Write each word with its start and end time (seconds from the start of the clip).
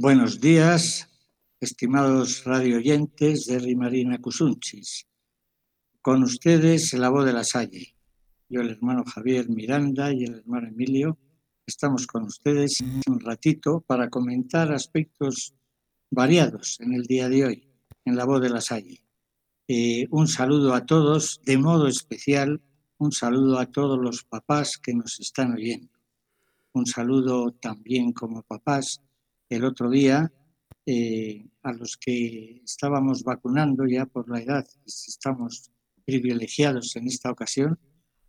Buenos 0.00 0.40
días, 0.40 1.06
estimados 1.60 2.44
radio 2.44 2.78
oyentes 2.78 3.44
de 3.44 3.58
Rimarina 3.58 4.18
Cusunchis. 4.18 5.06
Con 6.00 6.22
ustedes 6.22 6.94
la 6.94 7.10
voz 7.10 7.26
de 7.26 7.34
la 7.34 7.44
Salle. 7.44 7.94
Yo, 8.48 8.62
el 8.62 8.70
hermano 8.70 9.04
Javier 9.04 9.48
Miranda 9.50 10.10
y 10.10 10.24
el 10.24 10.36
hermano 10.36 10.68
Emilio, 10.68 11.18
estamos 11.66 12.06
con 12.06 12.24
ustedes 12.24 12.82
un 13.06 13.20
ratito 13.20 13.82
para 13.82 14.08
comentar 14.08 14.72
aspectos 14.72 15.54
variados 16.10 16.80
en 16.80 16.94
el 16.94 17.02
día 17.02 17.28
de 17.28 17.44
hoy, 17.44 17.68
en 18.06 18.16
la 18.16 18.24
voz 18.24 18.40
de 18.40 18.50
la 18.50 18.62
Salle. 18.62 19.04
Eh, 19.68 20.06
un 20.10 20.26
saludo 20.26 20.74
a 20.74 20.86
todos, 20.86 21.42
de 21.44 21.58
modo 21.58 21.86
especial, 21.86 22.62
un 22.96 23.12
saludo 23.12 23.58
a 23.58 23.66
todos 23.66 23.98
los 23.98 24.24
papás 24.24 24.78
que 24.78 24.94
nos 24.94 25.20
están 25.20 25.52
oyendo. 25.52 25.92
Un 26.72 26.86
saludo 26.86 27.52
también 27.52 28.12
como 28.12 28.42
papás 28.42 29.02
el 29.56 29.64
otro 29.64 29.90
día 29.90 30.32
eh, 30.86 31.46
a 31.62 31.72
los 31.72 31.96
que 31.96 32.62
estábamos 32.64 33.22
vacunando 33.22 33.86
ya 33.86 34.06
por 34.06 34.28
la 34.28 34.40
edad, 34.40 34.66
estamos 34.86 35.70
privilegiados 36.04 36.96
en 36.96 37.06
esta 37.06 37.30
ocasión, 37.30 37.78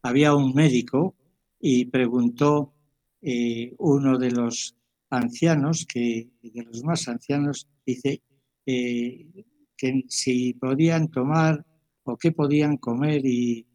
había 0.03 0.35
un 0.35 0.53
médico 0.53 1.15
y 1.59 1.85
preguntó 1.85 2.73
eh, 3.21 3.73
uno 3.79 4.17
de 4.17 4.31
los 4.31 4.75
ancianos, 5.09 5.85
que 5.91 6.29
de 6.41 6.63
los 6.63 6.83
más 6.83 7.07
ancianos, 7.07 7.67
dice 7.85 8.21
eh, 8.65 9.45
que 9.77 10.03
si 10.09 10.53
podían 10.53 11.09
tomar 11.09 11.65
o 12.03 12.17
qué 12.17 12.31
podían 12.31 12.77
comer 12.77 13.25
y 13.25 13.65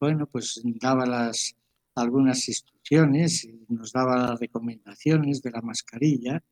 bueno, 0.00 0.26
pues 0.26 0.62
daba 0.80 1.04
las 1.04 1.56
algunas 1.96 2.46
instrucciones, 2.48 3.48
nos 3.68 3.90
daba 3.90 4.18
las 4.18 4.38
recomendaciones 4.40 5.40
de 5.40 5.50
la 5.50 5.62
mascarilla 5.62 6.44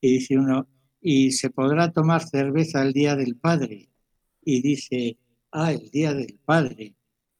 y 0.00 0.14
dice 0.14 0.38
uno, 0.38 0.68
y 1.00 1.32
se 1.32 1.50
podrá 1.50 1.92
tomar 1.92 2.22
cerveza 2.22 2.82
el 2.82 2.92
Día 2.92 3.16
del 3.16 3.36
Padre. 3.36 3.88
Y 4.42 4.62
dice, 4.62 5.18
ah, 5.52 5.72
el 5.72 5.90
Día 5.90 6.14
del 6.14 6.38
Padre. 6.44 6.94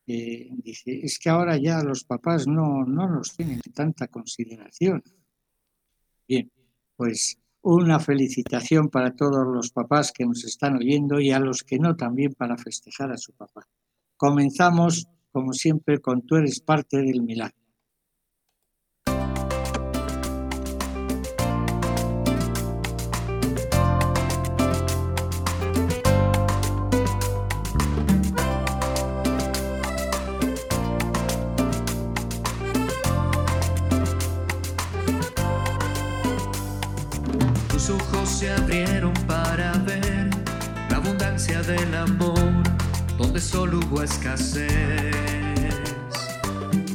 Eh, 0.06 0.48
dice, 0.51 1.01
es 1.03 1.19
que 1.19 1.29
ahora 1.29 1.56
ya 1.59 1.83
los 1.83 2.05
papás 2.05 2.47
no, 2.47 2.84
no 2.84 3.09
nos 3.09 3.36
tienen 3.36 3.61
tanta 3.75 4.09
consideración. 4.09 5.03
Bien, 6.27 6.51
pues 6.97 7.39
una 7.62 8.01
felicitación 8.01 8.89
para 8.89 9.14
todos 9.14 9.47
los 9.47 9.70
papás 9.70 10.12
que 10.12 10.25
nos 10.25 10.45
están 10.45 10.77
oyendo 10.77 11.20
y 11.20 11.31
a 11.33 11.39
los 11.39 11.62
que 11.62 11.79
no 11.79 11.97
también 11.97 12.33
para 12.33 12.56
festejar 12.56 13.12
a 13.12 13.19
su 13.19 13.33
papá. 13.33 13.69
Comenzamos, 14.17 15.06
como 15.31 15.53
siempre, 15.53 15.98
con 15.98 16.23
Tú 16.23 16.36
eres 16.36 16.61
parte 16.61 16.98
del 16.98 17.23
milagro. 17.23 17.56
Amor 41.99 42.63
donde 43.17 43.41
solo 43.41 43.81
hubo 43.81 44.03
escasez. 44.03 44.69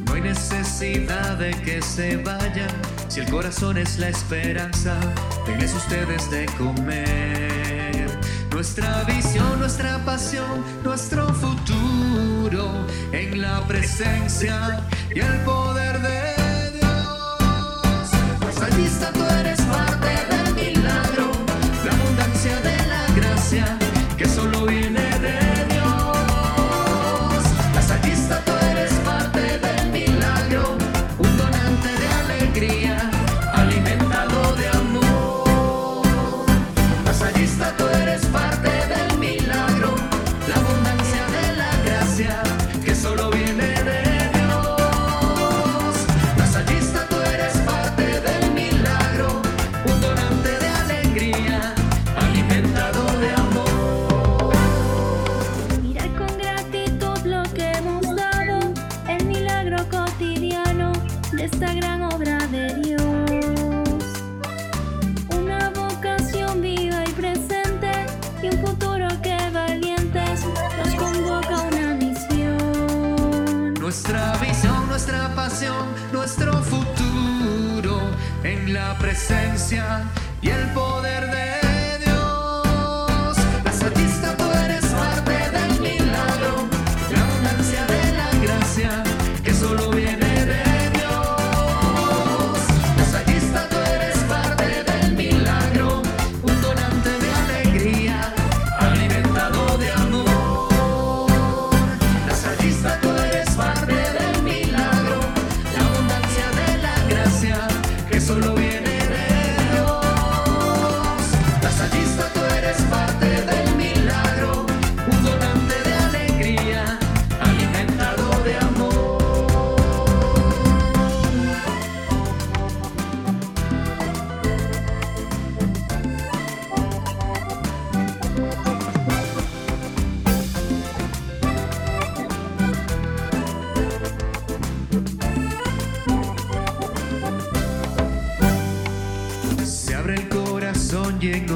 No 0.05 0.13
hay 0.13 0.21
necesidad 0.21 1.37
de 1.37 1.51
que 1.51 1.81
se 1.81 2.17
vayan 2.17 2.69
si 3.07 3.19
el 3.19 3.29
corazón 3.29 3.77
es 3.77 3.99
la 3.99 4.09
esperanza. 4.09 4.95
Denles 5.45 5.73
ustedes 5.73 6.29
de 6.31 6.45
comer. 6.57 8.19
Nuestra 8.51 9.03
visión, 9.03 9.59
nuestra 9.59 10.03
pasión, 10.05 10.63
nuestro 10.83 11.33
futuro 11.33 12.87
en 13.11 13.41
la 13.41 13.65
presencia 13.67 14.85
y 15.13 15.19
el 15.19 15.39
poder 15.41 16.01
de 16.01 16.79
Dios. 16.79 18.09
Pues 18.39 18.61
allí 18.61 18.85
está 18.85 19.11
tú 19.11 19.32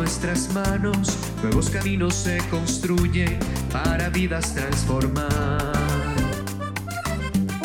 nuestras 0.07 0.53
manos 0.53 1.17
nuevos 1.43 1.69
caminos 1.69 2.15
se 2.15 2.37
construyen 2.49 3.37
para 3.73 4.07
vidas 4.07 4.53
transformar. 4.53 5.27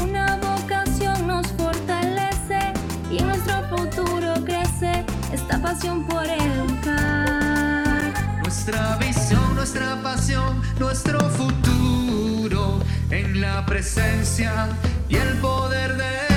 Una 0.02 0.36
vocación 0.38 1.28
nos 1.28 1.46
fortalece 1.52 2.72
y 3.12 3.22
nuestro 3.22 3.62
futuro 3.68 4.34
crece 4.44 5.04
esta 5.32 5.62
pasión 5.62 6.04
por 6.08 6.26
educar. 6.26 8.12
Nuestra 8.42 8.96
visión, 8.96 9.54
nuestra 9.54 10.02
pasión, 10.02 10.60
nuestro 10.80 11.20
futuro 11.30 12.80
en 13.10 13.40
la 13.40 13.64
presencia 13.66 14.68
y 15.08 15.14
el 15.14 15.38
poder 15.38 15.96
de 15.96 16.31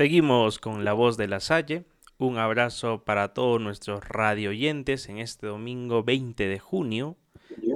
Seguimos 0.00 0.58
con 0.58 0.82
la 0.86 0.94
voz 0.94 1.18
de 1.18 1.28
la 1.28 1.40
Salle. 1.40 1.84
Un 2.16 2.38
abrazo 2.38 3.04
para 3.04 3.34
todos 3.34 3.60
nuestros 3.60 4.02
radio 4.08 4.48
oyentes 4.48 5.10
en 5.10 5.18
este 5.18 5.46
domingo 5.46 6.02
20 6.02 6.48
de 6.48 6.58
junio, 6.58 7.18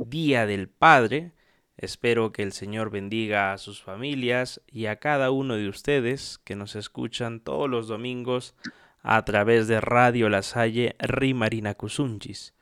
Día 0.06 0.46
del 0.46 0.70
Padre. 0.70 1.32
Espero 1.76 2.32
que 2.32 2.42
el 2.42 2.52
Señor 2.52 2.88
bendiga 2.88 3.52
a 3.52 3.58
sus 3.58 3.82
familias 3.82 4.62
y 4.66 4.86
a 4.86 4.96
cada 4.96 5.30
uno 5.30 5.56
de 5.56 5.68
ustedes 5.68 6.38
que 6.38 6.56
nos 6.56 6.76
escuchan 6.76 7.40
todos 7.40 7.68
los 7.68 7.88
domingos 7.88 8.54
a 9.02 9.22
través 9.26 9.68
de 9.68 9.82
Radio 9.82 10.30
La 10.30 10.40
Salle 10.40 10.96
Rimarina 11.00 11.74
Cusunchis 11.74 12.54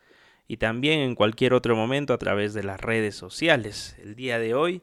y 0.49 0.57
también 0.57 0.99
en 0.99 1.15
cualquier 1.15 1.55
otro 1.55 1.77
momento 1.77 2.15
a 2.15 2.19
través 2.19 2.53
de 2.53 2.65
las 2.65 2.81
redes 2.81 3.15
sociales. 3.15 3.97
El 4.03 4.17
día 4.17 4.41
de 4.41 4.55
hoy 4.55 4.83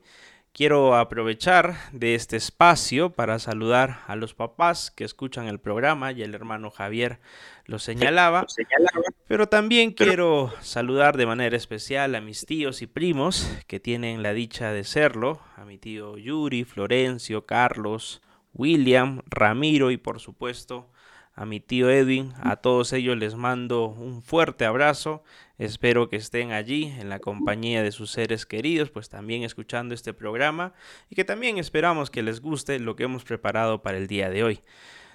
Quiero 0.59 0.97
aprovechar 0.97 1.77
de 1.93 2.15
este 2.15 2.35
espacio 2.35 3.11
para 3.11 3.39
saludar 3.39 4.01
a 4.07 4.17
los 4.17 4.33
papás 4.33 4.91
que 4.91 5.05
escuchan 5.05 5.47
el 5.47 5.57
programa, 5.57 6.11
y 6.11 6.21
el 6.21 6.35
hermano 6.35 6.69
Javier 6.69 7.21
lo 7.63 7.79
señalaba, 7.79 8.45
pero 9.29 9.47
también 9.47 9.93
quiero 9.93 10.51
saludar 10.59 11.15
de 11.15 11.25
manera 11.25 11.55
especial 11.55 12.13
a 12.13 12.19
mis 12.19 12.45
tíos 12.45 12.81
y 12.81 12.87
primos 12.87 13.49
que 13.67 13.79
tienen 13.79 14.21
la 14.21 14.33
dicha 14.33 14.73
de 14.73 14.83
serlo, 14.83 15.39
a 15.55 15.63
mi 15.63 15.77
tío 15.77 16.17
Yuri, 16.17 16.65
Florencio, 16.65 17.45
Carlos, 17.45 18.21
William, 18.53 19.21
Ramiro 19.27 19.91
y 19.91 19.97
por 19.97 20.19
supuesto 20.19 20.91
a 21.39 21.45
mi 21.45 21.61
tío 21.61 21.89
Edwin, 21.89 22.33
a 22.41 22.57
todos 22.57 22.91
ellos 22.91 23.15
les 23.17 23.35
mando 23.35 23.85
un 23.85 24.21
fuerte 24.21 24.65
abrazo. 24.65 25.23
Espero 25.57 26.09
que 26.09 26.17
estén 26.17 26.51
allí 26.51 26.93
en 26.99 27.07
la 27.07 27.19
compañía 27.19 27.81
de 27.81 27.93
sus 27.93 28.11
seres 28.11 28.45
queridos, 28.45 28.89
pues 28.89 29.07
también 29.07 29.43
escuchando 29.43 29.95
este 29.95 30.13
programa 30.13 30.73
y 31.09 31.15
que 31.15 31.23
también 31.23 31.57
esperamos 31.57 32.11
que 32.11 32.23
les 32.23 32.41
guste 32.41 32.77
lo 32.79 32.97
que 32.97 33.05
hemos 33.05 33.23
preparado 33.23 33.81
para 33.81 33.97
el 33.97 34.07
día 34.07 34.29
de 34.29 34.43
hoy. 34.43 34.59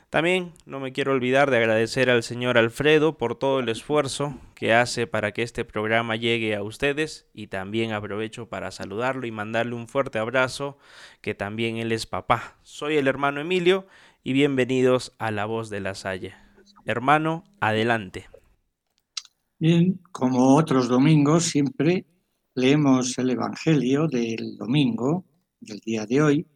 También 0.09 0.55
no 0.65 0.81
me 0.81 0.93
quiero 0.93 1.13
olvidar 1.13 1.51
de 1.51 1.59
agradecer 1.59 2.09
al 2.09 2.23
señor 2.23 2.57
Alfredo 2.57 3.19
por 3.19 3.39
todo 3.39 3.61
el 3.61 3.69
esfuerzo 3.69 4.35
que 4.55 4.73
hace 4.73 5.07
para 5.07 5.33
que 5.33 5.43
este 5.43 5.67
programa 5.67 6.17
llegue 6.17 6.55
a 6.55 6.63
ustedes 6.63 7.27
y 7.35 7.49
también 7.49 7.93
aprovecho 7.93 8.49
para 8.49 8.71
saludarlo 8.71 9.27
y 9.27 9.31
mandarle 9.31 9.75
un 9.75 9.89
fuerte 9.89 10.19
abrazo 10.19 10.79
que 11.21 11.35
también 11.35 11.77
él 11.77 11.93
es 11.93 12.07
papá. 12.07 12.57
Soy 12.63 12.97
el 12.97 13.09
hermano 13.09 13.43
Emilio 13.43 13.87
y 14.27 14.33
bienvenidos 14.33 15.15
a 15.19 15.31
La 15.31 15.45
Voz 15.45 15.69
de 15.69 15.81
la 15.81 15.95
Salle. 15.95 16.33
Hermano, 16.87 17.45
adelante. 17.61 18.27
Bien, 19.59 20.01
como 20.13 20.57
otros 20.57 20.89
domingos, 20.89 21.45
siempre 21.45 22.07
leemos 22.55 23.19
el 23.19 23.31
Evangelio 23.31 24.09
del 24.09 24.57
domingo, 24.57 25.27
del 25.61 25.79
día 25.81 26.07
de 26.07 26.23
hoy, 26.23 26.47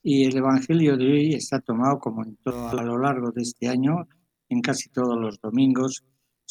y 0.00 0.26
el 0.26 0.36
Evangelio 0.36 0.96
de 0.96 1.06
hoy 1.06 1.34
está 1.34 1.58
tomado, 1.58 1.98
como 1.98 2.22
en 2.22 2.36
todo, 2.36 2.68
a 2.68 2.84
lo 2.84 2.96
largo 2.98 3.32
de 3.32 3.42
este 3.42 3.66
año, 3.66 4.06
en 4.48 4.60
casi 4.60 4.88
todos 4.88 5.18
los 5.18 5.40
domingos, 5.40 6.04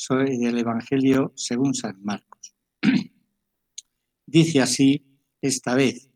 del 0.09 0.57
Evangelio 0.57 1.31
según 1.35 1.73
San 1.73 2.03
Marcos. 2.03 2.53
Dice 4.25 4.61
así 4.61 5.05
esta 5.41 5.75
vez, 5.75 6.09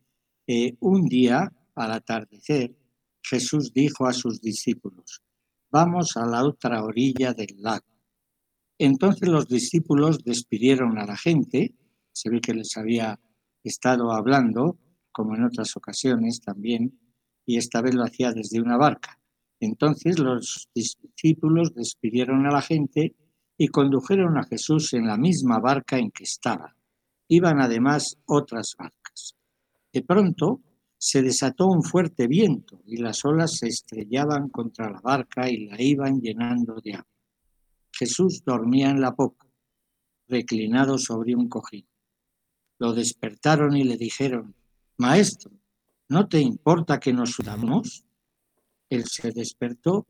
eh, 0.46 0.76
un 0.80 1.06
día, 1.06 1.50
al 1.74 1.92
atardecer, 1.92 2.76
Jesús 3.22 3.72
dijo 3.72 4.06
a 4.06 4.12
sus 4.12 4.40
discípulos, 4.40 5.22
vamos 5.70 6.16
a 6.16 6.26
la 6.26 6.44
otra 6.44 6.82
orilla 6.84 7.32
del 7.32 7.56
lago. 7.58 7.86
Entonces 8.78 9.28
los 9.28 9.48
discípulos 9.48 10.24
despidieron 10.24 10.98
a 10.98 11.06
la 11.06 11.16
gente, 11.16 11.74
se 12.12 12.30
ve 12.30 12.40
que 12.40 12.54
les 12.54 12.76
había 12.76 13.18
estado 13.62 14.12
hablando, 14.12 14.78
como 15.12 15.36
en 15.36 15.44
otras 15.44 15.76
ocasiones 15.76 16.40
también, 16.40 16.98
y 17.46 17.58
esta 17.58 17.80
vez 17.80 17.94
lo 17.94 18.04
hacía 18.04 18.32
desde 18.32 18.60
una 18.60 18.76
barca. 18.76 19.18
Entonces 19.60 20.18
los 20.18 20.68
discípulos 20.74 21.74
despidieron 21.74 22.46
a 22.46 22.50
la 22.50 22.62
gente 22.62 23.14
y 23.56 23.68
condujeron 23.68 24.36
a 24.38 24.44
Jesús 24.44 24.92
en 24.94 25.06
la 25.06 25.16
misma 25.16 25.60
barca 25.60 25.98
en 25.98 26.10
que 26.10 26.24
estaba. 26.24 26.74
Iban 27.28 27.60
además 27.60 28.18
otras 28.26 28.74
barcas. 28.76 29.36
De 29.92 30.02
pronto 30.02 30.60
se 31.04 31.20
desató 31.20 31.66
un 31.66 31.82
fuerte 31.82 32.28
viento 32.28 32.80
y 32.86 32.98
las 32.98 33.24
olas 33.24 33.56
se 33.56 33.66
estrellaban 33.66 34.50
contra 34.50 34.88
la 34.88 35.00
barca 35.00 35.50
y 35.50 35.66
la 35.66 35.82
iban 35.82 36.20
llenando 36.20 36.80
de 36.80 36.94
agua. 36.94 37.10
Jesús 37.90 38.44
dormía 38.44 38.88
en 38.88 39.00
la 39.00 39.12
popa, 39.12 39.44
reclinado 40.28 40.98
sobre 40.98 41.34
un 41.34 41.48
cojín. 41.48 41.88
Lo 42.78 42.92
despertaron 42.92 43.76
y 43.76 43.82
le 43.82 43.96
dijeron, 43.96 44.54
Maestro, 44.96 45.50
¿no 46.08 46.28
te 46.28 46.40
importa 46.40 47.00
que 47.00 47.12
nos 47.12 47.32
sudamos? 47.32 48.04
Él 48.88 49.04
se 49.06 49.32
despertó, 49.32 50.06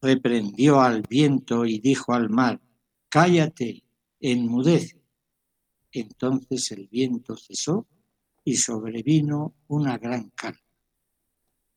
reprendió 0.00 0.80
al 0.80 1.02
viento 1.02 1.66
y 1.66 1.78
dijo 1.78 2.14
al 2.14 2.30
mar, 2.30 2.58
Cállate, 3.10 3.84
enmudece. 4.18 4.98
Entonces 5.92 6.72
el 6.72 6.88
viento 6.88 7.36
cesó 7.36 7.86
y 8.46 8.54
sobrevino 8.54 9.56
una 9.66 9.98
gran 9.98 10.30
calma. 10.30 10.60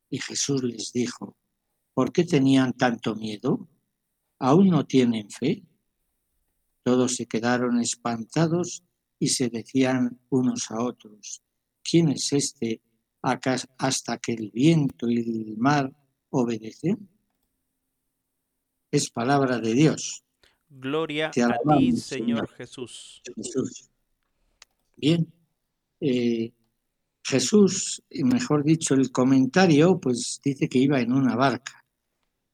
Y 0.08 0.20
Jesús 0.20 0.64
les 0.64 0.94
dijo, 0.94 1.36
¿por 1.96 2.12
qué 2.12 2.24
tenían 2.24 2.74
tanto 2.74 3.16
miedo? 3.16 3.68
¿Aún 4.38 4.70
no 4.70 4.86
tienen 4.86 5.32
fe? 5.32 5.64
Todos 6.84 7.16
se 7.16 7.26
quedaron 7.26 7.80
espantados 7.80 8.84
y 9.18 9.30
se 9.30 9.50
decían 9.50 10.20
unos 10.30 10.70
a 10.70 10.84
otros, 10.84 11.42
¿quién 11.84 12.10
es 12.10 12.32
este 12.34 12.82
hasta 13.24 14.20
que 14.20 14.34
el 14.34 14.52
viento 14.52 15.10
y 15.10 15.18
el 15.18 15.58
mar 15.58 15.92
obedecen? 16.30 17.10
Es 18.92 19.10
palabra 19.10 19.58
de 19.58 19.74
Dios. 19.74 20.24
Gloria 20.70 21.32
a 21.32 21.78
ti, 21.78 21.98
Señor, 21.98 22.48
Jesús. 22.50 23.24
Jesús. 23.36 23.90
Bien, 24.96 25.34
eh, 26.00 26.54
Jesús, 27.30 28.02
mejor 28.10 28.64
dicho, 28.64 28.96
el 28.96 29.12
comentario, 29.12 30.00
pues 30.00 30.42
dice 30.44 30.68
que 30.68 30.80
iba 30.80 31.00
en 31.00 31.14
una 31.14 31.36
barca. 31.36 31.86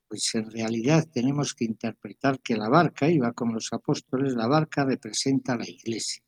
Pues 0.09 0.35
en 0.35 0.51
realidad 0.51 1.07
tenemos 1.09 1.53
que 1.53 1.63
interpretar 1.63 2.41
que 2.41 2.57
la 2.57 2.67
barca 2.67 3.09
iba 3.09 3.31
con 3.31 3.53
los 3.53 3.71
apóstoles, 3.71 4.33
la 4.33 4.47
barca 4.47 4.83
representa 4.83 5.53
a 5.53 5.59
la 5.59 5.69
iglesia. 5.69 6.21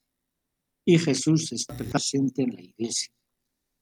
Y 0.85 0.97
Jesús 0.97 1.51
está 1.51 1.75
presente 1.75 2.43
en 2.43 2.55
la 2.55 2.61
iglesia. 2.61 3.11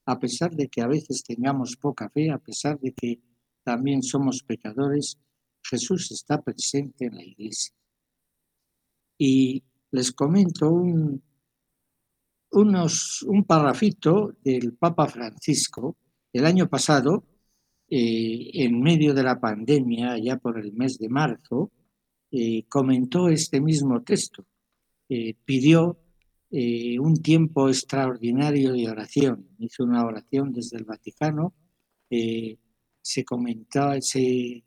A 0.07 0.19
pesar 0.19 0.55
de 0.55 0.67
que 0.67 0.81
a 0.81 0.87
veces 0.87 1.23
tengamos 1.23 1.77
poca 1.77 2.09
fe, 2.09 2.31
a 2.31 2.39
pesar 2.39 2.79
de 2.79 2.91
que 2.91 3.21
también 3.63 4.01
somos 4.01 4.41
pecadores, 4.41 5.19
Jesús 5.63 6.11
está 6.11 6.41
presente 6.41 7.05
en 7.05 7.15
la 7.17 7.23
iglesia. 7.23 7.75
Y 9.19 9.63
les 9.91 10.11
comento 10.11 10.71
un, 10.71 11.21
unos, 12.51 13.23
un 13.23 13.43
parrafito 13.43 14.33
del 14.43 14.73
Papa 14.73 15.07
Francisco 15.07 15.97
el 16.35 16.45
año 16.45 16.67
pasado, 16.67 17.23
eh, 17.89 18.49
en 18.53 18.81
medio 18.81 19.13
de 19.13 19.23
la 19.23 19.39
pandemia, 19.39 20.17
ya 20.17 20.37
por 20.37 20.59
el 20.59 20.73
mes 20.73 20.97
de 20.97 21.07
marzo, 21.07 21.71
eh, 22.31 22.65
comentó 22.67 23.29
este 23.29 23.61
mismo 23.61 24.01
texto. 24.03 24.45
Eh, 25.07 25.35
pidió 25.45 25.97
un 26.51 27.21
tiempo 27.21 27.67
extraordinario 27.67 28.71
de 28.71 28.89
oración. 28.89 29.49
Hizo 29.59 29.83
una 29.83 30.05
oración 30.05 30.53
desde 30.53 30.77
el 30.77 30.85
Vaticano. 30.85 31.53
se 33.01 33.25
comentaba, 33.25 33.99
se, 33.99 34.63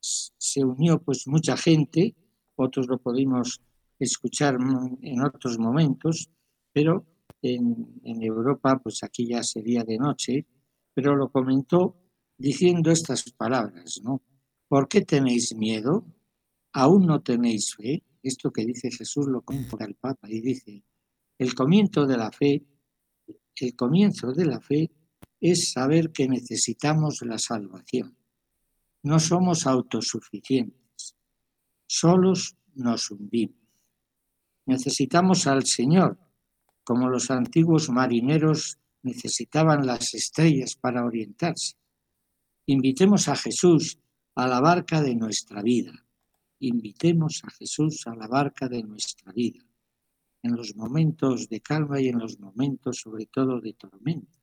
se 0.00 0.64
unió 0.64 1.00
pues 1.00 1.28
mucha 1.28 1.56
gente, 1.56 2.14
otros 2.56 2.88
lo 2.88 2.98
pudimos 2.98 3.60
escuchar 4.00 4.56
en 5.00 5.22
otros 5.22 5.58
momentos, 5.58 6.28
pero 6.72 7.06
en, 7.42 8.22
Europa, 8.22 8.80
pues 8.82 9.02
aquí 9.02 9.26
ya 9.26 9.42
sería 9.42 9.84
de 9.84 9.98
noche, 9.98 10.46
pero 10.94 11.16
lo 11.16 11.30
comentó 11.30 11.96
diciendo 12.38 12.90
estas 12.90 13.30
palabras, 13.32 14.00
¿no? 14.02 14.22
¿Por 14.68 14.88
qué 14.88 15.02
tenéis 15.02 15.54
miedo? 15.54 16.04
aún 16.72 17.06
no 17.06 17.22
tenéis 17.22 17.74
fe, 17.74 18.02
esto 18.22 18.50
que 18.50 18.64
dice 18.64 18.90
Jesús 18.90 19.26
lo 19.26 19.42
compra 19.42 19.86
el 19.86 19.94
Papa 19.94 20.28
y 20.30 20.40
dice, 20.40 20.84
el 21.38 21.54
comienzo 21.54 22.06
de 22.06 22.16
la 22.16 22.30
fe, 22.30 22.64
el 23.56 23.76
comienzo 23.76 24.32
de 24.32 24.46
la 24.46 24.60
fe 24.60 24.90
es 25.40 25.72
saber 25.72 26.12
que 26.12 26.28
necesitamos 26.28 27.22
la 27.22 27.38
salvación. 27.38 28.16
No 29.02 29.18
somos 29.18 29.66
autosuficientes, 29.66 31.16
solos 31.86 32.56
nos 32.74 33.10
hundimos. 33.10 33.56
Necesitamos 34.64 35.48
al 35.48 35.66
Señor, 35.66 36.16
como 36.84 37.08
los 37.08 37.30
antiguos 37.30 37.88
marineros 37.90 38.78
necesitaban 39.02 39.86
las 39.86 40.14
estrellas 40.14 40.74
para 40.74 41.04
orientarse. 41.04 41.76
Invitemos 42.66 43.28
a 43.28 43.36
Jesús 43.36 43.98
a 44.34 44.46
la 44.46 44.60
barca 44.60 45.02
de 45.02 45.14
nuestra 45.14 45.62
vida. 45.62 45.92
Invitemos 46.60 47.42
a 47.44 47.50
Jesús 47.50 48.06
a 48.06 48.14
la 48.14 48.28
barca 48.28 48.68
de 48.68 48.82
nuestra 48.82 49.32
vida, 49.32 49.64
en 50.42 50.56
los 50.56 50.76
momentos 50.76 51.48
de 51.48 51.60
calma 51.60 52.00
y 52.00 52.08
en 52.08 52.18
los 52.18 52.38
momentos 52.38 52.98
sobre 52.98 53.26
todo 53.26 53.60
de 53.60 53.72
tormenta. 53.72 54.38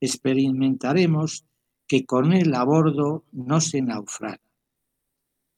Experimentaremos 0.00 1.46
que 1.86 2.04
con 2.04 2.32
Él 2.32 2.54
a 2.54 2.62
bordo 2.64 3.24
no 3.32 3.60
se 3.60 3.82
naufraga, 3.82 4.40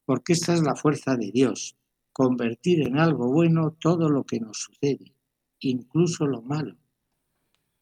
porque 0.05 0.33
esta 0.33 0.55
es 0.55 0.63
la 0.63 0.77
fuerza 0.77 1.17
de 1.17 1.31
Dios, 1.31 1.77
convertir 2.13 2.87
en 2.87 2.99
algo 2.99 3.31
bueno 3.31 3.73
todo 3.73 4.09
lo 4.09 4.25
que 4.25 4.41
nos 4.41 4.59
sucede, 4.59 5.12
incluso 5.69 6.27
lo 6.27 6.43
malo. 6.43 6.77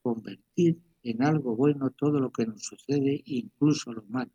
Convertir 0.02 0.80
en 1.02 1.22
algo 1.22 1.56
bueno 1.56 1.90
todo 1.90 2.20
lo 2.20 2.30
que 2.30 2.46
nos 2.46 2.62
sucede, 2.62 3.22
incluso 3.26 3.92
lo 3.92 4.02
malo, 4.04 4.32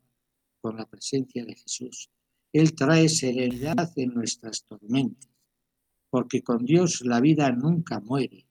con 0.60 0.76
la 0.76 0.86
presencia 0.86 1.44
de 1.44 1.54
Jesús. 1.54 2.10
Él 2.52 2.74
trae 2.74 3.08
serenidad 3.08 3.90
en 3.96 4.14
nuestras 4.14 4.64
tormentas, 4.64 5.30
porque 6.10 6.42
con 6.42 6.64
Dios 6.64 7.02
la 7.04 7.20
vida 7.20 7.50
nunca 7.52 8.00
muere. 8.00 8.46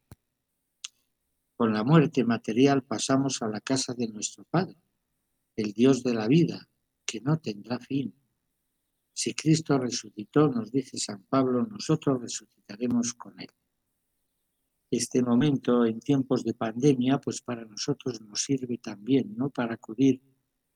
Con 1.56 1.74
la 1.74 1.84
muerte 1.84 2.24
material 2.24 2.84
pasamos 2.84 3.42
a 3.42 3.48
la 3.48 3.62
casa 3.62 3.94
de 3.94 4.08
nuestro 4.10 4.44
Padre, 4.44 4.78
el 5.56 5.72
Dios 5.72 6.04
de 6.04 6.14
la 6.14 6.28
vida, 6.28 6.70
que 7.06 7.22
no 7.22 7.40
tendrá 7.40 7.80
fin. 7.80 8.14
Si 9.14 9.34
Cristo 9.34 9.78
resucitó, 9.78 10.50
nos 10.50 10.72
dice 10.72 10.98
San 10.98 11.24
Pablo, 11.24 11.66
nosotros 11.66 12.22
resucitaremos 12.22 13.14
con 13.14 13.40
Él. 13.40 13.50
Este 14.92 15.22
momento 15.22 15.86
en 15.86 16.00
tiempos 16.00 16.44
de 16.44 16.54
pandemia, 16.54 17.20
pues 17.20 17.42
para 17.42 17.66
nosotros 17.66 18.22
nos 18.22 18.42
sirve 18.42 18.78
también, 18.78 19.36
¿no? 19.36 19.50
Para 19.50 19.76
acudir 19.76 20.22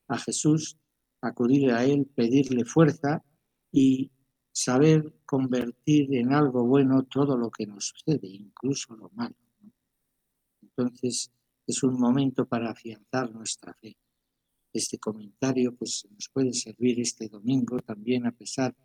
a 0.08 0.18
Jesús, 0.18 0.78
acudir 1.22 1.72
a 1.72 1.86
Él, 1.86 2.08
pedirle 2.08 2.66
fuerza 2.66 3.24
y 3.72 4.12
saber 4.52 5.14
convertir 5.26 6.14
en 6.16 6.34
algo 6.34 6.66
bueno 6.66 7.04
todo 7.04 7.38
lo 7.38 7.52
que 7.52 7.68
nos 7.68 7.86
sucede, 7.86 8.28
incluso 8.28 8.96
lo 8.96 9.10
malo. 9.14 9.36
Entonces, 10.62 11.32
es 11.68 11.84
un 11.84 12.00
momento 12.00 12.46
para 12.48 12.72
afianzar 12.72 13.32
nuestra 13.32 13.74
fe 13.76 13.96
este 14.74 14.98
comentario 15.00 15.76
pues 15.76 16.08
nos 16.12 16.30
puede 16.30 16.54
servir 16.54 17.00
este 17.00 17.28
domingo 17.28 17.80
también 17.80 18.26
a 18.26 18.32
pesar 18.32 18.76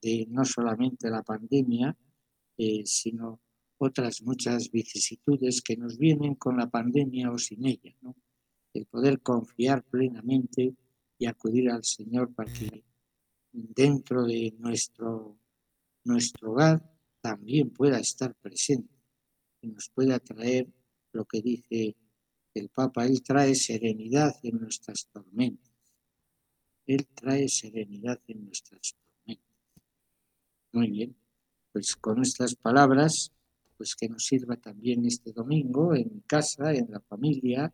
de 0.00 0.26
no 0.28 0.44
solamente 0.44 1.10
la 1.10 1.22
pandemia, 1.22 1.96
eh, 2.58 2.82
sino 2.84 3.40
otras 3.78 4.22
muchas 4.22 4.70
vicisitudes 4.70 5.62
que 5.62 5.76
nos 5.76 5.98
vienen 5.98 6.34
con 6.34 6.56
la 6.56 6.68
pandemia 6.68 7.30
o 7.30 7.38
sin 7.38 7.66
ella. 7.66 7.94
El 8.72 8.86
poder 8.86 9.20
confiar 9.20 9.84
plenamente 9.84 10.74
y 11.18 11.26
acudir 11.26 11.70
al 11.70 11.84
Señor 11.84 12.34
para 12.34 12.52
que 12.52 12.84
dentro 13.52 14.24
de 14.24 14.54
nuestro, 14.58 15.38
nuestro 16.04 16.52
hogar 16.52 16.82
también 17.20 17.70
pueda 17.70 17.98
estar 17.98 18.34
presente 18.34 18.94
y 19.60 19.68
nos 19.68 19.88
pueda 19.88 20.18
traer 20.18 20.68
lo 21.12 21.24
que 21.24 21.40
dice 21.40 21.96
el 22.54 22.68
Papa, 22.68 23.06
Él 23.06 23.22
trae 23.22 23.54
serenidad 23.54 24.34
en 24.42 24.60
nuestras 24.60 25.06
tormentas. 25.12 25.72
Él 26.86 27.06
trae 27.08 27.48
serenidad 27.48 28.20
en 28.28 28.44
nuestras 28.46 28.94
tormentas. 28.94 29.46
Muy 30.72 30.90
bien, 30.90 31.16
pues 31.72 31.96
con 31.96 32.22
estas 32.22 32.54
palabras, 32.54 33.32
pues 33.76 33.94
que 33.94 34.08
nos 34.08 34.24
sirva 34.24 34.56
también 34.56 35.04
este 35.04 35.32
domingo 35.32 35.94
en 35.94 36.22
casa, 36.26 36.72
en 36.72 36.90
la 36.90 37.00
familia, 37.00 37.72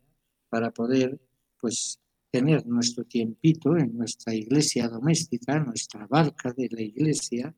para 0.49 0.71
poder 0.71 1.21
pues 1.61 2.01
tener 2.31 2.67
nuestro 2.67 3.05
tiempito 3.05 3.77
en 3.77 3.97
nuestra 3.97 4.35
iglesia 4.35 4.89
doméstica, 4.89 5.61
nuestra 5.61 6.07
barca 6.07 6.53
de 6.53 6.69
la 6.71 6.83
iglesia 6.83 7.55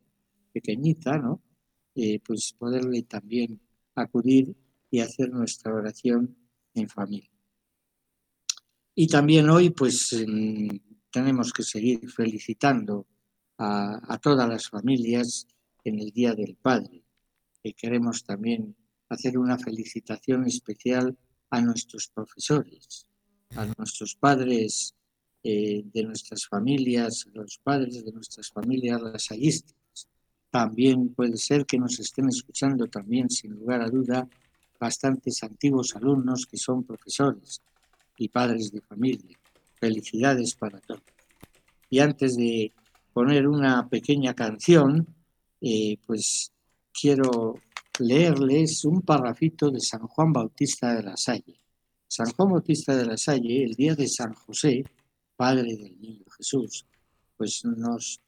pequeñita, 0.53 1.19
¿no? 1.19 1.43
Eh, 1.95 2.21
pues 2.21 2.55
poderle 2.59 3.03
también 3.03 3.61
acudir 3.95 4.55
y 4.91 5.01
hacer 5.01 5.31
nuestra 5.31 5.73
oración 5.73 6.37
en 6.75 6.89
familia. 6.89 7.31
Y 8.97 9.07
también 9.09 9.49
hoy, 9.49 9.71
pues, 9.71 10.15
tenemos 11.11 11.53
que 11.53 11.63
seguir 11.63 12.09
felicitando 12.11 13.07
a, 13.59 14.19
todas 14.21 14.49
las 14.49 14.69
familias 14.69 15.47
en 15.85 16.01
el 16.01 16.11
Día 16.11 16.35
del 16.35 16.57
Padre. 16.57 17.04
Y 17.65 17.73
queremos 17.73 18.23
también 18.25 18.77
hacer 19.09 19.39
una 19.39 19.59
felicitación 19.59 20.47
especial 20.47 21.17
a 21.51 21.61
nuestros 21.63 22.09
profesores, 22.09 23.07
a 23.57 23.67
nuestros 23.79 24.15
padres 24.15 24.95
eh, 25.43 25.83
de 25.85 26.03
nuestras 26.05 26.47
familias, 26.47 27.27
los 27.33 27.59
padres 27.59 28.05
de 28.05 28.13
nuestras 28.13 28.51
familias 28.51 29.01
lasallistas. 29.01 29.75
También 30.51 31.15
puede 31.15 31.37
ser 31.37 31.65
que 31.65 31.79
nos 31.79 31.99
estén 31.99 32.29
escuchando 32.29 32.87
también, 32.87 33.31
sin 33.31 33.53
lugar 33.53 33.81
a 33.81 33.89
duda, 33.89 34.29
bastantes 34.79 35.43
antiguos 35.43 35.97
alumnos 35.97 36.47
que 36.47 36.59
son 36.59 36.85
profesores 36.85 37.63
y 38.19 38.29
padres 38.29 38.73
de 38.73 38.81
familia. 38.83 39.39
Felicidades 39.81 40.55
para 40.55 40.81
todos. 40.81 41.03
Y 41.89 41.99
antes 42.01 42.37
de 42.37 42.73
poner 43.13 43.47
una 43.47 43.89
pequeña 43.89 44.35
canción, 44.35 45.07
eh, 45.61 45.97
pues 46.07 46.54
quiero 46.99 47.57
leerles 47.99 48.85
un 48.85 49.03
parrafito 49.03 49.71
de 49.71 49.81
San 49.81 50.07
Juan 50.07 50.33
Bautista 50.33 50.95
de 50.95 51.03
la 51.03 51.17
Salle. 51.17 51.61
San 52.07 52.31
Juan 52.33 52.51
Bautista 52.53 52.95
de 52.97 53.05
la 53.05 53.17
Salle, 53.17 53.65
el 53.65 53.75
día 53.75 53.95
de 53.95 54.07
San 54.09 54.33
José, 54.35 54.85
padre 55.37 55.75
del 55.75 56.01
niño 56.01 56.25
Jesús, 56.37 56.87
pues 57.37 57.65
nos, 57.65 58.21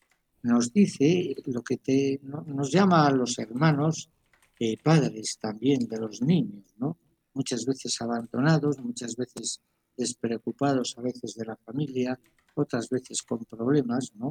nos 0.42 0.72
dice 0.72 1.36
lo 1.46 1.62
que 1.62 1.76
te, 1.76 2.20
nos 2.22 2.70
llama 2.72 3.06
a 3.06 3.12
los 3.12 3.38
hermanos 3.38 4.10
eh, 4.58 4.76
padres 4.82 5.38
también 5.40 5.86
de 5.86 5.98
los 5.98 6.22
niños, 6.22 6.64
¿no? 6.78 6.98
Muchas 7.34 7.64
veces 7.66 8.00
abandonados, 8.00 8.78
muchas 8.78 9.14
veces 9.14 9.60
despreocupados 9.96 10.96
a 10.98 11.02
veces 11.02 11.34
de 11.34 11.44
la 11.44 11.56
familia, 11.56 12.18
otras 12.54 12.88
veces 12.88 13.22
con 13.22 13.44
problemas, 13.44 14.12
¿no? 14.16 14.30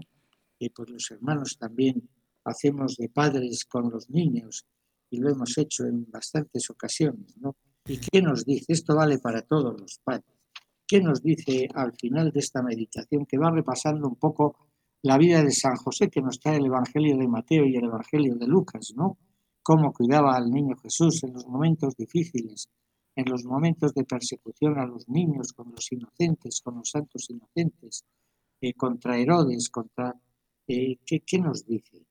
Y 0.58 0.70
pues 0.70 0.90
los 0.90 1.12
hermanos 1.12 1.58
también 1.58 2.10
hacemos 2.46 2.96
de 2.98 3.10
padres 3.10 3.66
con 3.66 3.90
los 3.90 4.10
niños 4.10 4.66
y 5.10 5.20
lo 5.20 5.30
hemos 5.30 5.58
hecho 5.58 5.86
en 5.86 6.10
bastantes 6.10 6.70
ocasiones, 6.70 7.38
¿no? 7.38 7.56
¿Y 7.88 8.00
qué 8.00 8.22
nos 8.22 8.46
dice? 8.46 8.74
Esto 8.74 8.96
vale 8.96 9.20
para 9.20 9.42
todos 9.42 9.80
los 9.80 10.00
padres. 10.04 10.36
¿Qué 10.88 11.02
nos 11.02 11.22
dice 11.22 11.68
al 11.74 11.94
final 11.94 12.32
de 12.32 12.40
esta 12.40 12.62
meditación 12.62 13.26
que 13.26 13.38
va 13.38 13.52
repasando 13.52 14.08
un 14.08 14.16
poco 14.16 14.58
la 15.04 15.18
vida 15.18 15.44
de 15.44 15.52
San 15.52 15.76
José 15.76 16.10
que 16.10 16.22
nos 16.22 16.40
trae 16.40 16.58
el 16.58 16.66
Evangelio 16.66 17.18
de 17.18 17.28
Mateo 17.28 17.66
y 17.66 17.76
el 17.76 17.86
Evangelio 17.86 18.36
de 18.36 18.48
Lucas, 18.48 18.94
¿no? 18.96 19.18
cómo 19.66 19.92
cuidaba 19.92 20.36
al 20.36 20.52
niño 20.52 20.76
Jesús 20.78 21.24
en 21.24 21.34
los 21.34 21.48
momentos 21.48 21.96
difíciles, 21.96 22.70
en 23.16 23.26
los 23.28 23.46
momentos 23.46 23.96
de 23.96 24.04
persecución 24.04 24.78
a 24.78 24.86
los 24.86 25.10
niños, 25.10 25.54
con 25.54 25.72
los 25.72 25.92
inocentes, 25.92 26.62
con 26.62 26.76
los 26.76 26.92
santos 26.92 27.28
inocentes, 27.32 28.06
eh, 28.62 28.74
contra 28.76 29.18
Herodes, 29.18 29.70
contra... 29.70 30.14
Eh, 30.68 30.98
¿qué, 31.04 31.22
¿Qué 31.22 31.40
nos 31.40 31.66
dice? 31.66 32.05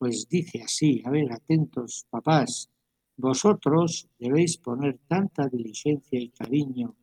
Pues 0.00 0.26
dice 0.30 0.62
así, 0.62 1.02
a 1.04 1.10
ver, 1.10 1.30
atentos 1.30 2.06
papás, 2.08 2.70
vosotros 3.18 4.08
debéis 4.18 4.56
poner 4.56 4.98
tanta 5.06 5.46
diligencia 5.46 6.18
y 6.18 6.30
cariño 6.30 6.96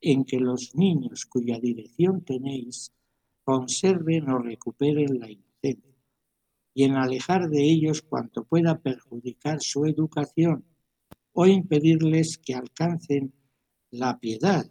en 0.00 0.24
que 0.24 0.40
los 0.40 0.74
niños 0.74 1.26
cuya 1.26 1.58
dirección 1.58 2.24
tenéis 2.24 2.90
conserven 3.44 4.30
o 4.30 4.38
recuperen 4.38 5.20
la 5.20 5.30
inocencia 5.30 5.94
y 6.72 6.84
en 6.84 6.96
alejar 6.96 7.50
de 7.50 7.62
ellos 7.62 8.00
cuanto 8.00 8.44
pueda 8.44 8.80
perjudicar 8.80 9.60
su 9.60 9.84
educación 9.84 10.64
o 11.34 11.46
impedirles 11.46 12.38
que 12.38 12.54
alcancen 12.54 13.34
la 13.90 14.18
piedad. 14.18 14.64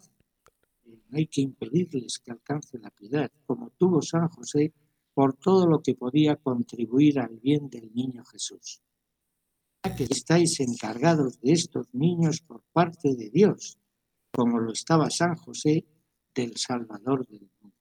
No 0.83 1.17
hay 1.19 1.27
que 1.27 1.41
impedirles 1.41 2.17
que 2.17 2.31
alcancen 2.31 2.81
la 2.81 2.89
piedad, 2.89 3.31
como 3.45 3.69
tuvo 3.77 4.01
San 4.01 4.29
José 4.29 4.73
por 5.17 5.33
todo 5.33 5.65
lo 5.65 5.81
que 5.81 5.95
podía 5.95 6.35
contribuir 6.35 7.19
al 7.19 7.39
bien 7.39 7.71
del 7.71 7.91
niño 7.91 8.23
Jesús. 8.25 8.83
Ya 9.83 9.95
que 9.95 10.03
estáis 10.03 10.59
encargados 10.59 11.41
de 11.41 11.53
estos 11.53 11.91
niños 11.91 12.41
por 12.41 12.61
parte 12.71 13.15
de 13.15 13.31
Dios, 13.31 13.79
como 14.31 14.59
lo 14.59 14.71
estaba 14.71 15.09
San 15.09 15.35
José 15.35 15.83
del 16.35 16.55
Salvador 16.55 17.25
del 17.25 17.49
mundo. 17.59 17.75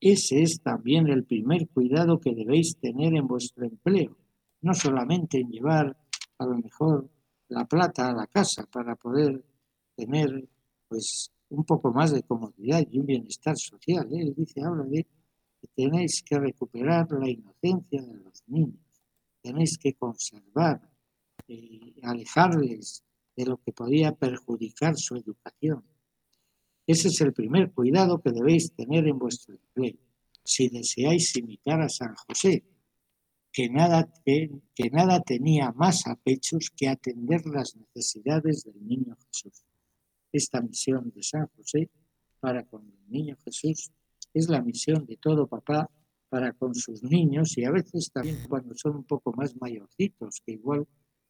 ese 0.00 0.40
es 0.40 0.62
también 0.62 1.06
el 1.08 1.24
primer 1.24 1.68
cuidado 1.68 2.18
que 2.18 2.34
debéis 2.34 2.78
tener 2.78 3.14
en 3.14 3.26
vuestro 3.26 3.66
empleo, 3.66 4.16
no 4.62 4.72
solamente 4.72 5.38
en 5.38 5.50
llevar 5.50 5.94
a 6.38 6.46
lo 6.46 6.56
mejor 6.56 7.10
la 7.48 7.66
plata 7.66 8.08
a 8.08 8.14
la 8.14 8.26
casa 8.26 8.64
para 8.72 8.96
poder 8.96 9.44
tener 9.94 10.48
pues 10.88 11.30
un 11.50 11.62
poco 11.62 11.92
más 11.92 12.10
de 12.10 12.22
comodidad 12.22 12.86
y 12.90 13.00
un 13.00 13.04
bienestar 13.04 13.58
social. 13.58 14.08
¿eh? 14.14 14.32
Dice, 14.34 14.62
habla 14.62 14.84
de 14.84 15.06
tenéis 15.68 16.22
que 16.22 16.38
recuperar 16.38 17.10
la 17.12 17.28
inocencia 17.28 18.02
de 18.02 18.14
los 18.14 18.42
niños, 18.46 18.80
tenéis 19.42 19.78
que 19.78 19.94
conservar, 19.94 20.80
eh, 21.48 21.94
alejarles 22.02 23.04
de 23.36 23.46
lo 23.46 23.58
que 23.58 23.72
podía 23.72 24.12
perjudicar 24.12 24.96
su 24.96 25.16
educación. 25.16 25.84
Ese 26.86 27.08
es 27.08 27.20
el 27.20 27.32
primer 27.32 27.72
cuidado 27.72 28.20
que 28.20 28.32
debéis 28.32 28.72
tener 28.74 29.06
en 29.06 29.18
vuestro 29.18 29.54
empleo, 29.54 29.98
si 30.44 30.68
deseáis 30.68 31.36
imitar 31.36 31.80
a 31.80 31.88
San 31.88 32.14
José, 32.14 32.64
que 33.52 33.68
nada, 33.68 34.12
que 34.24 34.90
nada 34.90 35.20
tenía 35.20 35.72
más 35.72 36.06
a 36.06 36.16
pechos 36.16 36.70
que 36.70 36.88
atender 36.88 37.44
las 37.46 37.76
necesidades 37.76 38.64
del 38.64 38.86
niño 38.86 39.16
Jesús. 39.26 39.64
Esta 40.32 40.60
misión 40.60 41.10
de 41.14 41.22
San 41.22 41.48
José 41.56 41.90
para 42.38 42.64
con 42.64 42.82
el 42.86 43.10
niño 43.10 43.36
Jesús 43.44 43.90
es 44.32 44.48
la 44.48 44.62
misión 44.62 45.06
de 45.06 45.16
todo 45.16 45.46
papá 45.46 45.90
para 46.28 46.52
con 46.52 46.74
sus 46.74 47.02
niños 47.02 47.58
y 47.58 47.64
a 47.64 47.70
veces 47.70 48.10
también 48.12 48.38
cuando 48.48 48.74
son 48.74 48.96
un 48.96 49.04
poco 49.04 49.32
más 49.32 49.56
mayorcitos, 49.60 50.40
que 50.44 50.52
igual 50.52 50.86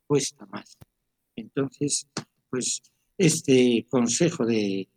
cuesta 0.07 0.47
más. 0.47 0.77
Entonces, 1.35 2.07
pues 2.51 2.83
este 3.17 3.87
consejo 3.89 4.45
de, 4.45 4.89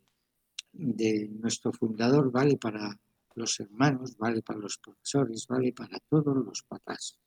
de 0.74 1.30
nuestro 1.30 1.72
fundador 1.72 2.32
vale 2.32 2.58
para 2.58 3.00
los 3.36 3.60
hermanos, 3.60 4.18
vale 4.18 4.42
para 4.42 4.60
los 4.60 4.78
profesores, 4.78 5.48
vale 5.48 5.72
para 5.72 6.00
todos 6.10 6.36
los 6.36 6.64
papás. 6.64 7.18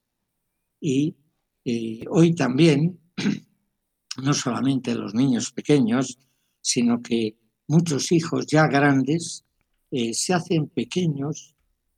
Y 0.81 1.17
eh, 1.65 2.05
hoy 2.11 2.35
también, 2.35 3.01
no 4.23 4.35
solamente 4.35 4.95
los 4.95 5.15
niños 5.15 5.53
pequeños, 5.53 6.19
sino 6.61 7.03
que 7.03 7.39
muchos 7.69 8.13
hijos 8.13 8.47
ya 8.47 8.67
grandes 8.67 9.46
eh, 9.91 10.15
se 10.15 10.35
hacen 10.35 10.69
pequeños 10.69 11.55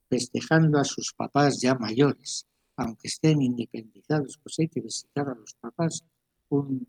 festejando 0.08 0.78
a 0.78 0.84
sus 0.84 1.12
papás 1.12 1.60
ya 1.60 1.74
mayores, 1.74 2.46
aunque 2.76 3.08
estén 3.08 3.42
independizados, 3.42 4.38
pues 4.42 4.58
hay 4.58 4.68
que 4.68 4.80
visitar 4.80 5.28
a 5.28 5.34
los 5.34 5.54
papás 5.54 6.04
un, 6.48 6.86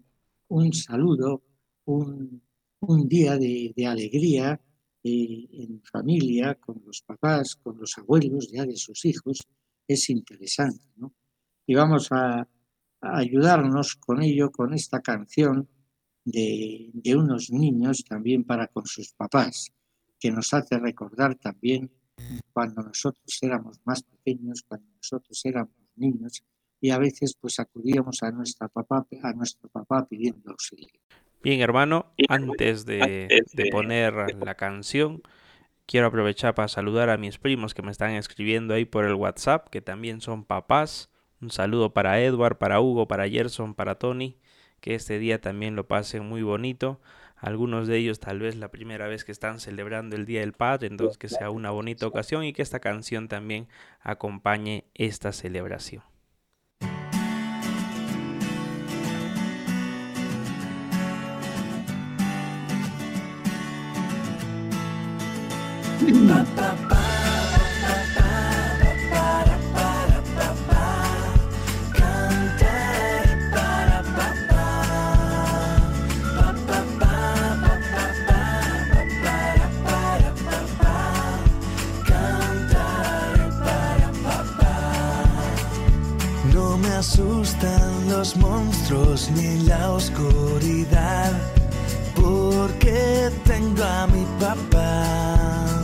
saludo, 0.74 1.44
un, 1.86 2.42
día 3.08 3.38
de, 3.38 3.74
alegría 3.86 4.60
eh, 5.04 5.48
en 5.52 5.82
familia, 5.84 6.56
con 6.56 6.82
los 6.86 7.02
papás, 7.02 7.56
con 7.56 7.78
los 7.78 7.98
abuelos 7.98 8.52
ya 8.52 8.66
de 8.66 8.76
sus 8.76 9.06
hijos, 9.06 9.40
es 9.88 10.10
interesante. 10.10 10.86
Y 11.66 11.76
vamos 11.76 12.08
a, 12.12 12.48
ayudarnos 13.02 13.96
con 13.96 14.22
ello, 14.22 14.52
con 14.52 14.74
esta 14.74 15.00
canción 15.00 15.68
de, 16.26 16.90
de 16.94 17.16
unos 17.16 17.50
niños 17.50 18.04
también 18.04 18.44
para 18.44 18.68
con 18.68 18.86
sus 18.86 19.14
papás, 19.14 19.72
que 20.20 20.32
nos 20.32 20.54
hace 20.54 20.78
recordar 20.78 21.36
también 21.36 21.90
cuando 22.52 22.84
nosotros 22.84 23.38
éramos 23.42 23.80
más 23.86 24.04
pequeños, 24.04 24.64
cuando 24.68 24.88
nosotros 24.98 25.40
éramos 25.46 25.74
niños 25.96 26.44
y 26.82 26.92
a 26.92 26.98
veces 26.98 27.36
pues 27.40 27.60
acudíamos 27.60 28.24
a 28.24 28.32
nuestra 28.32 28.68
papá, 28.68 29.06
a 29.24 29.34
nuestro 29.34 29.70
papá 29.70 30.08
pidiendo 30.08 30.52
auxilio. 30.52 30.88
Bien, 31.42 31.62
hermano, 31.62 32.14
antes 32.28 32.86
de, 32.86 33.44
de 33.54 33.70
poner 33.72 34.36
la 34.36 34.56
canción, 34.56 35.22
quiero 35.86 36.08
aprovechar 36.08 36.54
para 36.54 36.68
saludar 36.68 37.10
a 37.10 37.18
mis 37.18 37.38
primos 37.38 37.74
que 37.74 37.82
me 37.82 37.92
están 37.92 38.12
escribiendo 38.12 38.74
ahí 38.74 38.86
por 38.86 39.06
el 39.06 39.14
WhatsApp, 39.14 39.70
que 39.70 39.82
también 39.82 40.20
son 40.20 40.44
papás. 40.44 41.10
Un 41.42 41.52
saludo 41.52 41.94
para 41.94 42.22
Edward, 42.22 42.58
para 42.58 42.82
Hugo, 42.82 43.08
para 43.08 43.30
Gerson, 43.30 43.74
para 43.74 43.96
Tony, 43.96 44.38
que 44.82 44.96
este 44.96 45.20
día 45.20 45.40
también 45.40 45.78
lo 45.78 45.88
pasen 45.88 46.26
muy 46.26 46.44
bonito 46.44 47.00
algunos 47.40 47.88
de 47.88 47.98
ellos 47.98 48.20
tal 48.20 48.40
vez 48.40 48.56
la 48.56 48.70
primera 48.70 49.08
vez 49.08 49.24
que 49.24 49.32
están 49.32 49.60
celebrando 49.60 50.16
el 50.16 50.26
Día 50.26 50.42
del 50.42 50.54
Padre, 50.54 50.88
entonces 50.88 51.18
que 51.18 51.30
sea 51.30 51.50
una 51.50 51.72
bonita 51.72 52.06
ocasión 52.06 52.44
y 52.44 52.54
que 52.54 52.62
esta 52.62 52.80
canción 52.80 53.28
también 53.28 53.68
acompañe 54.02 54.86
esta 54.94 55.32
celebración. 55.32 56.04
Asustan 87.20 88.10
los 88.10 88.38
monstruos 88.38 89.30
ni 89.32 89.60
la 89.64 89.92
oscuridad, 89.92 91.34
porque 92.16 93.30
tengo 93.46 93.84
a 93.84 94.08
mi 94.08 94.26
papá. 94.40 95.84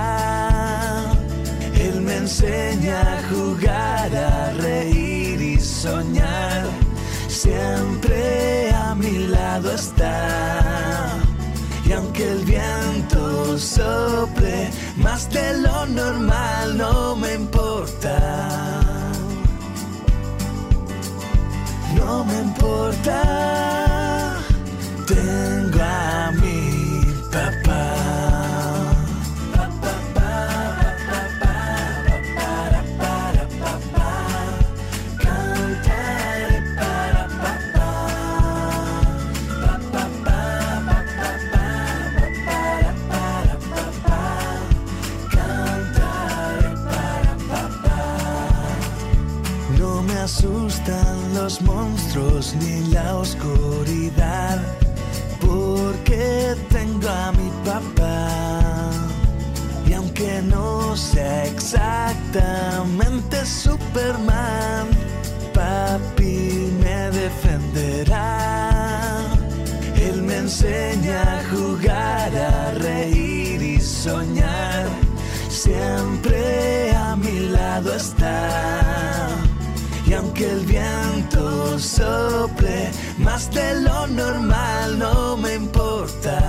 Él 1.76 2.02
me 2.02 2.18
enseña 2.18 3.18
a 3.18 3.24
jugar, 3.30 4.16
a 4.16 4.54
reír 4.54 5.42
y 5.42 5.60
soñar. 5.60 6.68
Siempre 7.28 8.72
a 8.74 8.96
mi 8.96 9.28
lado 9.28 9.72
está 9.74 11.13
aunque 11.94 12.24
el 12.24 12.46
viento 12.46 13.58
sople 13.58 14.70
más 14.98 15.30
de 15.30 15.58
lo 15.60 15.86
normal, 15.86 16.78
no 16.78 17.16
me 17.16 17.34
importa. 17.34 18.16
No 21.96 22.26
me 22.26 22.40
importa. 22.40 23.93
Los 51.44 51.62
monstruos 51.64 52.56
ni 52.62 52.76
la 52.94 53.18
oscuridad, 53.18 54.62
porque 55.42 56.56
tengo 56.70 57.10
a 57.10 57.34
mi 57.34 57.52
papá. 57.66 58.30
Y 59.86 59.92
aunque 59.92 60.42
no 60.44 60.96
sea 60.96 61.44
exactamente 61.44 63.46
Superman, 63.46 64.88
papi 65.54 66.72
me 66.82 67.12
defenderá. 67.12 69.20
Él 69.98 70.22
me 70.22 70.38
enseña 70.38 71.40
a 71.40 71.44
jugar, 71.52 72.38
a 72.38 72.72
reír 72.88 73.62
y 73.62 73.82
soñar. 73.82 74.88
Siempre 75.50 76.96
a 76.96 77.18
mi 77.18 77.50
lado 77.50 77.94
está 77.94 78.64
y 80.14 80.14
aunque 80.14 80.50
el 80.50 80.66
viento 80.66 81.13
sople 81.80 82.92
más 83.18 83.52
de 83.52 83.82
lo 83.82 84.08
normal, 84.08 85.00
no 85.00 85.38
me 85.38 85.56
importa. 85.56 86.40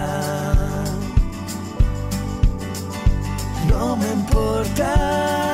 No 3.69 3.97
me 3.97 4.13
importa. 4.13 5.54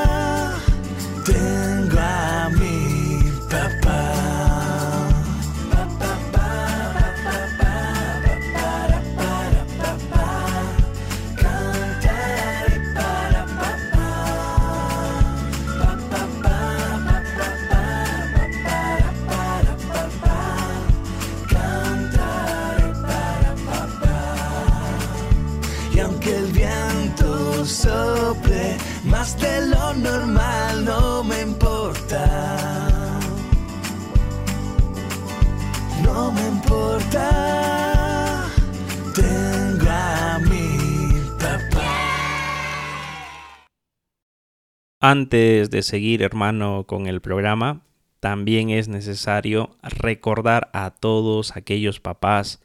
Antes 45.03 45.71
de 45.71 45.83
seguir, 45.83 46.21
hermano, 46.21 46.85
con 46.87 47.07
el 47.07 47.23
programa, 47.23 47.87
también 48.21 48.69
es 48.69 48.89
necesario 48.89 49.79
recordar 49.83 50.69
a 50.75 50.91
todos 50.91 51.57
aquellos 51.57 52.01
papás 52.01 52.61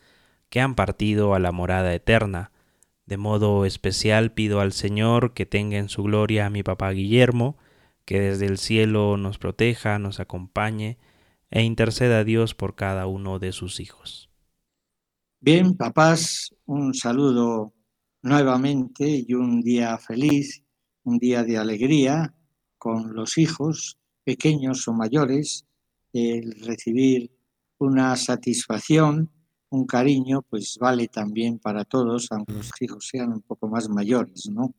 que 0.49 0.59
han 0.59 0.75
partido 0.75 1.33
a 1.33 1.39
la 1.39 1.53
morada 1.53 1.93
eterna. 1.93 2.51
De 3.05 3.15
modo 3.15 3.65
especial 3.65 4.33
pido 4.33 4.59
al 4.59 4.73
Señor 4.73 5.33
que 5.33 5.45
tenga 5.45 5.77
en 5.77 5.87
su 5.87 6.03
gloria 6.03 6.45
a 6.45 6.49
mi 6.49 6.61
papá 6.61 6.91
Guillermo, 6.91 7.55
que 8.03 8.19
desde 8.19 8.47
el 8.47 8.57
cielo 8.57 9.15
nos 9.15 9.37
proteja, 9.37 9.97
nos 9.97 10.19
acompañe 10.19 10.97
e 11.51 11.63
interceda 11.63 12.19
a 12.19 12.23
Dios 12.25 12.53
por 12.53 12.75
cada 12.75 13.07
uno 13.07 13.39
de 13.39 13.53
sus 13.53 13.79
hijos. 13.79 14.29
Bien, 15.39 15.77
papás, 15.77 16.53
un 16.65 16.93
saludo 16.93 17.73
nuevamente 18.21 19.23
y 19.25 19.33
un 19.35 19.61
día 19.61 19.97
feliz, 19.99 20.64
un 21.05 21.17
día 21.17 21.43
de 21.43 21.57
alegría 21.57 22.33
con 22.77 23.15
los 23.15 23.37
hijos, 23.37 23.97
pequeños 24.23 24.87
o 24.87 24.93
mayores, 24.93 25.65
el 26.11 26.59
recibir 26.61 27.31
una 27.77 28.15
satisfacción, 28.15 29.31
un 29.69 29.85
cariño, 29.85 30.41
pues 30.41 30.77
vale 30.79 31.07
también 31.07 31.59
para 31.59 31.85
todos, 31.85 32.31
aunque 32.31 32.53
los 32.53 32.71
hijos 32.81 33.07
sean 33.07 33.33
un 33.33 33.41
poco 33.41 33.67
más 33.67 33.89
mayores, 33.89 34.49
¿no? 34.49 34.73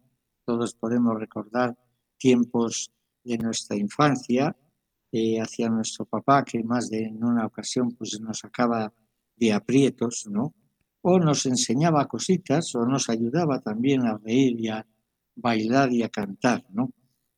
Todos 0.44 0.74
podemos 0.74 1.18
recordar 1.18 1.76
tiempos 2.18 2.90
de 3.22 3.38
nuestra 3.38 3.76
infancia 3.76 4.56
eh, 5.12 5.40
hacia 5.40 5.68
nuestro 5.68 6.06
papá, 6.06 6.44
que 6.44 6.62
más 6.62 6.88
de 6.88 7.04
en 7.04 7.22
una 7.22 7.46
ocasión 7.46 7.92
pues 7.92 8.20
nos 8.20 8.38
sacaba 8.38 8.92
de 9.36 9.52
aprietos, 9.52 10.26
¿no? 10.30 10.54
O 11.02 11.18
nos 11.18 11.46
enseñaba 11.46 12.08
cositas 12.08 12.74
o 12.74 12.84
nos 12.86 13.08
ayudaba 13.08 13.60
también 13.60 14.06
a 14.06 14.18
reír 14.18 14.58
y 14.60 14.68
a 14.68 14.86
bailar 15.36 15.92
y 15.92 16.02
a 16.02 16.08
cantar, 16.08 16.64
¿no? 16.70 16.90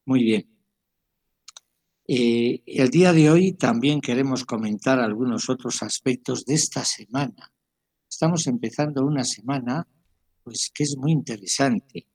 Muy 0.07 0.23
bien. 0.23 0.49
Eh, 2.07 2.63
el 2.65 2.89
día 2.89 3.13
de 3.13 3.31
hoy 3.31 3.53
también 3.53 4.01
queremos 4.01 4.47
comentar 4.47 4.99
algunos 4.99 5.51
otros 5.51 5.83
aspectos 5.83 6.47
de 6.47 6.55
esta 6.55 6.83
semana. 6.83 7.53
Estamos 8.09 8.47
empezando 8.47 9.05
una 9.05 9.25
semana 9.25 9.87
pues 10.43 10.71
que 10.73 10.85
es 10.85 10.97
muy 10.97 11.13
interesante, 11.13 12.07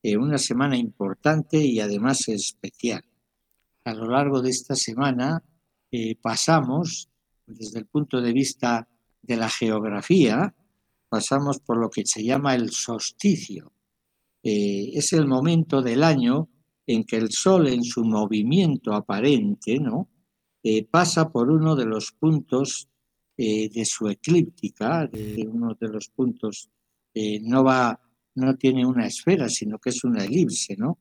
eh, 0.00 0.16
una 0.16 0.38
semana 0.38 0.76
importante 0.76 1.58
y 1.58 1.80
además 1.80 2.28
especial. 2.28 3.04
A 3.84 3.92
lo 3.92 4.08
largo 4.08 4.40
de 4.40 4.50
esta 4.50 4.76
semana 4.76 5.42
eh, 5.90 6.14
pasamos, 6.14 7.10
desde 7.44 7.80
el 7.80 7.86
punto 7.86 8.20
de 8.20 8.32
vista 8.32 8.88
de 9.20 9.36
la 9.36 9.50
geografía, 9.50 10.54
pasamos 11.08 11.58
por 11.58 11.78
lo 11.78 11.90
que 11.90 12.06
se 12.06 12.22
llama 12.22 12.54
el 12.54 12.70
solsticio. 12.70 13.73
Es 14.46 15.12
el 15.14 15.26
momento 15.26 15.80
del 15.80 16.02
año 16.02 16.50
en 16.86 17.04
que 17.04 17.16
el 17.16 17.30
Sol 17.30 17.68
en 17.68 17.82
su 17.82 18.04
movimiento 18.04 18.92
aparente. 18.92 19.80
Eh, 20.62 20.86
pasa 20.86 21.30
por 21.30 21.50
uno 21.50 21.76
de 21.76 21.84
los 21.84 22.12
puntos 22.12 22.88
eh, 23.36 23.68
de 23.68 23.84
su 23.84 24.08
eclíptica, 24.08 25.06
de 25.06 25.46
uno 25.50 25.76
de 25.78 25.88
los 25.88 26.08
puntos, 26.08 26.70
eh, 27.12 27.40
no 27.40 27.64
va, 27.64 28.00
no 28.36 28.56
tiene 28.56 28.86
una 28.86 29.06
esfera, 29.06 29.48
sino 29.48 29.78
que 29.78 29.90
es 29.90 30.04
una 30.04 30.24
elipse, 30.24 30.76
¿no? 30.76 30.98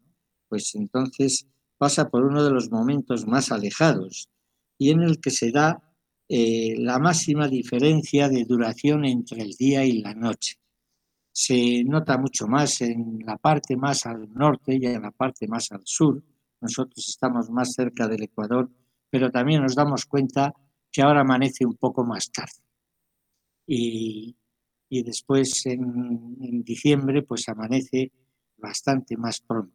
Pues 0.47 0.75
entonces 0.75 1.47
pasa 1.77 2.09
por 2.09 2.25
uno 2.25 2.43
de 2.43 2.51
los 2.51 2.69
momentos 2.71 3.25
más 3.25 3.51
alejados 3.51 4.29
y 4.77 4.89
en 4.89 5.01
el 5.01 5.19
que 5.19 5.31
se 5.31 5.51
da 5.51 5.89
la 6.29 6.97
máxima 6.97 7.47
diferencia 7.47 8.27
de 8.27 8.45
duración 8.45 9.05
entre 9.05 9.43
el 9.43 9.51
día 9.51 9.85
y 9.85 10.01
la 10.01 10.15
noche 10.15 10.62
se 11.33 11.83
nota 11.83 12.15
mucho 12.19 12.47
más 12.47 12.79
en 12.81 13.19
la 13.25 13.37
parte 13.37 13.75
más 13.75 14.05
al 14.05 14.31
norte 14.31 14.75
y 14.75 14.85
en 14.85 15.01
la 15.01 15.11
parte 15.11 15.47
más 15.47 15.71
al 15.71 15.81
sur. 15.83 16.23
Nosotros 16.61 17.09
estamos 17.09 17.49
más 17.49 17.73
cerca 17.73 18.07
del 18.07 18.21
Ecuador, 18.21 18.69
pero 19.09 19.31
también 19.31 19.63
nos 19.63 19.73
damos 19.73 20.05
cuenta 20.05 20.53
que 20.91 21.01
ahora 21.01 21.21
amanece 21.21 21.65
un 21.65 21.75
poco 21.75 22.05
más 22.05 22.31
tarde. 22.31 22.61
Y, 23.65 24.37
después 24.89 25.65
en, 25.65 26.63
diciembre 26.63 27.23
pues 27.23 27.49
amanece 27.49 28.11
bastante 28.57 29.17
más 29.17 29.41
pronto. 29.41 29.73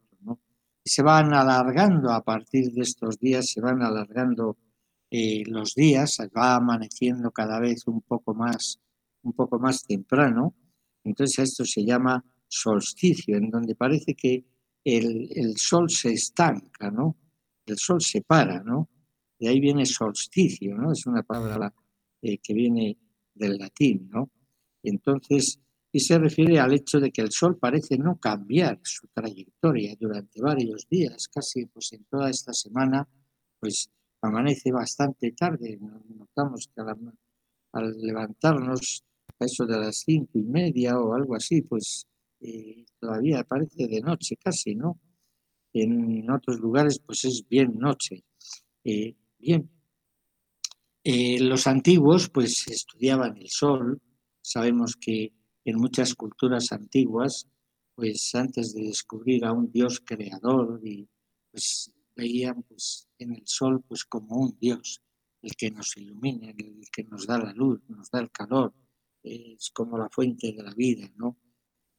Y 0.85 0.89
se 0.89 1.03
van 1.03 1.35
alargando 1.35 2.13
a 2.13 2.23
partir 2.23 2.71
de 2.73 2.83
estos 2.83 3.19
días, 3.19 3.51
se 3.51 3.61
van 3.61 3.83
alargando 3.83 4.57
eh, 5.11 5.43
los 5.45 5.75
días, 5.75 6.19
va 6.37 6.55
amaneciendo 6.55 7.33
cada 7.33 7.59
vez 7.59 7.89
un 7.89 8.01
poco 8.03 8.33
más, 8.33 8.79
un 9.23 9.33
poco 9.33 9.59
más 9.59 9.83
temprano 9.83 10.55
entonces 11.09 11.51
esto 11.51 11.65
se 11.65 11.85
llama 11.85 12.25
solsticio, 12.47 13.37
en 13.37 13.51
donde 13.51 13.75
parece 13.75 14.15
que 14.15 14.45
el, 14.85 15.57
sol 15.57 15.91
se 15.91 16.13
estanca, 16.13 16.91
¿no? 16.91 17.17
El 17.67 17.77
sol 17.77 18.01
se 18.01 18.23
para, 18.23 18.63
¿no? 18.63 18.89
De 19.39 19.49
ahí 19.49 19.61
viene 19.61 19.85
solsticio, 19.85 20.75
¿no? 20.77 20.93
Es 20.93 21.07
una 21.07 21.23
palabra 21.23 21.73
eh, 22.23 22.39
que 22.39 22.55
viene 22.55 22.97
del 23.35 23.59
latín, 23.59 24.09
¿no? 24.11 24.31
Entonces, 24.83 25.61
y 25.93 26.01
se 26.01 26.19
refiere 26.19 26.59
al 26.59 26.73
hecho 26.73 27.01
de 27.01 27.11
que 27.11 27.23
el 27.23 27.33
sol 27.33 27.59
parece 27.59 27.99
no 27.99 28.19
cambiar 28.19 28.81
su 28.83 29.07
trayectoria 29.09 29.95
durante 29.99 30.41
varios 30.41 30.87
días, 30.89 31.29
casi 31.29 31.67
pues 31.67 31.93
en 31.93 32.05
toda 32.05 32.31
esta 32.31 32.53
semana, 32.53 33.07
pues 33.59 33.91
amanece 34.23 34.71
bastante 34.73 35.33
tarde. 35.33 35.79
Notamos 35.81 36.71
que 36.75 36.83
al 37.73 38.01
levantarnos 38.01 39.05
eso 39.47 39.67
de 39.67 39.79
las 39.79 39.99
cinco 39.99 40.39
y 40.39 40.45
media 40.45 40.99
o 40.99 41.15
algo 41.15 41.35
así, 41.35 41.63
pues 41.63 42.07
eh, 42.41 42.85
todavía 43.01 43.45
parece 43.45 43.87
de 43.87 44.01
noche 44.01 44.37
casi, 44.37 44.75
¿no? 44.75 45.01
En 45.73 46.31
otros 46.31 46.59
lugares 46.61 46.99
pues 46.99 47.25
es 47.25 47.47
bien 47.49 47.79
noche. 47.79 48.25
Eh, 48.85 49.17
bien, 49.39 49.71
eh, 51.05 51.41
los 51.41 51.67
antiguos 51.67 52.29
pues 52.29 52.67
estudiaban 52.69 53.37
el 53.37 53.49
sol, 53.49 54.01
sabemos 54.41 54.97
que 54.97 55.33
en 55.65 55.77
muchas 55.77 56.15
culturas 56.15 56.73
antiguas 56.73 57.49
pues 57.95 58.35
antes 58.35 58.75
de 58.75 58.83
descubrir 58.83 59.45
a 59.45 59.53
un 59.53 59.71
Dios 59.71 60.01
creador 60.05 60.81
pues 61.51 61.93
veían 62.15 62.63
pues 62.63 63.09
en 63.19 63.33
el 63.35 63.43
sol 63.47 63.83
pues 63.87 64.05
como 64.05 64.37
un 64.37 64.57
Dios, 64.61 65.03
el 65.43 65.53
que 65.57 65.71
nos 65.71 65.97
ilumina, 65.97 66.51
el 66.51 66.85
que 66.93 67.05
nos 67.05 67.27
da 67.27 67.39
la 67.39 67.53
luz, 67.53 67.81
nos 67.89 68.11
da 68.11 68.21
el 68.21 68.31
calor, 68.31 68.73
es 69.23 69.71
como 69.71 69.99
la 69.99 70.09
fuente 70.09 70.53
de 70.53 70.63
la 70.63 70.75
vida, 70.75 71.11
¿no? 71.17 71.37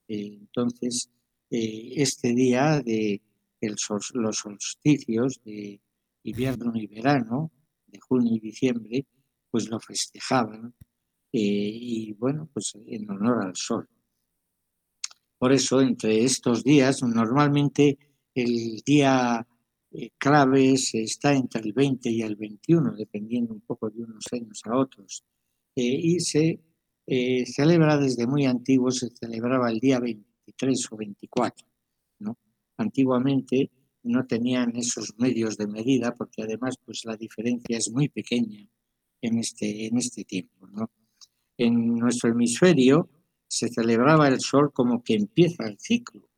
Eh, 0.07 0.37
entonces, 0.39 1.09
eh, 1.49 1.93
este 1.95 2.33
día 2.33 2.81
de 2.81 3.21
los 3.61 4.37
solsticios 4.37 5.41
de 5.43 5.81
invierno 6.23 6.73
y 6.75 6.87
verano, 6.87 7.51
de 7.87 7.99
junio 7.99 8.35
y 8.35 8.39
diciembre, 8.39 9.05
pues 9.51 9.69
lo 9.69 9.79
festejaban 9.79 10.73
eh, 11.31 11.39
y 11.41 12.13
bueno, 12.13 12.49
pues 12.53 12.73
en 12.87 13.09
honor 13.09 13.43
al 13.43 13.55
sol. 13.55 13.87
Por 15.37 15.53
eso, 15.53 15.81
entre 15.81 16.23
estos 16.23 16.63
días, 16.63 17.01
normalmente 17.03 17.97
el 18.33 18.81
día 18.85 19.45
clave 20.17 20.73
está 20.73 21.33
entre 21.33 21.61
el 21.61 21.73
20 21.73 22.09
y 22.09 22.21
el 22.21 22.35
21, 22.35 22.93
dependiendo 22.95 23.53
un 23.53 23.61
poco 23.61 23.89
de 23.89 24.03
unos 24.03 24.25
años 24.31 24.61
a 24.65 24.75
otros, 24.75 25.23
y 25.75 26.19
se 26.19 26.59
eh, 27.11 27.43
celebra 27.47 27.97
desde 27.97 28.27
muy 28.27 28.45
antiguo, 28.45 28.91
se 28.91 29.09
celebraba 29.09 29.71
el 29.71 29.79
día 29.79 29.99
23 29.99 30.91
o 30.91 30.95
24. 30.95 31.67
¿no? 32.19 32.37
Antiguamente 32.77 33.71
no 34.03 34.27
tenían 34.27 34.75
esos 34.75 35.15
medios 35.17 35.57
de 35.57 35.65
medida 35.65 36.15
porque 36.15 36.43
además 36.43 36.75
pues, 36.85 37.05
la 37.05 37.17
diferencia 37.17 37.79
es 37.79 37.89
muy 37.89 38.09
pequeña 38.09 38.63
en 39.21 39.39
este, 39.39 39.87
en 39.87 39.97
este 39.97 40.23
tiempo. 40.23 40.67
¿no? 40.67 40.91
En 41.57 41.95
nuestro 41.95 42.29
hemisferio 42.29 43.09
se 43.47 43.69
celebraba 43.69 44.27
el 44.27 44.39
sol 44.39 44.71
como 44.71 45.01
que 45.01 45.15
empieza 45.15 45.67
el 45.67 45.79
ciclo. 45.79 46.29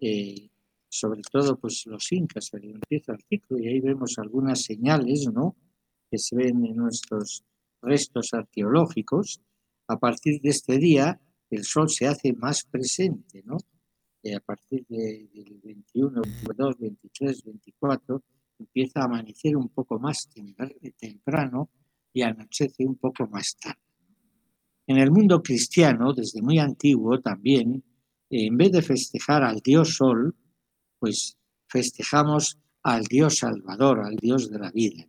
Eh, 0.00 0.48
sobre 0.88 1.20
todo 1.30 1.58
pues 1.58 1.84
los 1.84 2.10
incas, 2.12 2.50
empieza 2.54 3.12
el 3.12 3.22
ciclo 3.28 3.58
y 3.58 3.68
ahí 3.68 3.80
vemos 3.80 4.18
algunas 4.18 4.62
señales 4.62 5.30
¿no? 5.30 5.54
que 6.10 6.16
se 6.16 6.34
ven 6.34 6.64
en 6.64 6.76
nuestros 6.76 7.44
restos 7.82 8.32
arqueológicos 8.32 9.42
a 9.88 9.98
partir 9.98 10.40
de 10.40 10.50
este 10.50 10.78
día 10.78 11.20
el 11.50 11.64
sol 11.64 11.88
se 11.88 12.06
hace 12.06 12.32
más 12.34 12.64
presente, 12.64 13.42
¿no? 13.44 13.56
Y 14.22 14.32
a 14.34 14.40
partir 14.40 14.84
del 14.88 15.60
21, 15.62 16.20
22, 16.20 16.78
23, 16.78 17.44
24 17.44 18.22
empieza 18.58 19.00
a 19.00 19.04
amanecer 19.04 19.56
un 19.56 19.68
poco 19.68 19.98
más 19.98 20.28
temprano 20.98 21.70
y 22.12 22.22
anochece 22.22 22.84
un 22.84 22.96
poco 22.96 23.26
más 23.28 23.56
tarde. 23.56 23.78
En 24.86 24.98
el 24.98 25.10
mundo 25.10 25.42
cristiano, 25.42 26.12
desde 26.12 26.42
muy 26.42 26.58
antiguo 26.58 27.20
también, 27.20 27.84
en 28.30 28.56
vez 28.56 28.72
de 28.72 28.82
festejar 28.82 29.42
al 29.42 29.60
Dios 29.60 29.96
Sol, 29.96 30.34
pues 30.98 31.38
festejamos 31.68 32.58
al 32.82 33.04
Dios 33.04 33.38
Salvador, 33.38 34.00
al 34.00 34.16
Dios 34.16 34.50
de 34.50 34.58
la 34.58 34.70
vida. 34.70 35.06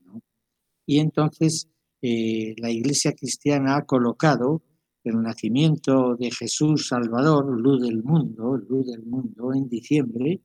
Y 0.86 1.00
entonces 1.00 1.70
eh, 2.02 2.56
la 2.58 2.70
Iglesia 2.70 3.14
cristiana 3.14 3.78
ha 3.78 3.86
colocado 3.86 4.62
el 5.04 5.22
nacimiento 5.22 6.16
de 6.16 6.32
Jesús 6.32 6.88
Salvador, 6.88 7.46
luz 7.60 7.82
del 7.82 8.04
mundo, 8.04 8.58
luz 8.58 8.88
del 8.88 9.04
mundo, 9.04 9.54
en 9.54 9.70
diciembre, 9.70 10.42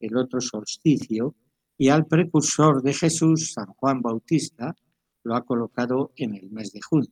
el 0.00 0.16
otro 0.16 0.40
solsticio, 0.40 1.34
y 1.76 1.88
al 1.88 2.06
precursor 2.06 2.82
de 2.82 2.92
Jesús, 2.92 3.52
San 3.52 3.66
Juan 3.66 4.00
Bautista, 4.00 4.74
lo 5.22 5.36
ha 5.36 5.44
colocado 5.44 6.12
en 6.16 6.34
el 6.34 6.50
mes 6.50 6.72
de 6.72 6.80
junio. 6.80 7.10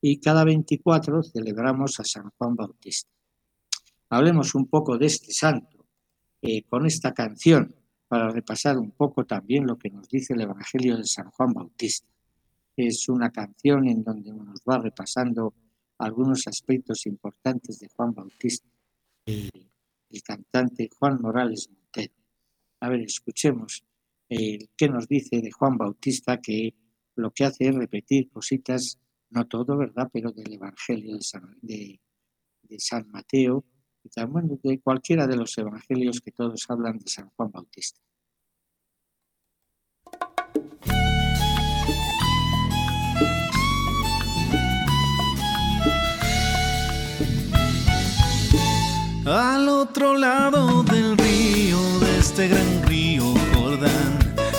Y 0.00 0.20
cada 0.20 0.44
24 0.44 1.22
celebramos 1.22 1.98
a 1.98 2.04
San 2.04 2.30
Juan 2.36 2.54
Bautista. 2.54 3.10
Hablemos 4.10 4.54
un 4.54 4.66
poco 4.66 4.96
de 4.96 5.06
este 5.06 5.32
santo 5.32 5.86
eh, 6.40 6.62
con 6.64 6.86
esta 6.86 7.12
canción 7.12 7.74
para 8.06 8.28
repasar 8.28 8.78
un 8.78 8.92
poco 8.92 9.24
también 9.24 9.66
lo 9.66 9.76
que 9.76 9.90
nos 9.90 10.08
dice 10.08 10.34
el 10.34 10.42
Evangelio 10.42 10.96
de 10.96 11.04
San 11.04 11.30
Juan 11.30 11.52
Bautista. 11.52 12.06
Es 12.76 13.08
una 13.08 13.30
canción 13.30 13.88
en 13.88 14.04
donde 14.04 14.30
nos 14.32 14.60
va 14.68 14.78
repasando 14.78 15.54
algunos 16.04 16.46
aspectos 16.46 17.06
importantes 17.06 17.80
de 17.80 17.88
Juan 17.88 18.12
Bautista, 18.12 18.68
el, 19.24 19.50
cantante 20.22 20.90
Juan 20.96 21.20
Morales 21.20 21.68
Montero. 21.70 22.14
A 22.80 22.88
ver, 22.88 23.00
escuchemos 23.00 23.82
eh, 24.28 24.68
qué 24.76 24.88
nos 24.88 25.08
dice 25.08 25.40
de 25.40 25.50
Juan 25.50 25.76
Bautista, 25.76 26.40
que 26.40 26.74
lo 27.16 27.30
que 27.30 27.44
hace 27.44 27.68
es 27.68 27.74
repetir 27.74 28.28
cositas, 28.30 28.98
no 29.30 29.46
todo, 29.46 29.76
¿verdad?, 29.76 30.08
pero 30.12 30.30
del 30.30 30.52
Evangelio 30.52 31.16
de 31.16 31.22
San, 31.22 31.56
de, 31.62 32.00
San 32.78 33.10
Mateo, 33.10 33.64
y 34.02 34.10
también 34.10 34.60
de 34.62 34.80
cualquiera 34.80 35.26
de 35.26 35.36
los 35.36 35.56
evangelios 35.56 36.20
que 36.20 36.30
todos 36.30 36.64
hablan 36.68 36.98
de 36.98 37.08
San 37.08 37.30
Juan 37.30 37.50
Bautista. 37.50 38.00
Al 49.26 49.70
otro 49.70 50.18
lado 50.18 50.82
del 50.82 51.16
río, 51.16 51.78
de 52.00 52.18
este 52.18 52.48
gran 52.48 52.82
río 52.82 53.24
Jordán, 53.54 54.18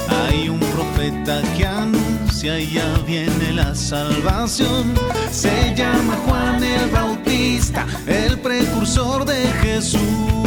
hay 0.10 0.50
un 0.50 0.60
profeta 0.60 1.40
que 1.56 1.68
anuncia 1.68 2.60
ya 2.60 2.98
viene 3.06 3.54
la 3.54 3.76
salvación. 3.76 4.96
Se 5.30 5.76
llama 5.76 6.18
Juan 6.26 6.64
el 6.64 6.90
Bautista, 6.90 7.86
el 8.08 8.40
precursor 8.40 9.24
de 9.26 9.46
Jesús. 9.62 10.45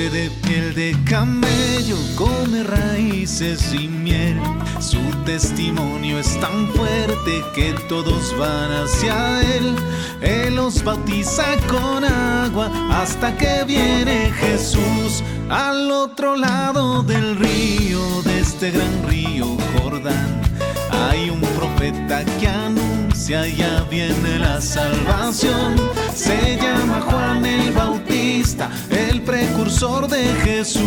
Viste 0.00 0.18
de 0.18 0.30
piel 0.30 0.74
de 0.74 0.96
camello, 1.04 1.96
come 2.16 2.62
raíces 2.62 3.74
y 3.74 3.86
miel. 3.86 4.40
Su 4.78 4.98
testimonio 5.26 6.18
es 6.18 6.40
tan 6.40 6.68
fuerte 6.72 7.42
que 7.54 7.74
todos 7.86 8.34
van 8.38 8.72
hacia 8.72 9.42
él. 9.56 9.76
Él 10.22 10.56
los 10.56 10.82
bautiza 10.82 11.44
con 11.68 12.04
agua 12.04 12.70
hasta 12.90 13.36
que 13.36 13.64
viene 13.64 14.32
Jesús 14.40 15.22
al 15.50 15.90
otro 15.90 16.34
lado 16.34 17.02
del 17.02 17.36
río, 17.36 18.22
de 18.22 18.40
este 18.40 18.70
gran 18.70 19.06
río 19.06 19.56
Jordán. 19.74 20.40
Hay 20.92 21.28
un 21.28 21.40
profeta 21.40 22.24
que 22.38 22.48
anuncia 22.48 23.46
ya 23.48 23.82
viene 23.90 24.38
la 24.38 24.60
salvación. 24.60 25.76
Se 26.14 26.56
llama 26.56 27.00
Juan 27.02 27.44
el 27.44 27.72
Bautista, 27.72 28.09
el 28.40 29.20
precursor 29.20 30.08
de 30.08 30.24
Jesús. 30.42 30.80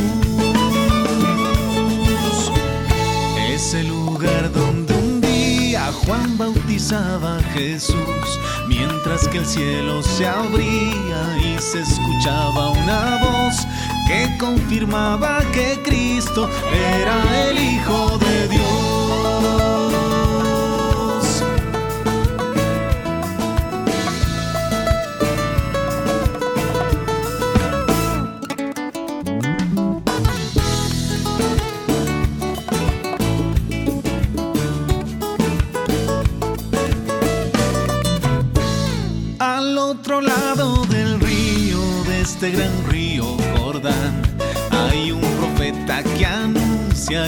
Es 3.48 3.76
el 3.76 3.90
lugar 3.90 4.52
donde 4.52 4.92
un 4.96 5.22
día 5.22 5.92
Juan 6.04 6.36
bautizaba 6.36 7.38
a 7.38 7.44
Jesús, 7.54 8.40
mientras 8.68 9.28
que 9.28 9.38
el 9.38 9.46
cielo 9.46 10.02
se 10.02 10.26
abría 10.26 11.38
y 11.38 11.62
se 11.62 11.82
escuchaba 11.82 12.72
una 12.72 13.20
voz 13.22 13.68
que 14.08 14.36
confirmaba 14.40 15.42
que 15.52 15.80
Cristo 15.84 16.50
era 16.74 17.50
el 17.50 17.60
Hijo 17.60 18.18
de 18.18 18.48
Dios. 18.48 20.13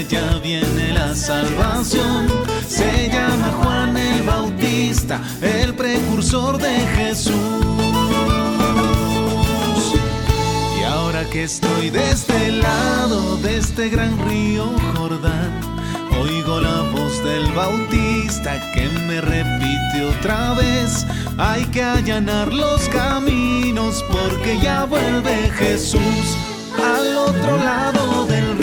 Ya 0.01 0.39
viene 0.43 0.93
la 0.93 1.15
salvación. 1.15 2.27
Se 2.67 3.09
llama 3.09 3.51
Juan 3.61 3.97
el 3.97 4.23
Bautista, 4.23 5.21
el 5.41 5.73
precursor 5.73 6.57
de 6.57 6.79
Jesús. 6.97 7.33
Y 10.79 10.83
ahora 10.83 11.23
que 11.25 11.43
estoy 11.43 11.89
de 11.89 12.11
este 12.11 12.51
lado, 12.51 13.37
de 13.37 13.57
este 13.57 13.89
gran 13.89 14.17
río 14.27 14.71
Jordán, 14.95 15.61
oigo 16.21 16.59
la 16.59 16.81
voz 16.91 17.23
del 17.23 17.51
Bautista 17.53 18.71
que 18.73 18.87
me 19.07 19.21
repite 19.21 20.05
otra 20.17 20.53
vez. 20.53 21.05
Hay 21.37 21.65
que 21.65 21.83
allanar 21.83 22.53
los 22.53 22.87
caminos 22.89 24.03
porque 24.11 24.59
ya 24.61 24.85
vuelve 24.85 25.49
Jesús 25.57 26.37
al 26.81 27.17
otro 27.17 27.57
lado 27.57 28.25
del 28.25 28.45
río, 28.45 28.54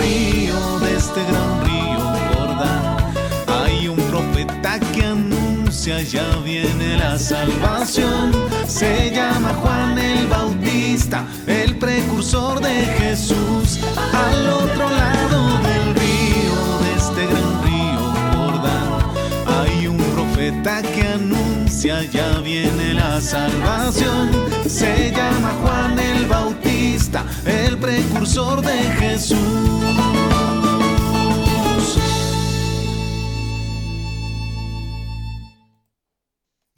este 1.03 1.25
gran 1.25 1.65
río 1.65 2.01
Jordán. 2.33 3.13
Hay 3.49 3.89
un 3.89 3.97
profeta 4.13 4.79
que 4.95 5.05
anuncia 5.05 6.01
ya 6.03 6.29
viene 6.45 6.97
la 6.97 7.19
salvación. 7.19 8.31
Se 8.69 9.11
llama 9.11 9.53
Juan 9.61 9.99
el 9.99 10.29
Bautista, 10.29 11.27
el 11.49 11.77
precursor 11.77 12.61
de 12.61 12.85
Jesús. 12.99 13.81
Al 14.27 14.49
otro 14.49 14.89
lado 14.91 15.41
del 15.69 15.87
río, 16.03 16.59
de 16.85 16.91
este 17.03 17.23
gran 17.31 17.53
río 17.67 18.03
Jordán, 18.35 18.89
hay 19.59 19.89
un 19.89 19.99
profeta 20.15 20.83
que 20.83 21.03
anuncia 21.03 22.05
ya 22.05 22.39
viene 22.39 22.95
la 22.95 23.21
salvación. 23.21 24.31
Se 24.69 25.11
llama 25.11 25.51
Juan 25.63 25.99
el 25.99 26.27
Bautista, 26.27 27.25
el 27.45 27.77
precursor 27.77 28.63
de 28.63 28.79
Jesús. 29.01 29.83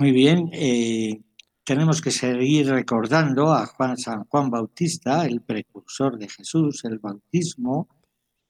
Muy 0.05 0.12
bien, 0.12 0.51
eh, 0.53 1.23
tenemos 1.64 2.03
que 2.03 2.11
seguir 2.11 2.69
recordando 2.69 3.55
a 3.55 3.64
Juan 3.64 3.97
San 3.97 4.25
Juan 4.25 4.51
Bautista, 4.51 5.25
el 5.25 5.40
precursor 5.40 6.19
de 6.19 6.29
Jesús, 6.29 6.85
el 6.85 6.99
bautismo, 6.99 7.88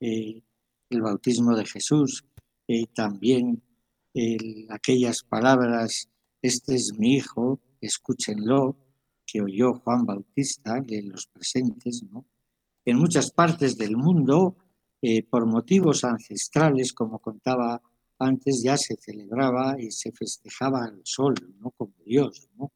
eh, 0.01 0.43
el 0.91 1.01
bautismo 1.01 1.55
de 1.55 1.65
Jesús, 1.65 2.25
eh, 2.67 2.87
también 2.93 3.63
el- 4.15 4.67
aquellas 4.69 5.23
palabras, 5.23 6.09
este 6.43 6.75
es 6.75 6.99
mi 6.99 7.15
hijo, 7.15 7.61
escúchenlo, 7.81 8.77
que 9.25 9.41
oyó 9.41 9.75
Juan 9.75 10.05
Bautista 10.07 10.81
de 10.81 11.03
los 11.03 11.29
presentes. 11.29 12.05
En 12.85 12.99
muchas 12.99 13.31
partes 13.31 13.79
del 13.79 13.97
mundo, 13.97 14.57
eh, 15.01 15.23
por 15.23 15.47
motivos 15.47 16.03
ancestrales, 16.03 16.93
como 16.93 17.21
contaba 17.21 17.81
antes, 18.19 18.63
ya 18.63 18.77
se 18.77 18.97
celebraba 18.97 19.81
y 19.81 19.91
se 19.91 20.13
festejaba 20.13 20.85
al 20.85 21.01
sol, 21.05 21.35
¿no? 21.59 21.71
Como 21.73 21.95
Dios, 22.05 22.49
¿no? 22.57 22.73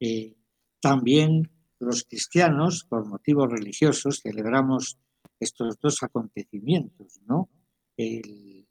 Eh, 0.00 0.34
también 0.80 1.50
los 1.78 2.04
cristianos, 2.04 2.84
por 2.88 3.06
motivos 3.06 3.50
religiosos, 3.50 4.20
celebramos 4.22 4.98
estos 5.40 5.78
dos 5.80 6.02
acontecimientos, 6.02 7.20
¿no? 7.26 7.48
El, 7.96 8.66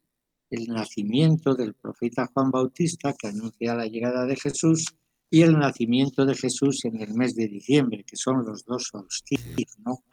el 0.49 0.67
nacimiento 0.67 1.55
del 1.55 1.73
profeta 1.73 2.29
Juan 2.33 2.51
Bautista, 2.51 3.13
que 3.13 3.27
anuncia 3.27 3.75
la 3.75 3.87
llegada 3.87 4.25
de 4.25 4.35
Jesús, 4.35 4.85
y 5.29 5.41
el 5.41 5.57
nacimiento 5.57 6.25
de 6.25 6.35
Jesús 6.35 6.85
en 6.85 7.01
el 7.01 7.13
mes 7.13 7.35
de 7.35 7.47
diciembre, 7.47 8.03
que 8.03 8.15
son 8.15 8.45
los 8.45 8.63
dos 8.63 8.89
solsticios, 8.91 9.77
¿no? 9.79 10.03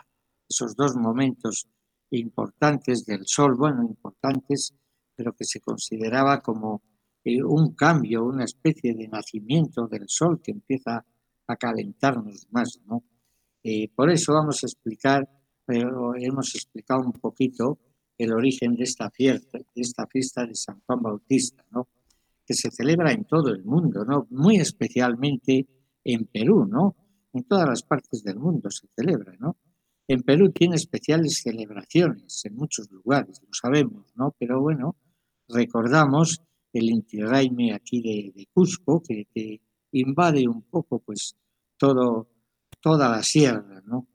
Esos 0.49 0.75
dos 0.75 0.97
momentos 0.97 1.69
importantes 2.11 3.07
del 3.07 3.27
sol, 3.27 3.55
bueno, 3.55 3.83
importantes, 3.83 4.75
pero 5.23 5.37
que 5.37 5.45
se 5.45 5.61
consideraba 5.61 6.41
como 6.41 6.83
eh, 7.23 7.45
un 7.45 7.75
cambio, 7.75 8.25
una 8.25 8.45
especie 8.45 8.93
de 8.93 9.07
nacimiento 9.07 9.87
del 9.87 10.09
sol 10.09 10.41
que 10.43 10.51
empieza 10.51 11.07
a 11.47 11.57
calentarnos 11.57 12.49
más, 12.51 12.81
¿no? 12.87 13.05
Eh, 13.63 13.89
por 13.95 14.11
eso 14.11 14.33
vamos 14.33 14.65
a 14.65 14.67
explicar, 14.67 15.29
pero 15.65 16.17
hemos 16.17 16.57
explicado 16.57 17.03
un 17.03 17.13
poquito 17.13 17.79
el 18.19 18.33
origen 18.33 18.75
de 18.75 18.83
esta 18.83 19.11
fiesta, 19.13 19.59
de 19.59 19.81
esta 19.81 20.09
fiesta 20.09 20.45
de 20.45 20.57
San 20.57 20.81
Juan 20.85 21.01
Bautista, 21.01 21.65
¿no? 21.71 21.87
Que 22.45 22.55
se 22.55 22.73
celebra 22.73 23.13
en 23.13 23.25
todo 23.25 23.51
el 23.51 23.63
mundo, 23.63 24.05
¿no? 24.05 24.27
Muy 24.31 24.57
especialmente 24.57 25.69
en 26.03 26.25
Perú, 26.25 26.67
¿no? 26.67 26.97
En 27.33 27.45
todas 27.45 27.69
las 27.69 27.85
partes 27.85 28.25
del 28.25 28.41
mundo 28.41 28.73
se 28.73 28.89
celebra, 28.97 29.37
¿no? 29.39 29.57
En 30.09 30.23
Perú 30.23 30.51
tiene 30.51 30.77
especiales 30.77 31.41
celebraciones 31.43 32.45
en 32.45 32.57
muchos 32.57 32.91
lugares, 32.91 33.41
lo 33.41 33.49
sabemos, 33.53 34.13
¿no? 34.17 34.35
Pero 34.39 34.61
bueno, 34.61 34.97
recordamos 35.53 36.43
el 36.73 36.91
Inti 36.91 37.21
aquí 37.71 38.01
de, 38.35 38.49
Cusco, 38.53 39.03
que, 39.03 39.61
invade 39.95 40.49
un 40.49 40.63
poco 40.63 41.01
pues 41.01 41.37
todo, 41.77 42.29
toda 42.81 43.11
la 43.11 43.23
sierra, 43.23 43.83
¿no? 43.85 44.09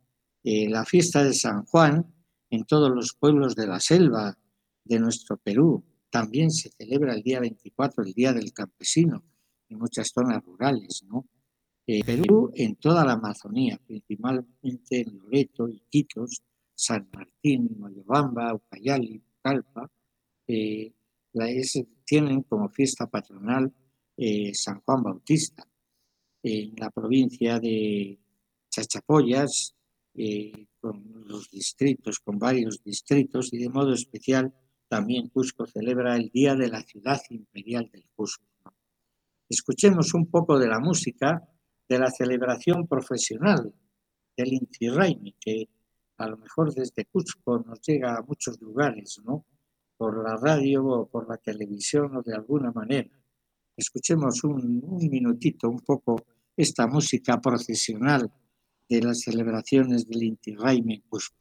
Eh, 0.44 0.68
la 0.70 0.86
fiesta 0.86 1.24
de 1.24 1.34
San 1.34 1.66
Juan 1.66 2.06
en 2.50 2.64
todos 2.64 2.90
los 2.90 3.14
pueblos 3.14 3.56
de 3.56 3.68
la 3.68 3.80
selva 3.80 4.36
de 4.84 5.00
nuestro 5.00 5.38
Perú. 5.38 5.84
También 6.10 6.50
se 6.50 6.70
celebra 6.72 7.14
el 7.14 7.22
día 7.22 7.40
24, 7.40 8.04
el 8.04 8.14
Día 8.14 8.34
del 8.34 8.54
Campesino, 8.54 9.24
en 9.70 9.78
muchas 9.78 10.10
zonas 10.10 10.44
rurales, 10.44 11.04
¿no? 11.08 11.28
Eh, 11.86 12.04
Perú 12.04 12.52
en 12.56 12.76
toda 12.76 13.06
la 13.06 13.14
Amazonía, 13.14 13.80
principalmente 13.86 15.02
en 15.02 15.20
Loreto, 15.20 15.70
Iquitos, 15.70 16.42
San 16.74 17.08
Martín, 17.14 17.76
Moyobamba, 17.78 18.54
Ucayali, 18.54 19.22
Calpa, 19.42 19.90
eh, 20.48 20.92
tienen 22.06 22.44
como 22.44 22.70
fiesta 22.70 23.08
patronal 23.08 23.72
eh, 24.16 24.54
San 24.54 24.82
Juan 24.82 25.04
Bautista. 25.04 25.68
En 26.44 26.74
la 26.78 26.90
provincia 26.92 27.60
de 27.60 28.20
Chachapoyas, 28.70 29.76
con 30.80 31.24
los 31.28 31.50
distritos, 31.52 32.20
con 32.20 32.40
varios 32.40 32.84
distritos, 32.84 33.54
y 33.54 33.60
de 33.60 33.70
modo 33.70 33.94
especial 33.94 34.54
también 34.88 35.30
Cusco 35.30 35.66
celebra 35.66 36.16
el 36.16 36.30
Día 36.30 36.56
de 36.56 36.70
la 36.70 36.82
Ciudad 36.82 37.22
Imperial 37.30 37.90
del 37.92 38.06
Cusco. 38.16 38.46
Escuchemos 39.50 40.14
un 40.14 40.30
poco 40.30 40.58
de 40.58 40.68
la 40.68 40.80
música 40.80 41.48
de 41.88 42.00
la 42.00 42.10
celebración 42.10 42.88
profesional 42.88 43.74
del 44.36 44.54
Inti 44.54 44.88
que 45.40 45.70
a 46.18 46.28
lo 46.28 46.38
mejor 46.38 46.74
desde 46.74 47.06
Cusco 47.06 47.60
nos 47.60 47.82
llega 47.82 48.18
a 48.18 48.22
muchos 48.22 48.60
lugares, 48.62 49.20
¿no? 49.24 49.46
Por 49.98 50.24
la 50.24 50.38
radio 50.38 50.86
o 50.86 51.08
por 51.08 51.28
la 51.28 51.38
televisión 51.38 52.16
o 52.16 52.22
de 52.22 52.36
alguna 52.36 52.72
manera. 52.72 53.10
Escuchemos 53.76 54.44
un, 54.44 54.82
minutito, 55.10 55.70
un 55.70 55.80
poco, 55.80 56.26
esta 56.56 56.88
música 56.88 57.40
procesional 57.40 58.32
de 58.90 59.02
las 59.02 59.22
celebraciones 59.22 60.08
del 60.08 60.24
Inti 60.24 60.56
en 60.60 61.02
Cusco. 61.10 61.36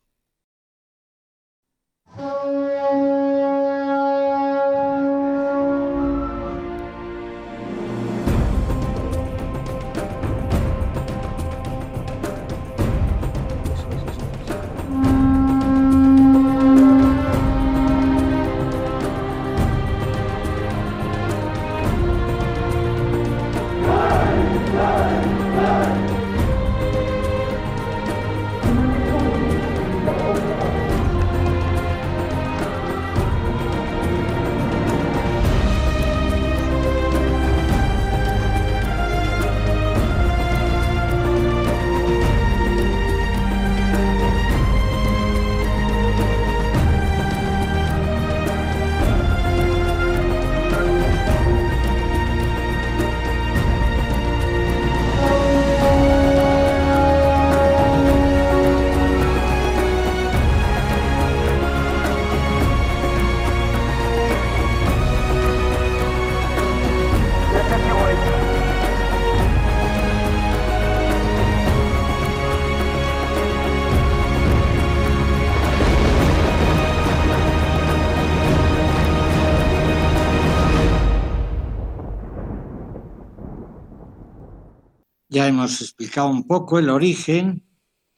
Ya 85.36 85.46
hemos 85.46 85.82
explicado 85.82 86.30
un 86.30 86.46
poco 86.46 86.78
el 86.78 86.88
origen 86.88 87.62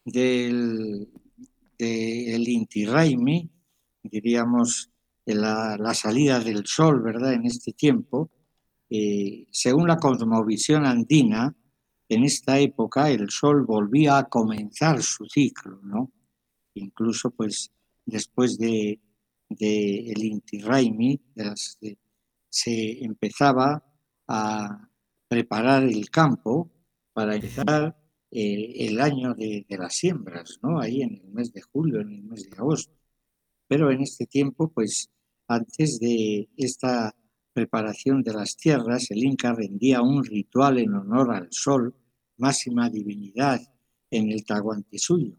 del, 0.05 1.09
Inti 1.77 2.87
Raimi, 2.87 3.51
diríamos 4.05 4.93
la, 5.27 5.95
salida 5.95 6.39
del 6.39 6.65
sol, 6.65 7.03
¿verdad?, 7.03 7.33
en 7.33 7.45
este 7.45 7.73
tiempo. 7.73 8.31
Eh, 8.89 9.49
según 9.51 9.89
la 9.89 9.97
cosmovisión 9.97 10.87
andina, 10.87 11.57
en 12.09 12.23
esta 12.23 12.61
época 12.61 13.11
el 13.11 13.29
sol 13.31 13.67
volvía 13.67 14.19
a 14.19 14.29
comenzar 14.29 15.03
su 15.03 15.27
ciclo, 15.27 15.81
¿no? 15.83 16.13
Incluso, 16.75 17.33
pues, 17.33 17.73
después 18.07 18.59
de, 18.59 19.01
el 19.59 20.25
Inti 20.25 20.61
Raimi, 20.61 21.21
se 22.49 23.05
empezaba 23.05 23.85
a 24.29 24.89
preparar 25.27 25.83
el 25.83 26.09
campo 26.11 26.78
para 27.19 27.35
empezar 27.35 27.97
el 28.31 29.01
año 29.01 29.35
de, 29.35 29.67
las 29.71 29.97
siembras, 29.97 30.61
¿no? 30.63 30.79
Ahí 30.79 31.03
en 31.03 31.17
el 31.17 31.33
mes 31.33 31.53
de 31.53 31.63
julio, 31.63 32.01
en 32.01 32.13
el 32.13 32.23
mes 32.23 32.49
de 32.49 32.57
agosto. 32.57 32.95
Pero 33.67 33.91
en 33.91 34.03
este 34.03 34.27
tiempo, 34.27 34.71
pues 34.71 35.11
antes 35.49 35.99
de 35.99 36.49
esta 36.57 37.13
preparación 37.53 38.23
de 38.23 38.35
las 38.35 38.57
tierras, 38.57 39.11
el 39.11 39.25
Inca 39.25 39.53
rendía 39.53 40.01
un 40.01 40.23
ritual 40.23 40.79
en 40.79 40.95
honor 40.95 41.35
al 41.35 41.49
sol, 41.51 41.93
máxima 42.37 42.89
divinidad 42.89 43.61
en 44.13 44.31
el 44.31 44.45
Tahuantinsuyo, 44.45 45.35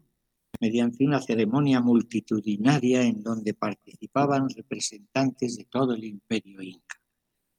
mediante 0.60 1.06
una 1.06 1.22
ceremonia 1.22 1.80
multitudinaria 1.80 3.04
en 3.04 3.22
donde 3.22 3.54
participaban 3.54 4.50
representantes 4.50 5.56
de 5.56 5.64
todo 5.64 5.94
el 5.94 6.04
imperio 6.04 6.60
inca. 6.60 7.00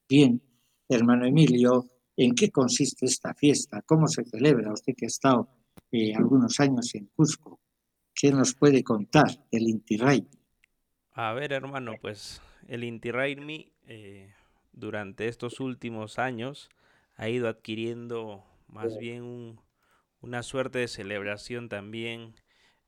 Bien, 0.08 0.40
hermano 0.88 1.26
Emilio, 1.26 1.90
en 2.18 2.36
qué 2.36 2.52
consiste 2.52 3.06
esta 3.06 3.34
fiesta, 3.34 3.82
cómo 3.82 4.08
se 4.08 4.24
celebra, 4.26 4.74
usted 4.74 4.94
que 4.96 5.06
ha 5.06 5.08
estado 5.08 5.50
eh, 5.92 6.14
algunos 6.16 6.60
años 6.60 6.94
en 6.96 7.08
Cusco, 7.08 7.60
¿qué 8.14 8.32
nos 8.32 8.54
puede 8.54 8.84
contar 8.84 9.30
del 9.52 9.64
Inti 9.64 9.98
A 11.14 11.34
ver, 11.34 11.54
hermano, 11.54 11.94
pues 12.02 12.42
el 12.68 12.84
Inti 12.84 13.12
eh, 13.88 14.34
durante 14.72 15.28
estos 15.28 15.60
últimos 15.60 16.20
años 16.20 16.70
ha 17.16 17.30
ido 17.30 17.48
adquiriendo 17.48 18.44
más 18.68 18.98
bien. 18.98 19.60
una 20.22 20.44
suerte 20.44 20.80
de 20.80 20.88
celebración 20.88 21.68
también 21.68 22.36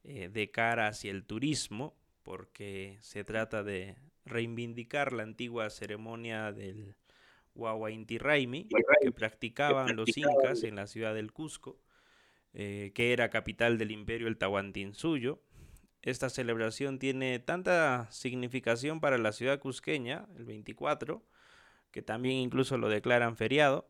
eh, 0.03 0.29
de 0.29 0.51
cara 0.51 0.87
hacia 0.87 1.11
el 1.11 1.25
turismo, 1.25 1.95
porque 2.23 2.97
se 3.01 3.23
trata 3.23 3.63
de 3.63 3.97
reivindicar 4.25 5.13
la 5.13 5.23
antigua 5.23 5.69
ceremonia 5.69 6.51
del 6.51 6.95
Inti 7.89 8.17
Raimi, 8.17 8.67
que 9.01 9.11
practicaban 9.11 9.95
los 9.95 10.17
incas 10.17 10.63
en 10.63 10.75
la 10.75 10.87
ciudad 10.87 11.13
del 11.13 11.31
Cusco, 11.31 11.79
eh, 12.53 12.91
que 12.93 13.13
era 13.13 13.29
capital 13.29 13.77
del 13.77 13.91
imperio 13.91 14.27
el 14.27 14.37
Tahuantinsuyo. 14.37 15.41
Esta 16.01 16.29
celebración 16.29 16.99
tiene 16.99 17.39
tanta 17.39 18.07
significación 18.11 18.99
para 18.99 19.17
la 19.17 19.31
ciudad 19.31 19.59
cusqueña, 19.59 20.27
el 20.37 20.45
24, 20.45 21.23
que 21.91 22.01
también 22.01 22.37
incluso 22.37 22.77
lo 22.77 22.89
declaran 22.89 23.37
feriado. 23.37 23.89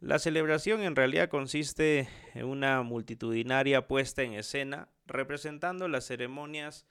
La 0.00 0.20
celebración 0.20 0.82
en 0.82 0.94
realidad 0.94 1.28
consiste 1.28 2.08
en 2.34 2.44
una 2.44 2.82
multitudinaria 2.82 3.88
puesta 3.88 4.22
en 4.22 4.34
escena 4.34 4.88
representando 5.06 5.88
las 5.88 6.06
ceremonias 6.06 6.86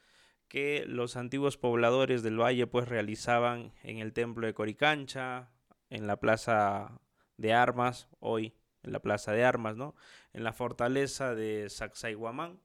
que 0.49 0.83
los 0.87 1.15
antiguos 1.15 1.57
pobladores 1.57 2.23
del 2.23 2.41
valle 2.41 2.67
pues 2.67 2.87
realizaban 2.87 3.71
en 3.83 3.99
el 3.99 4.11
templo 4.11 4.47
de 4.47 4.53
Coricancha, 4.53 5.49
en 5.89 6.07
la 6.07 6.17
plaza 6.17 6.99
de 7.37 7.53
armas, 7.53 8.07
hoy 8.19 8.53
en 8.87 8.93
la 8.93 8.99
plaza 8.99 9.31
de 9.31 9.43
armas, 9.43 9.77
¿no? 9.77 9.95
En 10.33 10.43
la 10.43 10.53
fortaleza 10.53 11.35
de 11.35 11.69
Sacsayhuamán. 11.69 12.59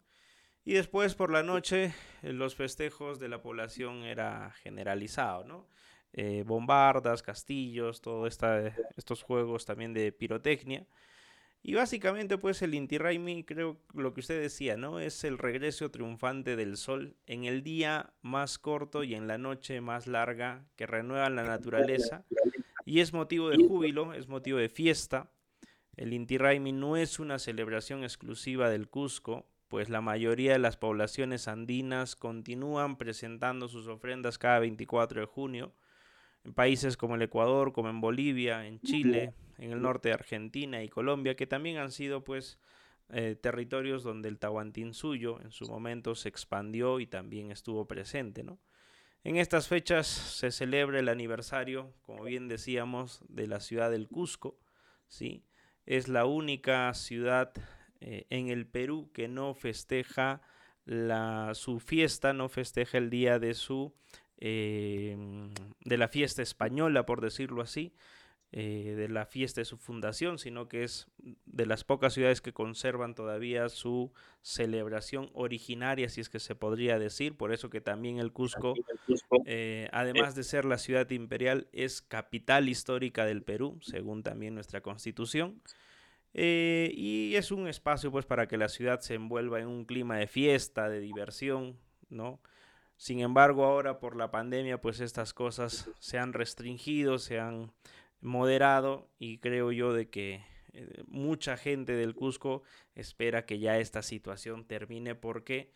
Y 0.65 0.75
después 0.75 1.15
por 1.15 1.33
la 1.33 1.43
noche 1.43 1.93
los 2.23 2.55
festejos 2.55 3.19
de 3.19 3.29
la 3.29 3.43
población 3.43 4.05
era 4.05 4.53
generalizado, 4.63 5.45
¿no? 5.45 5.69
Eh, 6.15 6.45
bombardas, 6.47 7.23
castillos, 7.23 8.01
todos 8.01 8.39
estos 8.97 9.23
juegos 9.23 9.65
también 9.65 9.93
de 9.93 10.13
pirotecnia. 10.13 10.87
Y 11.65 11.75
básicamente 11.75 12.39
pues 12.39 12.61
el 12.63 12.75
Inti 12.75 12.99
Raymi, 12.99 13.45
creo 13.45 13.81
lo 13.95 14.13
que 14.13 14.21
usted 14.21 14.41
decía, 14.41 14.77
¿no? 14.77 15.01
Es 15.01 15.25
el 15.25 15.39
regreso 15.39 15.91
triunfante 15.91 16.55
del 16.55 16.77
sol 16.77 17.17
en 17.27 17.45
el 17.45 17.63
día 17.63 18.13
más 18.21 18.59
corto 18.59 19.05
y 19.05 19.15
en 19.15 19.27
la 19.27 19.39
noche 19.39 19.81
más 19.81 20.07
larga 20.07 20.65
que 20.77 20.87
renueva 20.87 21.31
la 21.31 21.45
naturaleza 21.45 22.25
y 22.93 23.01
es 23.01 23.15
motivo 23.15 23.49
de 23.49 23.57
júbilo, 23.57 24.13
es 24.13 24.29
motivo 24.29 24.59
de 24.59 24.69
fiesta. 24.69 25.31
El 25.97 26.13
Inti 26.13 26.37
Raymi 26.37 26.73
no 26.73 26.99
es 26.99 27.19
una 27.21 27.39
celebración 27.39 28.05
exclusiva 28.05 28.69
del 28.69 28.91
Cusco, 28.91 29.47
pues 29.69 29.89
la 29.89 30.03
mayoría 30.03 30.53
de 30.53 30.59
las 30.59 30.77
poblaciones 30.77 31.49
andinas 31.49 32.17
continúan 32.17 32.99
presentando 32.99 33.69
sus 33.69 33.87
ofrendas 33.87 34.37
cada 34.37 34.59
24 34.59 35.23
de 35.23 35.27
junio 35.27 35.73
en 36.45 36.53
países 36.53 36.99
como 36.99 37.15
el 37.15 37.23
Ecuador, 37.23 37.73
como 37.73 37.89
en 37.89 38.03
Bolivia, 38.03 38.67
en 38.67 38.79
Chile, 38.81 39.33
en 39.57 39.73
el 39.73 39.81
norte 39.81 40.11
de 40.11 40.15
Argentina 40.15 40.85
y 40.85 40.91
Colombia, 40.91 41.35
que 41.35 41.47
también 41.47 41.79
han 41.79 41.93
sido 41.93 42.25
pues 42.25 42.59
eh, 43.09 43.37
territorios 43.41 44.03
donde 44.03 44.29
el 44.29 44.39
Tahuantinsuyo 44.39 45.41
en 45.41 45.51
su 45.51 45.65
momento 45.65 46.15
se 46.15 46.29
expandió 46.29 47.01
y 47.01 47.07
también 47.07 47.53
estuvo 47.53 47.89
presente, 47.89 48.43
¿no? 48.43 48.59
En 49.25 49.37
estas 49.37 49.69
fechas 49.69 50.07
se 50.07 50.51
celebra 50.51 50.99
el 50.99 51.09
aniversario, 51.09 51.95
como 52.03 52.25
bien 52.25 52.49
decíamos, 52.49 53.25
de 53.29 53.47
la 53.47 53.61
ciudad 53.61 53.91
del 53.91 54.09
Cusco, 54.09 54.59
¿sí? 55.07 55.45
Es 55.87 56.09
la 56.09 56.27
única 56.27 56.93
ciudad 56.95 57.53
eh, 58.01 58.27
en 58.31 58.49
el 58.49 58.67
Perú 58.67 59.11
que 59.13 59.29
no 59.29 59.55
festeja 59.55 60.43
su 61.55 61.79
fiesta, 61.79 62.33
no 62.33 62.49
festeja 62.49 62.99
el 62.99 63.09
día 63.09 63.39
de 63.39 63.55
su 63.55 63.95
Em, 64.45 65.55
de 65.85 65.97
la 65.97 66.09
fiesta 66.09 66.43
española, 66.43 67.07
por 67.07 67.21
decirlo 67.21 67.63
así, 67.63 67.95
eh, 68.55 68.93
de 68.99 69.09
la 69.09 69.25
fiesta 69.25 69.63
de 69.63 69.65
su 69.65 69.79
fundación, 69.79 70.39
sino 70.39 70.69
que 70.69 70.85
es 70.85 71.07
de 71.47 71.65
las 71.65 71.85
pocas 71.85 72.13
ciudades 72.13 72.43
que 72.43 72.53
conservan 72.53 73.15
todavía 73.15 73.71
su 73.71 74.13
celebración 74.43 75.31
originaria, 75.33 76.11
si 76.11 76.21
es 76.21 76.29
que 76.29 76.39
se 76.39 76.55
podría 76.55 76.99
decir, 76.99 77.35
por 77.35 77.55
eso 77.55 77.71
que 77.71 77.81
también 77.81 78.19
el 78.19 78.31
Cusco, 78.31 78.75
eh, 79.47 79.89
además 79.91 80.35
de 80.35 80.43
ser 80.43 80.67
la 80.67 80.77
ciudad 80.77 81.09
imperial, 81.11 81.69
es 81.73 82.03
capital 82.03 82.69
histórica 82.69 83.25
del 83.25 83.43
Perú, 83.43 83.79
según 83.81 84.23
también 84.23 84.55
nuestra 84.55 84.83
constitución. 84.83 85.63
Eh, 86.35 86.93
y 86.95 87.35
es 87.37 87.53
un 87.53 87.69
espacio 87.69 88.11
pues 88.11 88.27
para 88.27 88.49
que 88.49 88.59
la 88.59 88.69
ciudad 88.69 89.01
se 89.01 89.15
envuelva 89.15 89.61
en 89.61 89.67
un 89.67 89.87
clima 89.87 90.19
de 90.19 90.27
fiesta, 90.27 90.91
de 90.91 91.01
diversión, 91.01 91.79
¿no? 92.11 92.39
Sin 92.99 93.21
embargo, 93.21 93.65
ahora 93.65 93.99
por 93.99 94.15
la 94.15 94.31
pandemia, 94.31 94.81
pues 94.81 95.01
estas 95.01 95.33
cosas 95.33 95.91
se 95.99 96.19
han 96.19 96.35
restringido, 96.35 97.19
se 97.19 97.41
han 97.41 97.73
moderado 98.23 99.11
y 99.19 99.39
creo 99.39 99.73
yo 99.73 99.93
de 99.93 100.09
que 100.09 100.45
eh, 100.73 101.03
mucha 101.07 101.57
gente 101.57 101.93
del 101.93 102.15
Cusco 102.15 102.63
espera 102.95 103.45
que 103.45 103.59
ya 103.59 103.79
esta 103.79 104.03
situación 104.03 104.65
termine 104.65 105.15
porque, 105.15 105.73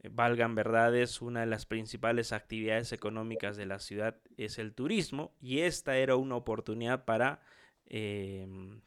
eh, 0.00 0.10
valgan 0.12 0.54
verdades, 0.54 1.20
una 1.20 1.40
de 1.40 1.46
las 1.46 1.66
principales 1.66 2.32
actividades 2.32 2.92
económicas 2.92 3.56
de 3.56 3.66
la 3.66 3.80
ciudad 3.80 4.16
es 4.36 4.58
el 4.58 4.74
turismo 4.74 5.34
y 5.40 5.60
esta 5.60 5.96
era 5.96 6.16
una 6.16 6.36
oportunidad 6.36 7.04
para, 7.04 7.40
em, 7.86 8.82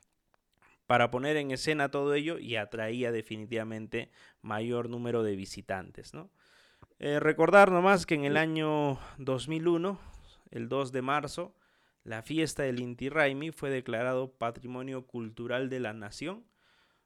para 0.88 1.12
poner 1.12 1.36
en 1.36 1.51
escena 1.51 1.91
todo 1.91 2.14
ello 2.14 2.39
y 2.39 2.55
atraía 2.55 3.12
definitivamente 3.12 4.12
mayor 4.41 4.89
número 4.89 5.24
de 5.24 5.36
visitantes, 5.36 6.14
¿no? 6.14 6.30
Eh, 6.99 7.20
recordar 7.20 7.72
nomás 7.72 8.05
que 8.05 8.16
en 8.16 8.26
el 8.26 8.38
año 8.38 8.99
2001, 9.18 9.99
el 10.51 10.68
2 10.70 10.91
de 10.91 11.01
marzo, 11.01 11.55
la 12.04 12.22
fiesta 12.22 12.64
del 12.64 12.80
Inti 12.80 13.10
Raimi 13.10 13.52
fue 13.52 13.70
declarado 13.70 14.32
Patrimonio 14.32 15.06
Cultural 15.06 15.70
de 15.70 15.80
la 15.80 15.93
Nación. 15.93 16.45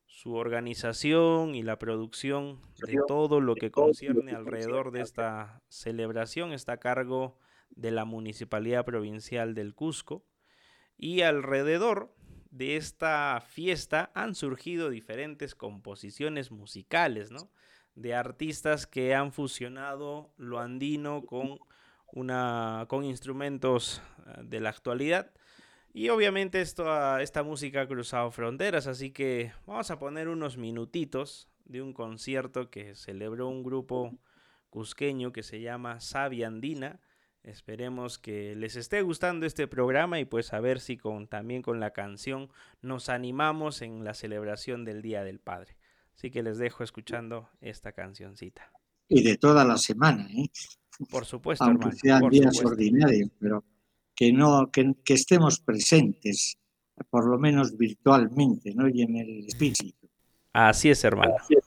Su 0.05 0.35
organización 0.35 1.55
y 1.55 1.63
la 1.63 1.79
producción 1.79 2.61
de 2.85 2.99
todo 3.07 3.41
lo 3.41 3.55
que 3.55 3.71
concierne 3.71 4.33
alrededor 4.33 4.91
de 4.91 5.01
esta 5.01 5.63
celebración 5.69 6.53
está 6.53 6.73
a 6.73 6.79
cargo 6.79 7.39
de 7.71 7.91
la 7.91 8.05
Municipalidad 8.05 8.85
Provincial 8.85 9.55
del 9.55 9.73
Cusco. 9.73 10.23
Y 10.97 11.21
alrededor 11.21 12.15
de 12.51 12.77
esta 12.77 13.41
fiesta 13.41 14.11
han 14.13 14.35
surgido 14.35 14.91
diferentes 14.91 15.55
composiciones 15.55 16.51
musicales, 16.51 17.31
¿no? 17.31 17.49
de 17.95 18.15
artistas 18.15 18.87
que 18.87 19.13
han 19.13 19.31
fusionado 19.31 20.33
lo 20.37 20.59
andino 20.59 21.25
con, 21.25 21.59
una, 22.14 22.86
con 22.88 23.03
instrumentos 23.03 24.01
eh, 24.26 24.41
de 24.43 24.59
la 24.59 24.70
actualidad. 24.70 25.32
Y 25.93 26.09
obviamente 26.09 26.61
esto, 26.61 26.91
ah, 26.91 27.22
esta 27.22 27.43
música 27.43 27.82
ha 27.82 27.88
cruzado 27.88 28.32
fronteras, 28.32 28.88
así 28.88 29.11
que 29.11 29.51
vamos 29.68 29.91
a 29.91 29.99
poner 29.99 30.28
unos 30.28 30.57
minutitos 30.57 31.49
de 31.66 31.82
un 31.82 31.93
concierto 31.93 32.70
que 32.70 32.95
celebró 32.95 33.47
un 33.47 33.64
grupo 33.64 34.18
cusqueño 34.70 35.32
que 35.32 35.43
se 35.43 35.61
llama 35.61 35.99
Sabia 35.99 36.47
Andina. 36.47 36.99
Esperemos 37.43 38.18
que 38.18 38.55
les 38.55 38.76
esté 38.76 39.01
gustando 39.01 39.45
este 39.45 39.68
programa 39.68 40.20
y 40.20 40.26
pues 40.26 40.53
a 40.53 40.61
ver 40.61 40.80
si 40.80 40.97
con, 40.97 41.28
también 41.28 41.61
con 41.61 41.80
la 41.80 41.91
canción 41.91 42.49
nos 42.82 43.09
animamos 43.09 43.82
en 43.82 44.03
la 44.03 44.14
celebración 44.14 44.86
del 44.86 45.01
Día 45.01 45.24
del 45.24 45.39
Padre. 45.39 45.78
Así 46.16 46.32
que 46.32 46.41
les 46.41 46.57
dejo 46.57 46.84
escuchando 46.84 47.49
esta 47.59 47.91
cancioncita. 47.91 48.72
Y 49.14 49.24
de 49.24 49.38
toda 49.38 49.64
la 49.64 49.78
semana, 49.78 50.28
¿eh? 50.32 50.49
Por 51.09 51.26
supuesto, 51.26 51.66
Aunque 51.66 51.91
sean 51.93 52.30
días 52.30 52.64
ordinarios, 52.64 53.30
pero 53.39 53.64
que 54.16 54.32
no, 54.32 54.70
que, 54.72 54.93
que, 55.03 55.16
estemos 55.16 55.59
presentes, 55.59 56.57
por 57.09 57.28
lo 57.28 57.39
menos 57.39 57.76
virtualmente, 57.78 58.74
¿no? 58.76 58.88
Y 58.88 59.01
en 59.01 59.18
el 59.18 59.45
espíritu. 59.47 60.07
Así 60.53 60.89
es, 60.89 61.03
hermano. 61.03 61.34
Así 61.39 61.55
es, 61.55 61.62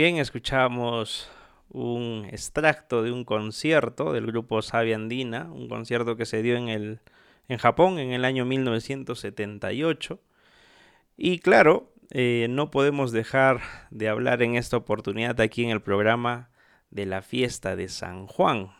bien, 0.00 0.16
escuchamos 0.16 1.30
un 1.68 2.26
extracto 2.32 3.02
de 3.02 3.12
un 3.12 3.26
concierto 3.26 4.14
del 4.14 4.24
grupo 4.24 4.62
Sabia 4.62 4.96
Andina, 4.96 5.52
un 5.52 5.68
concierto 5.68 6.16
que 6.16 6.24
se 6.24 6.40
dio 6.40 6.56
en, 6.56 6.70
el, 6.70 7.00
en 7.48 7.58
Japón 7.58 7.98
en 7.98 8.12
el 8.12 8.24
año 8.24 8.46
1978. 8.46 10.18
Y 11.18 11.40
claro, 11.40 11.92
eh, 12.12 12.46
no 12.48 12.70
podemos 12.70 13.12
dejar 13.12 13.60
de 13.90 14.08
hablar 14.08 14.40
en 14.40 14.56
esta 14.56 14.78
oportunidad 14.78 15.38
aquí 15.38 15.64
en 15.64 15.70
el 15.70 15.82
programa 15.82 16.48
de 16.88 17.04
la 17.04 17.20
fiesta 17.20 17.76
de 17.76 17.90
San 17.90 18.26
Juan. 18.26 18.70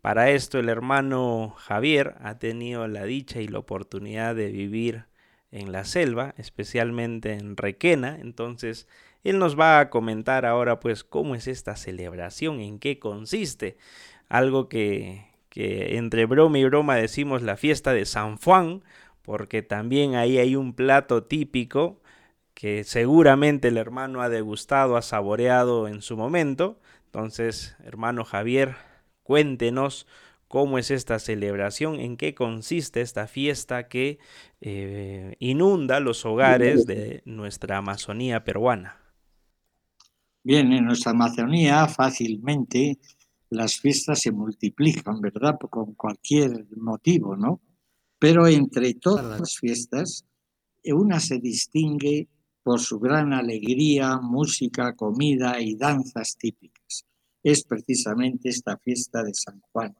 Para 0.00 0.30
esto 0.30 0.58
el 0.58 0.70
hermano 0.70 1.54
Javier 1.58 2.14
ha 2.20 2.38
tenido 2.38 2.88
la 2.88 3.04
dicha 3.04 3.42
y 3.42 3.48
la 3.48 3.58
oportunidad 3.58 4.34
de 4.34 4.50
vivir 4.52 5.04
en 5.50 5.70
la 5.70 5.84
selva, 5.84 6.32
especialmente 6.38 7.34
en 7.34 7.58
Requena, 7.58 8.16
entonces 8.18 8.88
él 9.30 9.38
nos 9.38 9.58
va 9.58 9.80
a 9.80 9.90
comentar 9.90 10.46
ahora 10.46 10.80
pues 10.80 11.04
cómo 11.04 11.34
es 11.34 11.46
esta 11.46 11.76
celebración, 11.76 12.60
en 12.60 12.78
qué 12.78 12.98
consiste, 12.98 13.76
algo 14.28 14.68
que, 14.68 15.26
que 15.48 15.96
entre 15.96 16.26
broma 16.26 16.58
y 16.58 16.64
broma 16.64 16.96
decimos 16.96 17.42
la 17.42 17.56
fiesta 17.56 17.92
de 17.92 18.04
San 18.04 18.36
Juan, 18.38 18.82
porque 19.22 19.62
también 19.62 20.14
ahí 20.14 20.38
hay 20.38 20.54
un 20.54 20.74
plato 20.74 21.24
típico 21.24 22.00
que 22.54 22.84
seguramente 22.84 23.68
el 23.68 23.76
hermano 23.76 24.22
ha 24.22 24.28
degustado, 24.28 24.96
ha 24.96 25.02
saboreado 25.02 25.88
en 25.88 26.00
su 26.00 26.16
momento. 26.16 26.78
Entonces, 27.06 27.76
hermano 27.84 28.24
Javier, 28.24 28.76
cuéntenos 29.22 30.06
cómo 30.48 30.78
es 30.78 30.90
esta 30.90 31.18
celebración, 31.18 32.00
en 32.00 32.16
qué 32.16 32.34
consiste 32.34 33.00
esta 33.00 33.26
fiesta 33.26 33.88
que 33.88 34.18
eh, 34.60 35.36
inunda 35.38 36.00
los 36.00 36.24
hogares 36.24 36.86
de 36.86 37.22
nuestra 37.24 37.78
Amazonía 37.78 38.44
peruana. 38.44 39.05
Bien, 40.48 40.72
en 40.72 40.84
nuestra 40.84 41.10
Amazonía 41.10 41.88
fácilmente 41.88 43.00
las 43.50 43.80
fiestas 43.80 44.20
se 44.20 44.30
multiplican, 44.30 45.20
¿verdad? 45.20 45.58
Con 45.58 45.94
cualquier 45.94 46.68
motivo, 46.76 47.34
¿no? 47.34 47.60
Pero 48.16 48.46
entre 48.46 48.94
todas 48.94 49.40
las 49.40 49.56
fiestas, 49.56 50.24
una 50.84 51.18
se 51.18 51.40
distingue 51.40 52.28
por 52.62 52.78
su 52.78 53.00
gran 53.00 53.32
alegría, 53.32 54.18
música, 54.18 54.94
comida 54.94 55.60
y 55.60 55.74
danzas 55.74 56.36
típicas. 56.38 57.04
Es 57.42 57.64
precisamente 57.64 58.48
esta 58.48 58.78
fiesta 58.78 59.24
de 59.24 59.34
San 59.34 59.60
Juan. 59.72 59.96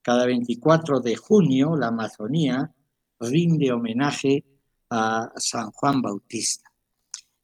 Cada 0.00 0.24
24 0.24 1.00
de 1.00 1.16
junio 1.16 1.76
la 1.76 1.88
Amazonía 1.88 2.74
rinde 3.20 3.70
homenaje 3.70 4.42
a 4.88 5.30
San 5.36 5.70
Juan 5.70 6.00
Bautista. 6.00 6.72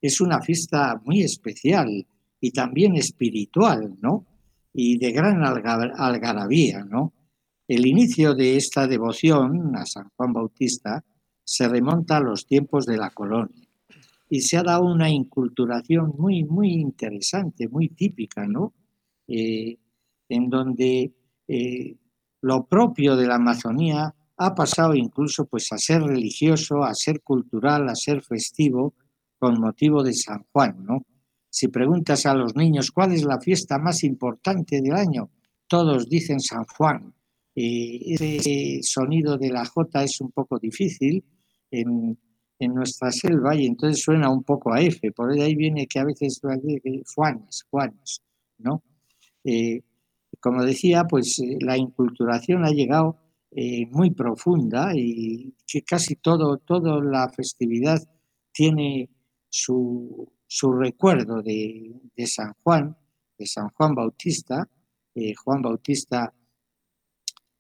Es 0.00 0.22
una 0.22 0.40
fiesta 0.40 0.98
muy 1.04 1.20
especial 1.20 2.06
y 2.40 2.50
también 2.50 2.96
espiritual, 2.96 3.96
¿no? 4.00 4.26
Y 4.72 4.98
de 4.98 5.12
gran 5.12 5.42
algarabía, 5.44 6.84
¿no? 6.84 7.12
El 7.66 7.86
inicio 7.86 8.34
de 8.34 8.56
esta 8.56 8.86
devoción 8.86 9.76
a 9.76 9.84
San 9.84 10.08
Juan 10.16 10.32
Bautista 10.32 11.04
se 11.44 11.68
remonta 11.68 12.16
a 12.18 12.20
los 12.20 12.46
tiempos 12.46 12.86
de 12.86 12.96
la 12.96 13.10
colonia 13.10 13.68
y 14.30 14.42
se 14.42 14.56
ha 14.58 14.62
dado 14.62 14.84
una 14.84 15.10
inculturación 15.10 16.14
muy, 16.18 16.44
muy 16.44 16.72
interesante, 16.74 17.68
muy 17.68 17.88
típica, 17.88 18.46
¿no? 18.46 18.74
Eh, 19.26 19.78
en 20.28 20.50
donde 20.50 21.12
eh, 21.46 21.96
lo 22.42 22.66
propio 22.66 23.16
de 23.16 23.26
la 23.26 23.36
Amazonía 23.36 24.14
ha 24.36 24.54
pasado 24.54 24.94
incluso 24.94 25.46
pues 25.46 25.72
a 25.72 25.78
ser 25.78 26.02
religioso, 26.02 26.84
a 26.84 26.94
ser 26.94 27.22
cultural, 27.22 27.88
a 27.88 27.94
ser 27.94 28.22
festivo 28.22 28.94
con 29.38 29.60
motivo 29.60 30.02
de 30.02 30.14
San 30.14 30.44
Juan, 30.52 30.84
¿no? 30.84 31.04
Si 31.58 31.66
preguntas 31.66 32.24
a 32.24 32.34
los 32.34 32.54
niños 32.54 32.92
cuál 32.92 33.10
es 33.10 33.24
la 33.24 33.40
fiesta 33.40 33.78
más 33.78 34.04
importante 34.04 34.80
del 34.80 34.92
año, 34.92 35.28
todos 35.66 36.08
dicen 36.08 36.38
San 36.38 36.64
Juan. 36.66 37.12
Ese 37.52 38.78
sonido 38.82 39.36
de 39.36 39.50
la 39.50 39.64
J 39.64 40.04
es 40.04 40.20
un 40.20 40.30
poco 40.30 40.60
difícil 40.60 41.24
en, 41.68 42.16
en 42.60 42.74
nuestra 42.74 43.10
selva 43.10 43.56
y 43.56 43.66
entonces 43.66 44.00
suena 44.00 44.30
un 44.30 44.44
poco 44.44 44.72
a 44.72 44.80
F, 44.80 45.10
por 45.10 45.32
ahí 45.32 45.56
viene 45.56 45.88
que 45.88 45.98
a 45.98 46.04
veces 46.04 46.40
Juanes, 47.12 47.64
Juanes, 47.68 48.22
¿no? 48.58 48.84
Eh, 49.42 49.80
como 50.38 50.62
decía, 50.62 51.06
pues 51.10 51.40
eh, 51.40 51.58
la 51.60 51.76
inculturación 51.76 52.64
ha 52.66 52.70
llegado 52.70 53.16
eh, 53.50 53.84
muy 53.86 54.12
profunda 54.12 54.92
y 54.94 55.56
que 55.66 55.82
casi 55.82 56.14
todo, 56.14 56.58
toda 56.58 57.02
la 57.02 57.28
festividad 57.30 58.00
tiene 58.52 59.10
su, 59.48 60.37
su 60.48 60.72
recuerdo 60.72 61.40
de, 61.42 62.00
San 62.26 62.54
Juan, 62.64 62.96
de 63.38 63.46
San 63.46 63.68
Juan 63.68 63.94
Bautista. 63.94 64.68
Juan 65.44 65.62
Bautista 65.62 66.32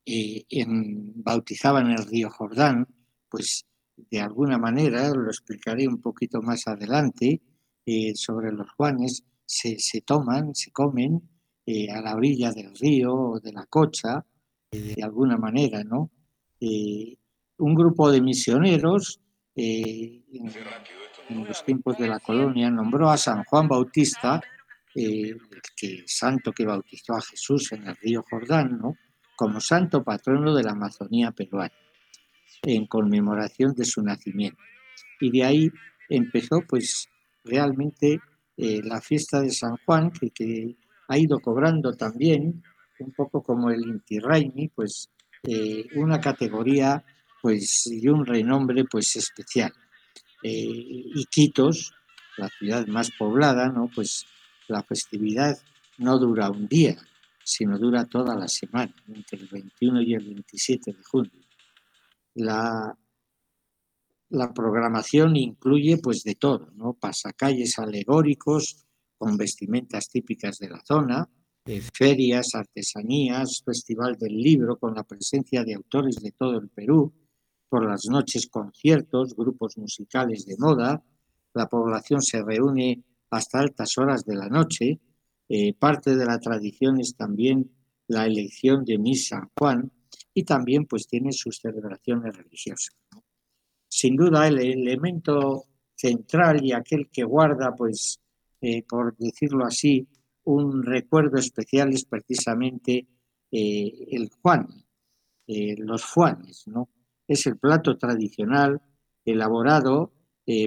en, 0.04 1.22
bautizaba 1.22 1.80
en 1.80 1.90
el 1.90 2.06
río 2.06 2.30
Jordán, 2.30 2.86
pues 3.28 3.66
de 4.10 4.20
alguna 4.20 4.58
manera, 4.58 5.10
lo 5.10 5.28
explicaré 5.28 5.86
un 5.88 6.00
poquito 6.00 6.40
más 6.40 6.66
adelante, 6.66 7.40
eh, 7.84 8.12
sobre 8.14 8.52
los 8.52 8.70
Juanes, 8.72 9.24
se, 9.44 9.76
toman, 10.02 10.54
se 10.54 10.70
comen 10.70 11.22
eh, 11.64 11.90
a 11.90 12.00
la 12.00 12.14
orilla 12.14 12.52
del 12.52 12.74
río 12.76 13.14
o 13.14 13.40
de 13.40 13.52
la 13.52 13.66
cocha, 13.66 14.24
eh, 14.70 14.94
de 14.96 15.02
alguna 15.02 15.36
manera, 15.36 15.82
¿no? 15.84 16.10
un 16.60 17.74
grupo 17.74 18.10
de 18.10 18.20
misioneros 18.20 19.20
los 21.30 21.64
tiempos 21.64 21.98
de 21.98 22.08
la 22.08 22.20
colonia 22.20 22.70
nombró 22.70 23.10
a 23.10 23.16
San 23.16 23.44
Juan 23.44 23.68
Bautista, 23.68 24.40
el 24.94 25.38
que, 25.76 26.04
santo 26.06 26.52
que 26.52 26.64
bautizó 26.64 27.14
a 27.14 27.20
Jesús 27.20 27.72
en 27.72 27.86
el 27.86 27.96
río 27.96 28.24
Jordán, 28.28 28.78
¿no? 28.78 28.96
como 29.36 29.60
santo 29.60 30.02
patrono 30.02 30.54
de 30.54 30.64
la 30.64 30.72
Amazonía 30.72 31.30
peruana 31.30 31.72
en 32.62 32.86
conmemoración 32.86 33.72
de 33.74 33.84
su 33.84 34.02
nacimiento. 34.02 34.60
Y 35.20 35.30
de 35.30 35.44
ahí 35.44 35.70
empezó 36.08 36.62
pues 36.68 37.08
realmente 37.44 38.20
eh, 38.56 38.80
la 38.82 39.00
fiesta 39.00 39.40
de 39.40 39.50
San 39.50 39.76
Juan, 39.86 40.10
que, 40.10 40.76
ha 41.10 41.16
ido 41.16 41.38
cobrando 41.40 41.92
también, 41.94 42.62
un 42.98 43.12
poco 43.12 43.42
como 43.42 43.70
el 43.70 43.80
Inti 43.80 44.18
Raymi, 44.18 44.68
pues 44.68 45.08
eh, 45.44 45.86
una 45.94 46.20
categoría 46.20 47.02
pues 47.40 47.86
y 47.86 48.08
un 48.08 48.26
renombre 48.26 48.84
pues 48.90 49.16
especial. 49.16 49.72
Eh, 50.42 51.04
Quitos, 51.30 51.92
la 52.36 52.48
ciudad 52.48 52.86
más 52.86 53.10
poblada, 53.18 53.68
¿no? 53.68 53.90
pues 53.94 54.26
la 54.68 54.82
festividad 54.82 55.58
no 55.98 56.18
dura 56.18 56.50
un 56.50 56.68
día, 56.68 56.96
sino 57.44 57.78
dura 57.78 58.04
toda 58.04 58.36
la 58.36 58.48
semana, 58.48 58.94
entre 59.08 59.40
el 59.40 59.48
21 59.48 60.02
y 60.02 60.14
el 60.14 60.24
27 60.24 60.92
de 60.92 61.02
junio. 61.02 61.32
La, 62.34 62.96
la 64.30 64.52
programación 64.52 65.36
incluye 65.36 65.98
pues 65.98 66.22
de 66.22 66.34
todo, 66.34 66.70
¿no? 66.74 66.92
Pasacalles 66.92 67.78
alegóricos 67.78 68.84
con 69.16 69.36
vestimentas 69.36 70.08
típicas 70.08 70.58
de 70.58 70.68
la 70.68 70.80
zona, 70.84 71.28
eh, 71.64 71.82
ferias, 71.92 72.54
artesanías, 72.54 73.62
festival 73.64 74.16
del 74.16 74.36
libro 74.36 74.78
con 74.78 74.94
la 74.94 75.02
presencia 75.02 75.64
de 75.64 75.74
autores 75.74 76.16
de 76.16 76.32
todo 76.32 76.58
el 76.58 76.68
Perú, 76.68 77.12
por 77.68 77.86
las 77.86 78.06
noches 78.06 78.48
conciertos, 78.48 79.34
grupos 79.36 79.76
musicales 79.76 80.46
de 80.46 80.56
moda, 80.58 81.02
la 81.54 81.66
población 81.66 82.22
se 82.22 82.42
reúne 82.42 83.02
hasta 83.30 83.60
altas 83.60 83.98
horas 83.98 84.24
de 84.24 84.36
la 84.36 84.48
noche, 84.48 85.00
eh, 85.48 85.74
parte 85.74 86.16
de 86.16 86.24
la 86.24 86.38
tradición 86.38 87.00
es 87.00 87.16
también 87.16 87.70
la 88.06 88.26
elección 88.26 88.84
de 88.84 88.98
Misa 88.98 89.40
San 89.40 89.50
Juan, 89.58 89.92
y 90.32 90.44
también 90.44 90.86
pues 90.86 91.06
tiene 91.06 91.32
sus 91.32 91.58
celebraciones 91.58 92.36
religiosas. 92.36 92.96
Sin 93.88 94.16
duda 94.16 94.46
el 94.46 94.58
elemento 94.58 95.64
central 95.94 96.64
y 96.64 96.72
aquel 96.72 97.08
que 97.10 97.24
guarda 97.24 97.74
pues 97.74 98.20
eh, 98.60 98.82
por 98.82 99.16
decirlo 99.16 99.64
así 99.64 100.06
un 100.44 100.82
recuerdo 100.82 101.38
especial 101.38 101.92
es 101.92 102.04
precisamente 102.04 103.06
eh, 103.50 104.06
el 104.10 104.30
Juan, 104.40 104.68
los 105.46 106.04
Juanes, 106.04 106.64
¿no? 106.66 106.88
Es 107.28 107.46
el 107.46 107.58
plato 107.58 107.96
tradicional 107.96 108.80
elaborado 109.24 110.12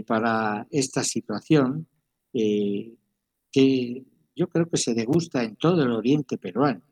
para 0.06 0.68
esta 0.70 1.04
situación 1.04 1.88
que 2.32 4.06
yo 4.36 4.48
creo 4.48 4.70
que 4.70 4.78
se 4.78 4.94
degusta 4.94 5.44
en 5.44 5.56
todo 5.56 5.82
el 5.82 5.92
oriente 5.92 6.38
peruano 6.38 6.84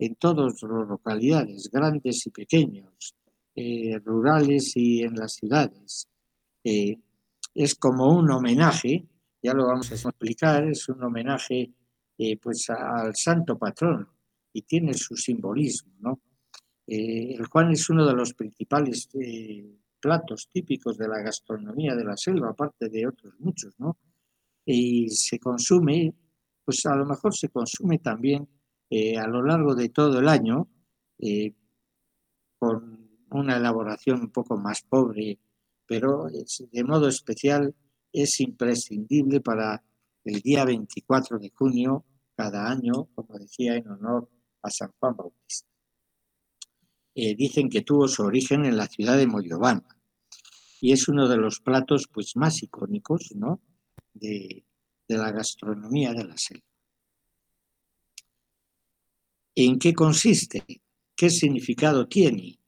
en 0.00 0.14
todas 0.14 0.62
las 0.62 0.88
localidades, 0.88 1.70
grandes 1.70 2.26
y 2.26 2.30
pequeños, 2.30 3.14
eh, 3.54 3.98
rurales 3.98 4.72
y 4.74 5.02
en 5.02 5.14
las 5.14 5.34
ciudades. 5.34 6.08
Eh, 6.64 6.98
es 7.54 7.74
como 7.74 8.10
un 8.18 8.30
homenaje, 8.30 9.06
ya 9.42 9.52
lo 9.52 9.66
vamos 9.66 9.92
a 9.92 9.94
explicar, 9.94 10.66
es 10.66 10.88
un 10.88 11.02
homenaje 11.04 11.70
eh, 12.16 12.38
pues 12.38 12.70
al 12.70 13.14
santo 13.14 13.58
patrón 13.58 14.08
y 14.54 14.62
tiene 14.62 14.94
su 14.94 15.16
simbolismo. 15.16 15.92
¿no? 16.00 16.20
El 16.92 17.46
Juan 17.46 17.70
es 17.70 17.88
uno 17.88 18.06
de 18.06 18.14
los 18.14 18.34
principales 18.34 19.08
platos 20.00 20.48
típicos 20.52 20.98
de 20.98 21.08
la 21.08 21.20
gastronomía 21.20 21.94
de 21.94 22.04
la 22.04 22.16
selva, 22.16 22.50
aparte 22.50 22.88
de 22.88 23.06
otros 23.06 23.34
muchos, 23.38 23.74
¿no? 23.78 23.96
y 24.64 25.08
se 25.10 25.38
consume 25.38 26.14
pues 26.64 26.86
a 26.86 26.94
lo 26.94 27.04
mejor 27.04 27.34
se 27.34 27.48
consume 27.48 27.98
también 27.98 28.48
eh, 28.88 29.18
a 29.18 29.26
lo 29.26 29.42
largo 29.42 29.74
de 29.74 29.88
todo 29.88 30.20
el 30.20 30.28
año 30.28 30.68
eh, 31.18 31.54
con 32.58 33.10
una 33.30 33.56
elaboración 33.56 34.20
un 34.20 34.30
poco 34.30 34.56
más 34.56 34.82
pobre, 34.82 35.38
pero 35.86 36.26
de 36.28 36.84
modo 36.84 37.08
especial 37.08 37.74
es 38.12 38.40
imprescindible 38.40 39.40
para 39.40 39.82
el 40.24 40.40
día 40.40 40.64
24 40.64 41.38
de 41.38 41.50
junio 41.50 42.04
cada 42.36 42.70
año, 42.70 43.08
como 43.14 43.38
decía, 43.38 43.76
en 43.76 43.88
honor 43.88 44.28
a 44.62 44.70
San 44.70 44.92
Juan 44.98 45.16
Bautista. 45.16 45.69
Eh, 47.14 47.34
dicen 47.34 47.68
que 47.68 47.82
tuvo 47.82 48.06
su 48.06 48.22
origen 48.22 48.64
en 48.64 48.76
la 48.76 48.86
ciudad 48.86 49.16
de 49.16 49.26
Moyobamba 49.26 49.96
y 50.80 50.92
es 50.92 51.08
uno 51.08 51.28
de 51.28 51.36
los 51.36 51.60
platos 51.60 52.08
pues, 52.10 52.36
más 52.36 52.62
icónicos 52.62 53.32
¿no? 53.34 53.60
de, 54.14 54.64
de 55.08 55.18
la 55.18 55.32
gastronomía 55.32 56.12
de 56.12 56.24
la 56.24 56.36
selva. 56.36 56.64
¿En 59.56 59.78
qué 59.78 59.92
consiste? 59.92 60.64
¿Qué 61.16 61.28
significado 61.28 62.06
tiene? 62.06 62.58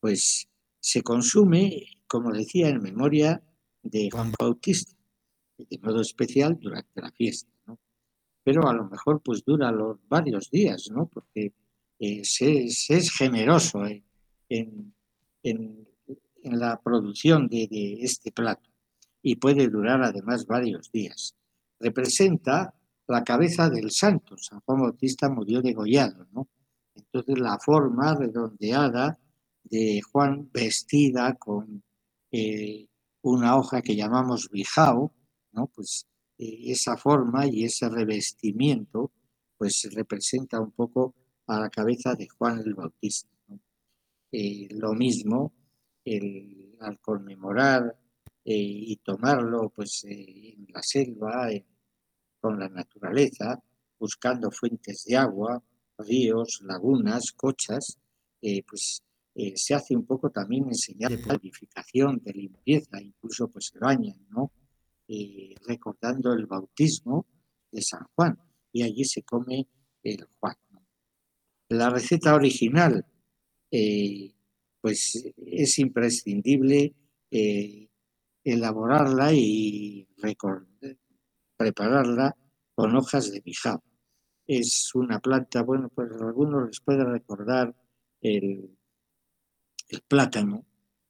Pues 0.00 0.48
se 0.80 1.02
consume, 1.02 1.98
como 2.06 2.32
decía, 2.32 2.68
en 2.68 2.82
memoria 2.82 3.42
de 3.82 4.08
Juan 4.10 4.32
Bautista, 4.38 4.96
de 5.58 5.78
modo 5.78 6.00
especial 6.00 6.58
durante 6.58 7.00
la 7.00 7.10
fiesta. 7.10 7.50
Pero 8.44 8.68
a 8.68 8.74
lo 8.74 8.88
mejor 8.88 9.22
pues 9.22 9.44
dura 9.44 9.70
los 9.70 9.98
varios 10.08 10.50
días, 10.50 10.88
¿no? 10.90 11.06
Porque 11.06 11.52
eh, 12.04 12.24
se, 12.24 12.64
es 12.64 13.12
generoso 13.16 13.86
eh, 13.86 14.02
en, 14.48 14.92
en, 15.44 15.86
la 16.42 16.80
producción 16.82 17.46
de, 17.46 17.68
de, 17.68 17.98
este 18.02 18.32
plato 18.32 18.68
y 19.22 19.36
puede 19.36 19.68
durar 19.68 20.02
además 20.02 20.44
varios 20.44 20.90
días. 20.90 21.36
Representa 21.78 22.74
la 23.06 23.22
cabeza 23.22 23.70
del 23.70 23.92
santo. 23.92 24.36
San 24.36 24.58
Juan 24.62 24.80
Bautista 24.80 25.30
murió 25.30 25.62
degollado, 25.62 26.26
¿no? 26.32 26.48
Entonces 26.96 27.38
la 27.38 27.56
forma 27.60 28.16
redondeada 28.16 29.20
de 29.62 30.02
Juan 30.02 30.50
vestida 30.52 31.34
con 31.34 31.84
eh, 32.32 32.88
una 33.20 33.56
hoja 33.56 33.80
que 33.80 33.94
llamamos 33.94 34.50
bijao, 34.50 35.14
¿no? 35.52 35.68
Pues 35.68 36.08
eh, 36.38 36.72
esa 36.72 36.96
forma 36.96 37.46
y 37.46 37.62
ese 37.62 37.88
revestimiento 37.88 39.12
pues 39.56 39.88
representa 39.94 40.60
un 40.60 40.72
poco 40.72 41.14
a 41.46 41.60
la 41.60 41.70
cabeza 41.70 42.14
de 42.14 42.28
Juan 42.28 42.62
el 42.64 42.74
Bautista. 42.74 43.28
Eh, 44.30 44.68
lo 44.70 44.94
mismo 44.94 45.52
al 46.80 46.98
conmemorar 47.00 47.96
y 48.44 48.96
tomarlo 48.96 49.70
pues 49.70 50.04
en 50.04 50.66
la 50.72 50.82
selva, 50.82 51.48
con 52.40 52.58
la 52.58 52.68
naturaleza, 52.68 53.62
buscando 53.98 54.50
fuentes 54.50 55.04
de 55.04 55.16
agua, 55.16 55.62
ríos, 55.98 56.60
lagunas, 56.64 57.30
cochas, 57.32 57.98
eh, 58.40 58.64
pues 58.68 59.00
eh, 59.36 59.52
se 59.54 59.74
hace 59.74 59.94
un 59.94 60.04
poco 60.04 60.30
también 60.30 60.66
enseñar 60.66 61.12
de 61.12 61.18
purificación, 61.18 62.20
de 62.24 62.32
limpieza, 62.32 63.00
incluso 63.00 63.48
pues 63.48 63.66
se 63.66 63.78
bañan, 63.78 64.26
¿no? 64.28 64.50
Eh, 65.06 65.54
recordando 65.66 66.32
el 66.32 66.46
bautismo 66.46 67.26
de 67.70 67.80
San 67.80 68.08
Juan, 68.16 68.36
y 68.72 68.82
allí 68.82 69.04
se 69.04 69.22
come 69.22 69.68
el 70.02 70.26
Juan. 70.40 70.56
La 71.72 71.88
receta 71.88 72.34
original, 72.34 73.06
pues 74.80 75.24
es 75.36 75.78
imprescindible 75.78 76.94
elaborarla 78.44 79.32
y 79.32 80.06
prepararla 81.56 82.36
con 82.74 82.94
hojas 82.94 83.30
de 83.30 83.40
bijao. 83.40 83.82
Es 84.46 84.94
una 84.94 85.20
planta, 85.20 85.62
bueno, 85.62 85.88
pues 85.88 86.10
a 86.12 86.26
algunos 86.26 86.66
les 86.66 86.80
puede 86.80 87.04
recordar 87.04 87.74
el, 88.20 88.76
plátano, 90.08 90.66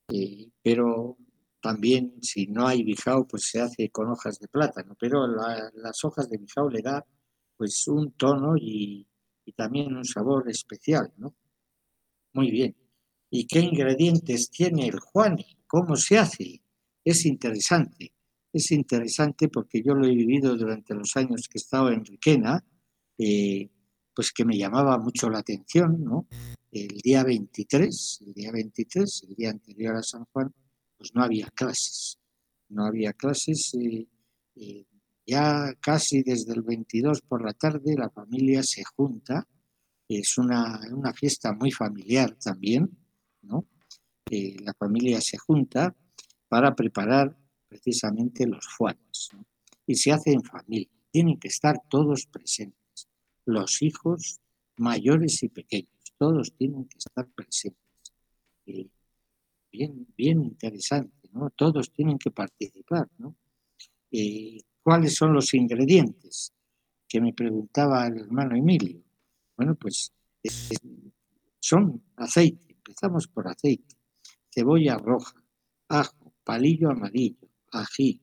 eh, 0.08 0.48
pero 0.62 1.16
también 1.60 2.22
si 2.22 2.46
no 2.46 2.68
hay 2.68 2.84
bijao, 2.84 3.26
pues 3.26 3.48
se 3.50 3.60
hace 3.60 3.90
con 3.90 4.10
hojas 4.10 4.38
de 4.38 4.48
plátano, 4.48 4.96
pero 4.98 5.26
las 5.26 6.04
hojas 6.04 6.28
de 6.28 6.38
bijao 6.38 6.68
le 6.68 6.82
da 6.82 7.04
pues 7.56 7.86
un 7.88 8.12
tono 8.12 8.56
y, 8.56 9.06
y 9.44 9.52
también 9.52 9.96
un 9.96 10.04
sabor 10.04 10.48
especial, 10.48 11.12
¿no? 11.16 11.34
Muy 12.32 12.50
bien. 12.50 12.76
¿Y 13.30 13.46
qué 13.46 13.60
ingredientes 13.60 14.50
tiene 14.50 14.88
el 14.88 15.00
juani? 15.00 15.58
¿Cómo 15.66 15.96
se 15.96 16.18
hace? 16.18 16.62
Es 17.04 17.26
interesante 17.26 18.12
es 18.52 18.70
interesante 18.70 19.48
porque 19.48 19.82
yo 19.82 19.94
lo 19.94 20.06
he 20.06 20.14
vivido 20.14 20.56
durante 20.56 20.94
los 20.94 21.16
años 21.16 21.48
que 21.48 21.58
he 21.58 21.62
estado 21.62 21.90
en 21.90 22.04
Riquena, 22.04 22.62
eh, 23.18 23.70
pues 24.14 24.30
que 24.32 24.44
me 24.44 24.58
llamaba 24.58 24.98
mucho 24.98 25.30
la 25.30 25.38
atención, 25.38 26.04
¿no? 26.04 26.26
El 26.70 26.98
día 26.98 27.24
23, 27.24 28.24
el 28.26 28.32
día 28.34 28.52
23, 28.52 29.26
el 29.28 29.34
día 29.34 29.50
anterior 29.50 29.96
a 29.96 30.02
San 30.02 30.24
Juan, 30.26 30.52
pues 30.98 31.14
no 31.14 31.22
había 31.22 31.46
clases, 31.48 32.18
no 32.68 32.84
había 32.84 33.12
clases, 33.14 33.74
eh, 33.74 34.06
eh, 34.56 34.84
ya 35.26 35.74
casi 35.80 36.22
desde 36.22 36.52
el 36.52 36.62
22 36.62 37.22
por 37.22 37.44
la 37.44 37.52
tarde 37.52 37.94
la 37.96 38.10
familia 38.10 38.62
se 38.62 38.82
junta, 38.84 39.46
es 40.08 40.36
una, 40.38 40.80
una 40.92 41.12
fiesta 41.12 41.52
muy 41.52 41.70
familiar 41.70 42.36
también, 42.42 42.90
¿no? 43.42 43.66
la 44.30 44.72
familia 44.74 45.20
se 45.20 45.36
junta 45.36 45.94
para 46.48 46.74
preparar 46.74 47.36
precisamente 47.68 48.46
los 48.46 48.66
fuanes. 48.66 49.30
Y 49.86 49.94
se 49.94 50.12
hace 50.12 50.32
en 50.32 50.42
familia. 50.42 50.88
Tienen 51.10 51.38
que 51.38 51.48
estar 51.48 51.76
todos 51.88 52.26
presentes. 52.26 53.08
Los 53.44 53.82
hijos 53.82 54.40
mayores 54.76 55.42
y 55.42 55.48
pequeños. 55.48 56.14
Todos 56.16 56.52
tienen 56.56 56.86
que 56.86 56.98
estar 56.98 57.26
presentes. 57.28 57.80
bien, 58.64 60.06
bien 60.16 60.42
interesante, 60.42 61.28
¿no? 61.32 61.50
Todos 61.50 61.92
tienen 61.92 62.18
que 62.18 62.30
participar, 62.30 63.08
¿no? 63.18 63.36
¿Cuáles 64.82 65.14
son 65.14 65.32
los 65.32 65.54
ingredientes? 65.54 66.52
Que 67.08 67.20
me 67.20 67.32
preguntaba 67.32 68.06
el 68.06 68.18
hermano 68.18 68.56
Emilio. 68.56 69.02
Bueno, 69.56 69.74
pues 69.76 70.12
son 71.60 72.02
aceite. 72.16 72.74
Empezamos 72.74 73.28
por 73.28 73.46
aceite. 73.48 73.96
Cebolla 74.50 74.98
roja, 74.98 75.42
ajo, 75.88 76.34
palillo 76.44 76.90
amarillo, 76.90 77.48
ají, 77.70 78.20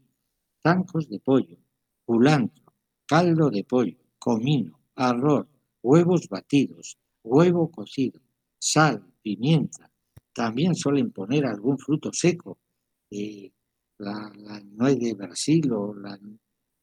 zancos 0.62 1.10
de 1.10 1.20
pollo, 1.20 1.57
culantro, 2.05 2.66
caldo 3.07 3.49
de 3.49 3.64
pollo, 3.64 3.97
comino, 4.20 4.80
arroz, 4.95 5.47
huevos 5.82 6.28
batidos, 6.28 6.99
huevo 7.24 7.72
cocido, 7.72 8.22
sal, 8.60 9.03
pimienta. 9.22 9.89
También 10.34 10.76
suelen 10.76 11.12
poner 11.12 11.45
algún 11.45 11.80
fruto 11.80 12.12
seco, 12.14 12.60
eh, 13.10 13.51
la, 13.97 14.32
nuez 14.64 14.99
de 14.99 15.14
Brasil 15.14 15.72
o 15.72 15.93
la, 15.93 16.20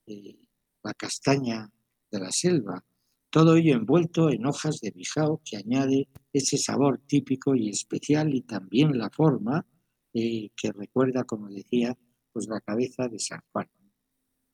la 0.07 0.95
castaña 0.95 1.71
de 2.11 2.21
la 2.21 2.31
selva. 2.31 2.85
Todo 3.31 3.57
ello 3.57 3.75
envuelto 3.75 4.31
en 4.31 4.47
hojas 4.47 4.81
de 4.81 4.91
bijao 4.91 5.43
que 5.45 5.57
añade 5.57 6.09
ese 6.33 6.57
sabor 6.57 7.01
típico 7.07 7.55
y 7.55 7.69
especial 7.69 8.35
y 8.35 8.43
también 8.43 8.97
la 8.97 9.11
forma 9.11 9.67
eh, 10.15 10.51
que 10.57 10.73
recuerda, 10.73 11.25
como 11.25 11.49
decía, 11.49 11.97
pues 12.33 12.49
la 12.49 12.61
cabeza 12.61 13.09
de 13.09 13.19
San 13.19 13.41
Juan. 13.53 13.69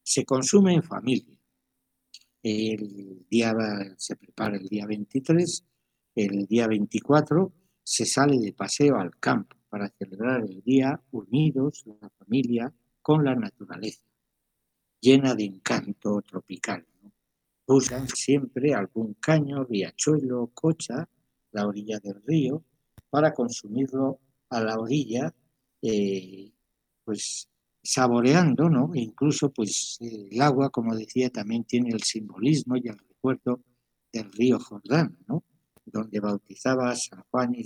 Se 0.03 0.25
consume 0.25 0.75
en 0.75 0.83
familia. 0.83 1.39
El 2.43 3.25
día 3.29 3.55
se 3.99 4.17
prepara 4.17 4.57
el 4.57 4.67
día 4.69 4.87
23, 4.87 5.65
el 6.17 6.47
día 6.47 6.67
24 6.67 7.53
se 7.85 8.07
sale 8.07 8.39
de 8.39 8.53
paseo 8.53 8.97
al 8.97 9.19
campo 9.19 9.57
para 9.69 9.89
celebrar 9.89 10.43
el 10.43 10.63
día 10.63 11.01
unidos, 11.11 11.85
la 11.87 12.11
familia, 12.11 12.73
con 13.01 13.25
la 13.25 13.35
naturaleza, 13.35 14.03
llena 15.03 15.35
de 15.35 15.45
encanto 15.45 16.23
tropical. 16.23 16.87
Buscan 17.67 18.09
siempre 18.09 18.73
algún 18.73 19.15
caño, 19.15 19.65
riachuelo, 19.65 20.51
cocha, 20.55 21.09
la 21.51 21.67
orilla 21.67 21.99
del 21.99 22.23
río, 22.23 22.65
para 23.11 23.35
consumirlo 23.35 24.21
a 24.49 24.61
la 24.61 24.79
orilla, 24.79 25.35
eh, 25.83 26.53
pues 27.05 27.49
saboreando, 27.83 28.71
¿no? 28.71 28.95
E 28.95 29.01
incluso, 29.01 29.51
pues, 29.51 29.99
el 30.01 30.41
agua, 30.41 30.71
como 30.71 30.95
decía, 30.95 31.31
también 31.31 31.65
tiene 31.65 31.91
el 31.91 32.03
simbolismo 32.03 32.77
y 32.77 32.89
el 32.89 32.97
recuerdo 32.97 33.61
del 34.13 34.31
río 34.33 34.61
Jordán, 34.61 35.19
¿no? 35.27 35.43
Donde 35.85 36.21
bautizaba 36.21 36.91
a 36.91 36.97
San 36.97 37.25
Juan 37.31 37.55
y 37.55 37.65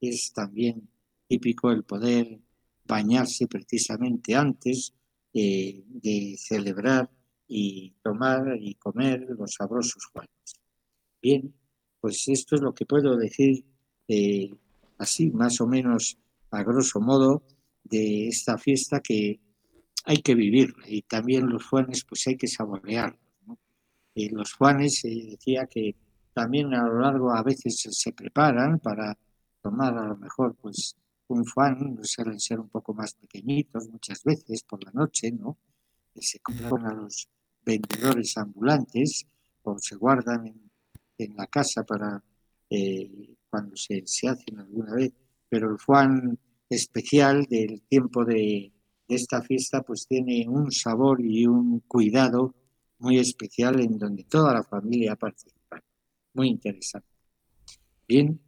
es 0.00 0.32
también 0.32 0.88
típico 1.26 1.70
el 1.70 1.84
poder 1.84 2.38
bañarse 2.84 3.46
precisamente 3.46 4.34
antes 4.34 4.94
eh, 5.32 5.82
de 5.86 6.36
celebrar 6.38 7.10
y 7.46 7.94
tomar 8.02 8.56
y 8.60 8.74
comer 8.74 9.26
los 9.38 9.54
sabrosos 9.54 10.06
Juanes. 10.12 10.60
Bien, 11.22 11.54
pues 12.00 12.28
esto 12.28 12.54
es 12.56 12.62
lo 12.62 12.72
que 12.72 12.86
puedo 12.86 13.16
decir 13.16 13.64
eh, 14.08 14.50
así, 14.98 15.30
más 15.30 15.60
o 15.60 15.66
menos 15.66 16.18
a 16.50 16.62
grosso 16.62 17.00
modo, 17.00 17.42
de 17.84 18.28
esta 18.28 18.58
fiesta 18.58 19.00
que 19.00 19.40
hay 20.04 20.18
que 20.18 20.34
vivir 20.34 20.74
y 20.86 21.02
también 21.02 21.48
los 21.48 21.64
juanes 21.66 22.04
pues 22.04 22.26
hay 22.26 22.36
que 22.36 22.46
saborearlos. 22.46 23.18
eh, 24.14 24.30
los 24.30 24.52
Juanes 24.54 25.04
eh, 25.04 25.26
decía 25.30 25.66
que 25.66 25.94
también 26.32 26.74
a 26.74 26.86
lo 26.86 27.00
largo 27.00 27.32
a 27.32 27.42
veces 27.42 27.80
se 27.90 28.12
preparan 28.12 28.78
para 28.78 29.16
tomar 29.62 29.96
a 29.98 30.06
lo 30.06 30.16
mejor 30.16 30.54
pues 30.56 30.96
un 31.34 31.44
Juan, 31.44 31.98
suelen 32.02 32.38
ser 32.38 32.60
un 32.60 32.68
poco 32.68 32.94
más 32.94 33.14
pequeñitos 33.14 33.88
muchas 33.88 34.22
veces 34.24 34.62
por 34.62 34.82
la 34.84 34.90
noche, 34.92 35.32
¿no? 35.32 35.58
Que 36.12 36.22
se 36.22 36.40
compran 36.40 36.86
a 36.86 36.94
los 36.94 37.28
vendedores 37.64 38.36
ambulantes 38.36 39.26
o 39.62 39.78
se 39.78 39.96
guardan 39.96 40.46
en, 40.46 40.70
en 41.18 41.36
la 41.36 41.46
casa 41.46 41.84
para 41.84 42.22
eh, 42.68 43.34
cuando 43.48 43.76
se, 43.76 44.02
se, 44.06 44.28
hacen 44.28 44.58
alguna 44.58 44.94
vez. 44.94 45.12
Pero 45.48 45.70
el 45.70 45.78
Juan 45.78 46.38
especial 46.68 47.46
del 47.46 47.82
tiempo 47.82 48.24
de, 48.24 48.72
de 49.08 49.14
esta 49.14 49.42
fiesta 49.42 49.82
pues 49.82 50.06
tiene 50.06 50.46
un 50.48 50.70
sabor 50.70 51.20
y 51.20 51.46
un 51.46 51.80
cuidado 51.80 52.54
muy 52.98 53.18
especial 53.18 53.80
en 53.80 53.98
donde 53.98 54.24
toda 54.24 54.54
la 54.54 54.62
familia 54.62 55.16
participa. 55.16 55.82
Muy 56.34 56.48
interesante. 56.48 57.08
Bien, 58.06 58.40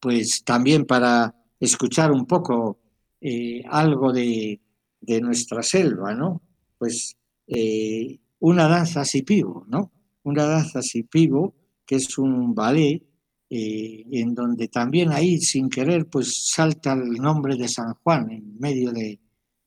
pues 0.00 0.42
también 0.44 0.84
para 0.84 1.34
escuchar 1.60 2.10
un 2.10 2.26
poco 2.26 2.78
eh, 3.20 3.62
algo 3.68 4.12
de, 4.12 4.60
de, 5.00 5.20
nuestra 5.20 5.62
selva, 5.62 6.14
¿no? 6.14 6.40
Pues 6.78 7.16
eh, 7.46 8.18
una 8.38 8.66
danza 8.66 9.04
sipivo, 9.04 9.66
¿no? 9.68 9.92
Una 10.22 10.44
danza 10.46 10.80
sipivo 10.80 11.54
que 11.84 11.96
es 11.96 12.16
un 12.18 12.54
ballet 12.54 13.02
eh, 13.50 14.06
en 14.10 14.34
donde 14.34 14.68
también 14.68 15.12
ahí 15.12 15.38
sin 15.38 15.68
querer 15.68 16.06
pues 16.06 16.50
salta 16.50 16.94
el 16.94 17.14
nombre 17.14 17.56
de 17.56 17.68
San 17.68 17.94
Juan 17.94 18.30
en 18.30 18.58
medio 18.58 18.92
de, 18.92 19.18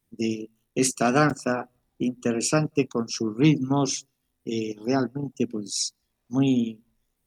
de 0.09 0.49
esta 0.73 1.11
danza 1.11 1.69
interesante 1.99 2.87
con 2.87 3.07
sus 3.07 3.37
ritmos 3.37 4.07
realmente 4.45 5.47
pues 5.47 5.95
muy, 6.27 6.81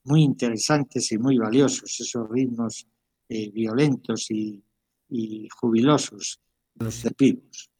muy 0.04 0.22
interesantes 0.22 1.10
y 1.12 1.18
muy 1.18 1.38
valiosos, 1.38 2.00
esos 2.00 2.28
ritmos 2.28 2.86
eh, 3.28 3.50
violentos 3.50 4.30
y, 4.30 4.62
y, 5.08 5.48
jubilosos, 5.48 6.40
los 6.74 7.02
pibos. 7.16 7.70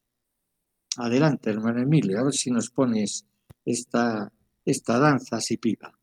Adelante, 0.97 1.51
hermano 1.51 1.83
Emilio, 1.83 2.19
a 2.19 2.25
ver 2.25 2.33
si 2.33 2.51
nos 2.51 2.71
pones 2.71 3.27
esta, 3.65 4.33
esta 4.65 4.99
danza 4.99 5.41
sipiva. 5.41 5.89
¡Vamos 5.89 5.96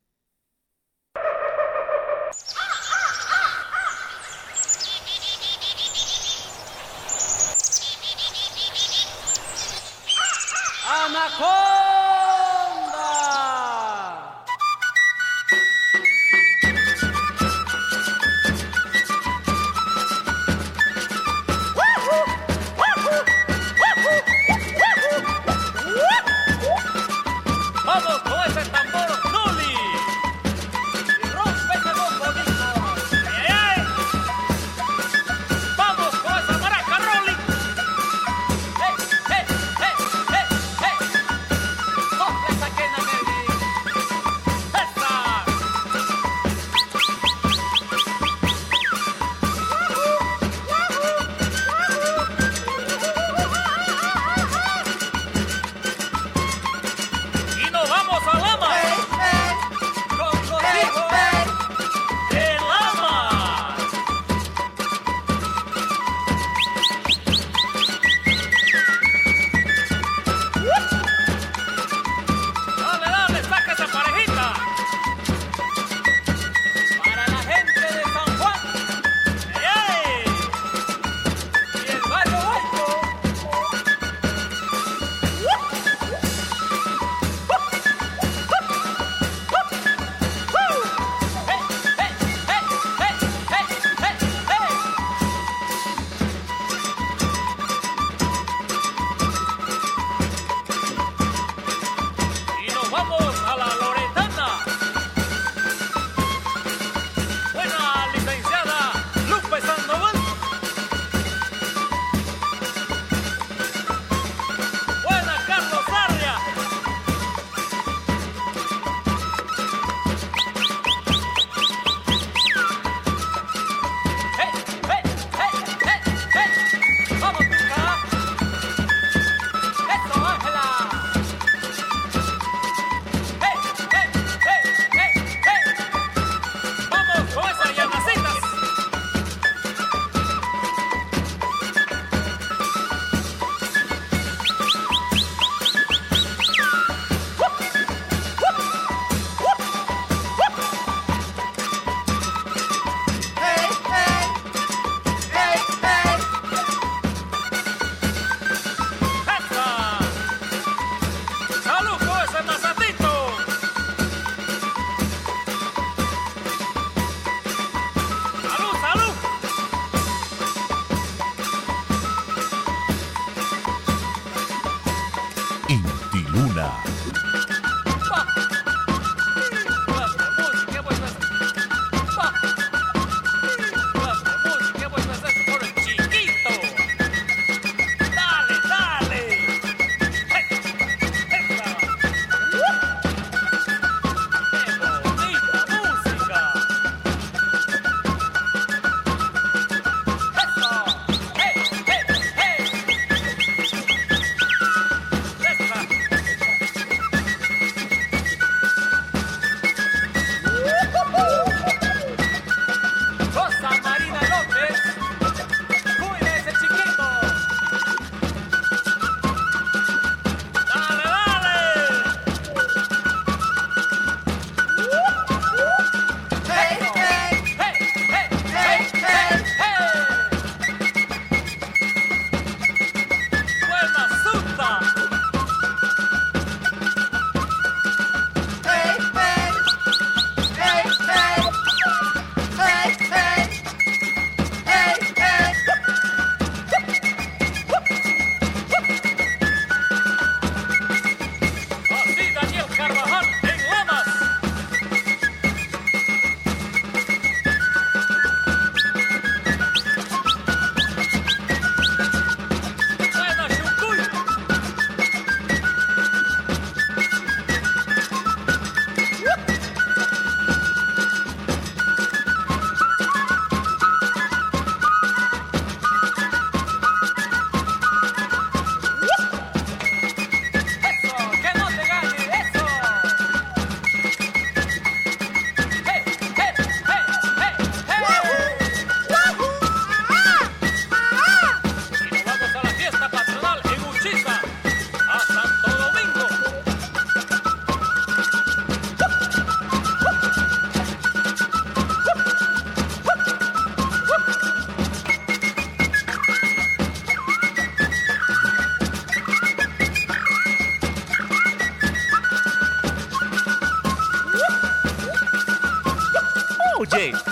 Llega 316.85 317.23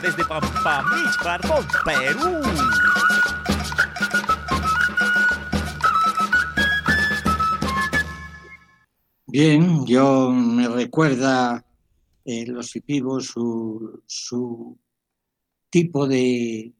desde 0.00 0.24
Pampamich, 0.24 1.16
con 1.22 1.66
Perú. 1.84 2.40
Bien, 9.26 9.84
yo 9.86 10.30
me 10.30 10.68
recuerda 10.68 11.64
eh, 12.24 12.46
los 12.46 12.74
Ipivos 12.76 13.26
su, 13.26 14.02
su 14.06 14.78
tipo 15.68 16.06
de 16.06 16.72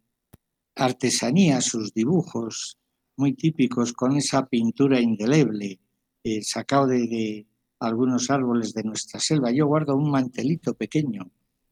artesanía, 0.76 1.60
sus 1.60 1.92
dibujos 1.92 2.78
muy 3.16 3.34
típicos 3.34 3.92
con 3.92 4.16
esa 4.16 4.46
pintura 4.46 5.00
indeleble 5.00 5.80
eh, 6.22 6.42
sacado 6.42 6.86
de, 6.86 7.46
algunos 7.80 8.30
árboles 8.30 8.72
de 8.74 8.84
nuestra 8.84 9.20
selva. 9.20 9.50
Yo 9.50 9.66
guardo 9.66 9.96
un 9.96 10.10
mantelito 10.10 10.74
pequeño 10.74 11.30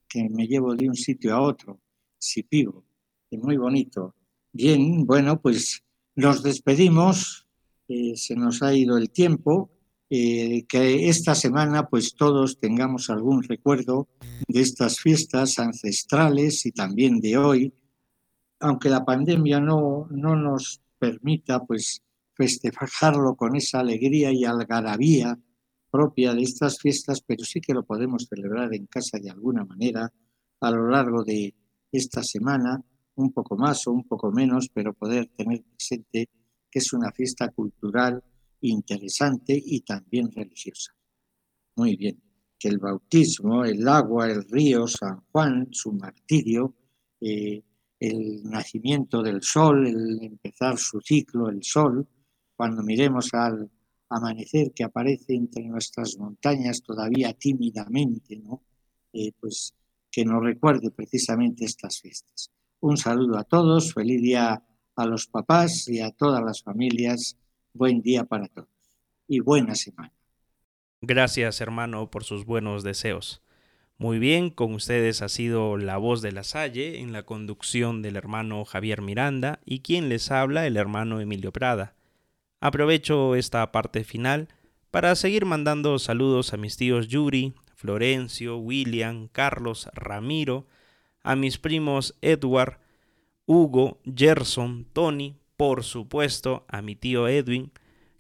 que 0.08 0.28
me 0.28 0.46
llevo 0.46 0.74
de 0.74 0.88
un 0.88 0.94
sitio 0.94 1.34
a 1.34 1.40
otro, 1.40 1.80
Sipivo, 2.18 2.84
es 3.30 3.40
muy 3.40 3.56
bonito. 3.56 4.14
Bien, 4.52 5.04
bueno, 5.04 5.40
pues 5.40 5.84
nos 6.14 6.42
despedimos, 6.42 7.46
eh, 7.88 8.16
se 8.16 8.34
nos 8.36 8.62
ha 8.62 8.74
ido 8.74 8.96
el 8.96 9.10
tiempo. 9.10 9.70
Eh, 10.08 10.66
que 10.68 11.08
esta 11.08 11.34
semana 11.34 11.88
pues 11.88 12.14
todos 12.14 12.60
tengamos 12.60 13.10
algún 13.10 13.42
recuerdo 13.42 14.06
de 14.46 14.60
estas 14.60 15.00
fiestas 15.00 15.58
ancestrales 15.58 16.64
y 16.64 16.70
también 16.70 17.18
de 17.18 17.36
hoy, 17.36 17.74
aunque 18.60 18.88
la 18.88 19.04
pandemia 19.04 19.58
no, 19.58 20.06
no 20.12 20.36
nos 20.36 20.80
permita 21.00 21.64
pues 21.64 22.04
festejarlo 22.34 23.34
con 23.34 23.56
esa 23.56 23.80
alegría 23.80 24.30
y 24.30 24.44
algarabía 24.44 25.36
propia 25.90 26.34
de 26.34 26.42
estas 26.42 26.78
fiestas, 26.78 27.20
pero 27.26 27.44
sí 27.44 27.60
que 27.60 27.74
lo 27.74 27.84
podemos 27.84 28.26
celebrar 28.28 28.74
en 28.74 28.86
casa 28.86 29.18
de 29.18 29.30
alguna 29.30 29.64
manera 29.64 30.12
a 30.60 30.70
lo 30.70 30.88
largo 30.88 31.24
de 31.24 31.54
esta 31.92 32.22
semana, 32.22 32.82
un 33.16 33.32
poco 33.32 33.56
más 33.56 33.86
o 33.86 33.92
un 33.92 34.04
poco 34.04 34.30
menos, 34.30 34.68
pero 34.72 34.92
poder 34.92 35.30
tener 35.36 35.62
presente 35.62 36.28
que 36.70 36.78
es 36.78 36.92
una 36.92 37.10
fiesta 37.12 37.48
cultural 37.48 38.22
interesante 38.60 39.60
y 39.64 39.80
también 39.80 40.30
religiosa. 40.30 40.92
Muy 41.76 41.96
bien, 41.96 42.20
que 42.58 42.68
el 42.68 42.78
bautismo, 42.78 43.64
el 43.64 43.86
agua, 43.86 44.30
el 44.30 44.44
río, 44.44 44.86
San 44.86 45.24
Juan, 45.30 45.68
su 45.72 45.92
martirio, 45.92 46.74
eh, 47.20 47.62
el 47.98 48.42
nacimiento 48.44 49.22
del 49.22 49.42
sol, 49.42 49.86
el 49.86 50.22
empezar 50.22 50.76
su 50.78 51.00
ciclo, 51.00 51.48
el 51.48 51.62
sol, 51.62 52.06
cuando 52.54 52.82
miremos 52.82 53.32
al 53.34 53.70
amanecer 54.08 54.72
que 54.72 54.84
aparece 54.84 55.34
entre 55.34 55.64
nuestras 55.64 56.16
montañas 56.18 56.82
todavía 56.82 57.32
tímidamente, 57.32 58.36
¿no? 58.36 58.62
Eh, 59.12 59.32
pues 59.40 59.74
que 60.10 60.24
nos 60.24 60.42
recuerde 60.42 60.90
precisamente 60.90 61.64
estas 61.64 62.00
fiestas. 62.00 62.50
Un 62.80 62.96
saludo 62.96 63.38
a 63.38 63.44
todos, 63.44 63.92
feliz 63.92 64.22
día 64.22 64.62
a 64.94 65.06
los 65.06 65.26
papás 65.26 65.88
y 65.88 66.00
a 66.00 66.10
todas 66.10 66.42
las 66.42 66.62
familias, 66.62 67.36
buen 67.72 68.00
día 68.00 68.24
para 68.24 68.48
todos 68.48 68.68
y 69.28 69.40
buena 69.40 69.74
semana. 69.74 70.12
Gracias 71.00 71.60
hermano 71.60 72.10
por 72.10 72.24
sus 72.24 72.44
buenos 72.46 72.82
deseos. 72.82 73.42
Muy 73.98 74.18
bien, 74.18 74.50
con 74.50 74.74
ustedes 74.74 75.22
ha 75.22 75.28
sido 75.28 75.78
la 75.78 75.96
voz 75.96 76.20
de 76.20 76.32
la 76.32 76.44
Salle 76.44 77.00
en 77.00 77.12
la 77.12 77.22
conducción 77.22 78.02
del 78.02 78.16
hermano 78.16 78.64
Javier 78.66 79.00
Miranda 79.00 79.60
y 79.64 79.80
quien 79.80 80.10
les 80.10 80.30
habla 80.30 80.66
el 80.66 80.76
hermano 80.76 81.20
Emilio 81.20 81.50
Prada. 81.50 81.95
Aprovecho 82.66 83.36
esta 83.36 83.70
parte 83.70 84.02
final 84.02 84.48
para 84.90 85.14
seguir 85.14 85.44
mandando 85.44 86.00
saludos 86.00 86.52
a 86.52 86.56
mis 86.56 86.76
tíos 86.76 87.06
Yuri, 87.06 87.54
Florencio, 87.76 88.56
William, 88.58 89.28
Carlos, 89.28 89.88
Ramiro, 89.94 90.66
a 91.22 91.36
mis 91.36 91.58
primos 91.58 92.18
Edward, 92.22 92.80
Hugo, 93.46 94.00
Gerson, 94.04 94.84
Tony, 94.92 95.36
por 95.56 95.84
supuesto 95.84 96.64
a 96.66 96.82
mi 96.82 96.96
tío 96.96 97.28
Edwin, 97.28 97.70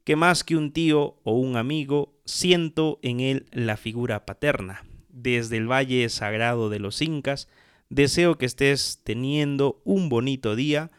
que 0.04 0.14
más 0.14 0.44
que 0.44 0.54
un 0.54 0.70
tío 0.70 1.16
o 1.24 1.32
un 1.32 1.56
amigo, 1.56 2.14
siento 2.24 3.00
en 3.02 3.18
él 3.18 3.46
la 3.50 3.76
figura 3.76 4.26
paterna. 4.26 4.84
Desde 5.08 5.56
el 5.56 5.68
Valle 5.68 6.08
Sagrado 6.08 6.70
de 6.70 6.78
los 6.78 7.02
Incas, 7.02 7.48
deseo 7.88 8.38
que 8.38 8.46
estés 8.46 9.00
teniendo 9.02 9.82
un 9.82 10.08
bonito 10.08 10.54
día, 10.54 10.92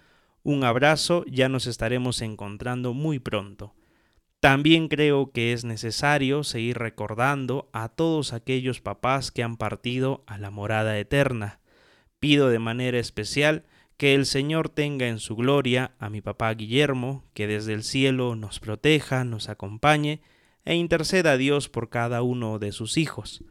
un 0.47 0.63
abrazo, 0.63 1.25
ya 1.29 1.49
nos 1.49 1.67
estaremos 1.67 2.21
encontrando 2.21 2.93
muy 2.93 3.19
pronto. 3.19 3.75
También 4.39 4.87
creo 4.87 5.33
que 5.33 5.51
es 5.51 5.65
necesario 5.65 6.45
seguir 6.45 6.77
recordando 6.77 7.69
a 7.73 7.89
todos 7.89 8.31
aquellos 8.31 8.79
papás 8.79 9.29
que 9.29 9.43
han 9.43 9.57
partido 9.57 10.23
a 10.25 10.37
la 10.37 10.49
morada 10.49 10.97
eterna. 10.99 11.59
Pido 12.21 12.47
de 12.47 12.59
manera 12.59 12.97
especial 12.97 13.65
que 13.97 14.15
el 14.15 14.25
Señor 14.25 14.69
tenga 14.69 15.09
en 15.09 15.19
su 15.19 15.35
gloria 15.35 15.91
a 15.99 16.09
mi 16.09 16.21
papá 16.21 16.53
Guillermo, 16.53 17.25
que 17.33 17.45
desde 17.45 17.73
el 17.73 17.83
cielo 17.83 18.37
nos 18.37 18.61
proteja, 18.61 19.25
nos 19.25 19.49
acompañe 19.49 20.21
e 20.63 20.75
interceda 20.75 21.33
a 21.33 21.37
Dios 21.37 21.67
por 21.67 21.89
cada 21.89 22.21
uno 22.21 22.57
de 22.57 22.71
sus 22.71 22.95
hijos. 22.95 23.43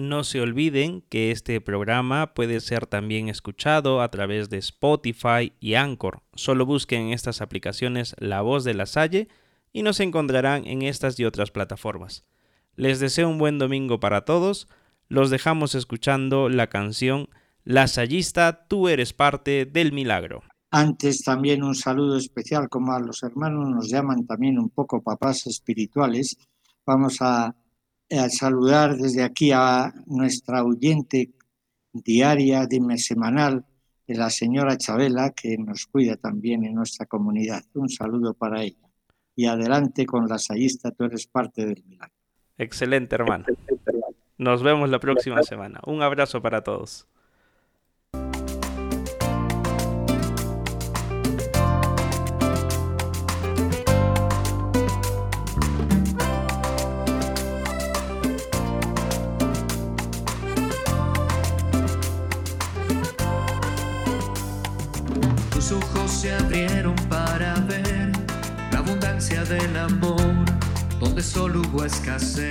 No 0.00 0.24
se 0.24 0.40
olviden 0.40 1.02
que 1.10 1.30
este 1.30 1.60
programa 1.60 2.32
puede 2.32 2.60
ser 2.60 2.86
también 2.86 3.28
escuchado 3.28 4.00
a 4.00 4.10
través 4.10 4.48
de 4.48 4.56
Spotify 4.56 5.52
y 5.60 5.74
Anchor. 5.74 6.22
Solo 6.32 6.64
busquen 6.64 7.02
en 7.02 7.12
estas 7.12 7.42
aplicaciones 7.42 8.16
La 8.18 8.40
Voz 8.40 8.64
de 8.64 8.72
la 8.72 8.86
Salle 8.86 9.28
y 9.74 9.82
nos 9.82 10.00
encontrarán 10.00 10.66
en 10.66 10.80
estas 10.80 11.20
y 11.20 11.26
otras 11.26 11.50
plataformas. 11.50 12.24
Les 12.76 12.98
deseo 12.98 13.28
un 13.28 13.36
buen 13.36 13.58
domingo 13.58 14.00
para 14.00 14.24
todos. 14.24 14.68
Los 15.08 15.28
dejamos 15.28 15.74
escuchando 15.74 16.48
la 16.48 16.68
canción 16.68 17.28
La 17.64 17.86
Sallista, 17.86 18.66
tú 18.68 18.88
eres 18.88 19.12
parte 19.12 19.66
del 19.66 19.92
milagro. 19.92 20.42
Antes 20.70 21.22
también 21.24 21.62
un 21.62 21.74
saludo 21.74 22.16
especial, 22.16 22.70
como 22.70 22.94
a 22.94 23.00
los 23.00 23.22
hermanos 23.22 23.68
nos 23.68 23.90
llaman 23.90 24.24
también 24.24 24.58
un 24.58 24.70
poco 24.70 25.02
papás 25.02 25.46
espirituales. 25.46 26.38
Vamos 26.86 27.18
a 27.20 27.54
al 28.18 28.30
saludar 28.30 28.96
desde 28.96 29.22
aquí 29.22 29.52
a 29.52 29.92
nuestra 30.06 30.64
oyente 30.64 31.30
diaria, 31.92 32.66
dime 32.66 32.98
semanal, 32.98 33.64
de 34.06 34.16
la 34.16 34.30
señora 34.30 34.76
Chabela, 34.76 35.30
que 35.30 35.56
nos 35.56 35.86
cuida 35.86 36.16
también 36.16 36.64
en 36.64 36.74
nuestra 36.74 37.06
comunidad. 37.06 37.62
Un 37.74 37.88
saludo 37.88 38.34
para 38.34 38.62
ella. 38.62 38.88
Y 39.36 39.46
adelante 39.46 40.04
con 40.04 40.28
la 40.28 40.38
sayista, 40.38 40.90
tú 40.90 41.04
eres 41.04 41.26
parte 41.28 41.64
del 41.64 41.84
milagro. 41.84 42.14
Excelente, 42.58 43.14
hermano. 43.14 43.44
Nos 44.36 44.62
vemos 44.62 44.90
la 44.90 44.98
próxima 44.98 45.42
semana. 45.42 45.80
Un 45.86 46.02
abrazo 46.02 46.42
para 46.42 46.62
todos. 46.62 47.06
Donde 71.20 71.22
solo 71.22 71.60
hubo 71.62 71.84
escasez. 71.84 72.50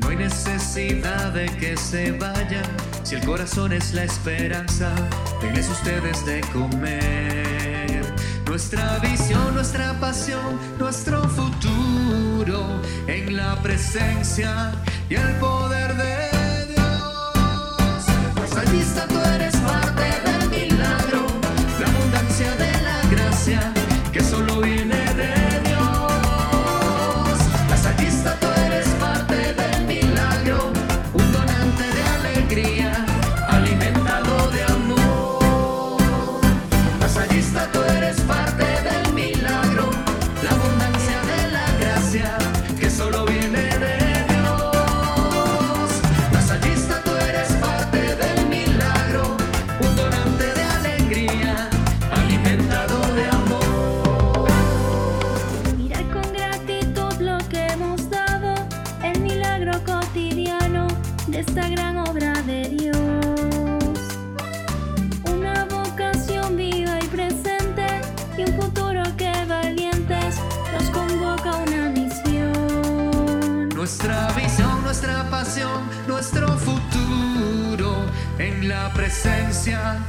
No 0.00 0.08
hay 0.08 0.16
necesidad 0.16 1.32
de 1.32 1.46
que 1.46 1.76
se 1.76 2.12
vayan 2.12 2.64
si 3.02 3.16
el 3.16 3.24
corazón 3.24 3.72
es 3.72 3.92
la 3.94 4.04
esperanza. 4.04 4.92
Denles 5.40 5.68
ustedes 5.68 6.24
de 6.26 6.40
comer. 6.52 8.14
Nuestra 8.46 8.98
visión, 8.98 9.54
nuestra 9.54 9.98
pasión, 10.00 10.58
nuestro 10.78 11.28
futuro 11.28 12.82
en 13.06 13.36
la 13.36 13.60
presencia 13.62 14.72
y 15.08 15.14
el 15.14 15.34
poder 15.36 15.96
de 15.96 16.27
Yeah. 79.68 80.07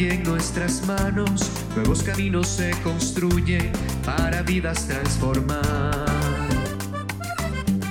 fluye 0.00 0.14
en 0.14 0.22
nuestras 0.22 0.86
manos, 0.86 1.50
nuevos 1.76 2.02
caminos 2.02 2.48
se 2.48 2.70
construyen 2.82 3.70
para 4.04 4.42
vidas 4.42 4.86
transformar. 4.86 6.06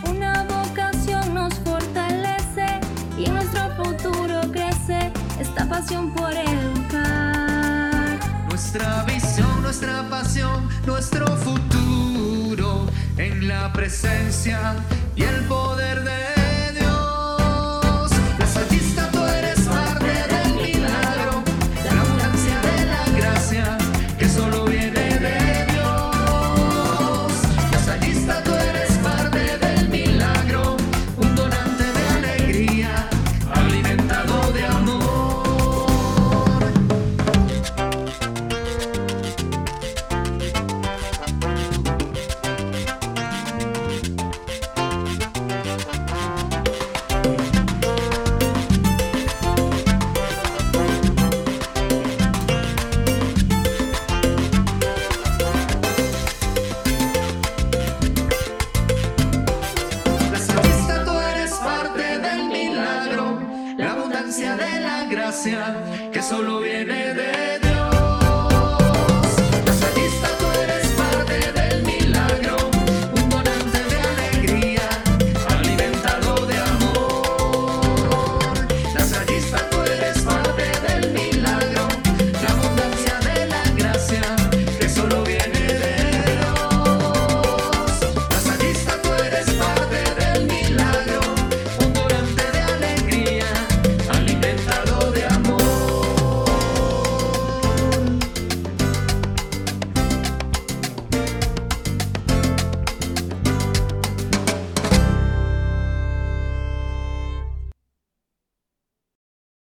Una 0.09 0.43
vocación 0.43 1.33
nos 1.35 1.53
fortalece 1.59 2.79
y 3.17 3.29
nuestro 3.29 3.61
futuro 3.75 4.41
crece, 4.51 5.11
esta 5.39 5.69
pasión 5.69 6.13
por 6.15 6.33
educar. 6.33 8.19
Nuestra 8.49 9.03
visión, 9.03 9.61
nuestra 9.61 10.09
pasión, 10.09 10.67
nuestro 10.87 11.27
futuro 11.37 12.87
en 13.17 13.47
la 13.47 13.71
presencia 13.71 14.75
y 15.15 15.23
el 15.23 15.43
poder 15.45 15.58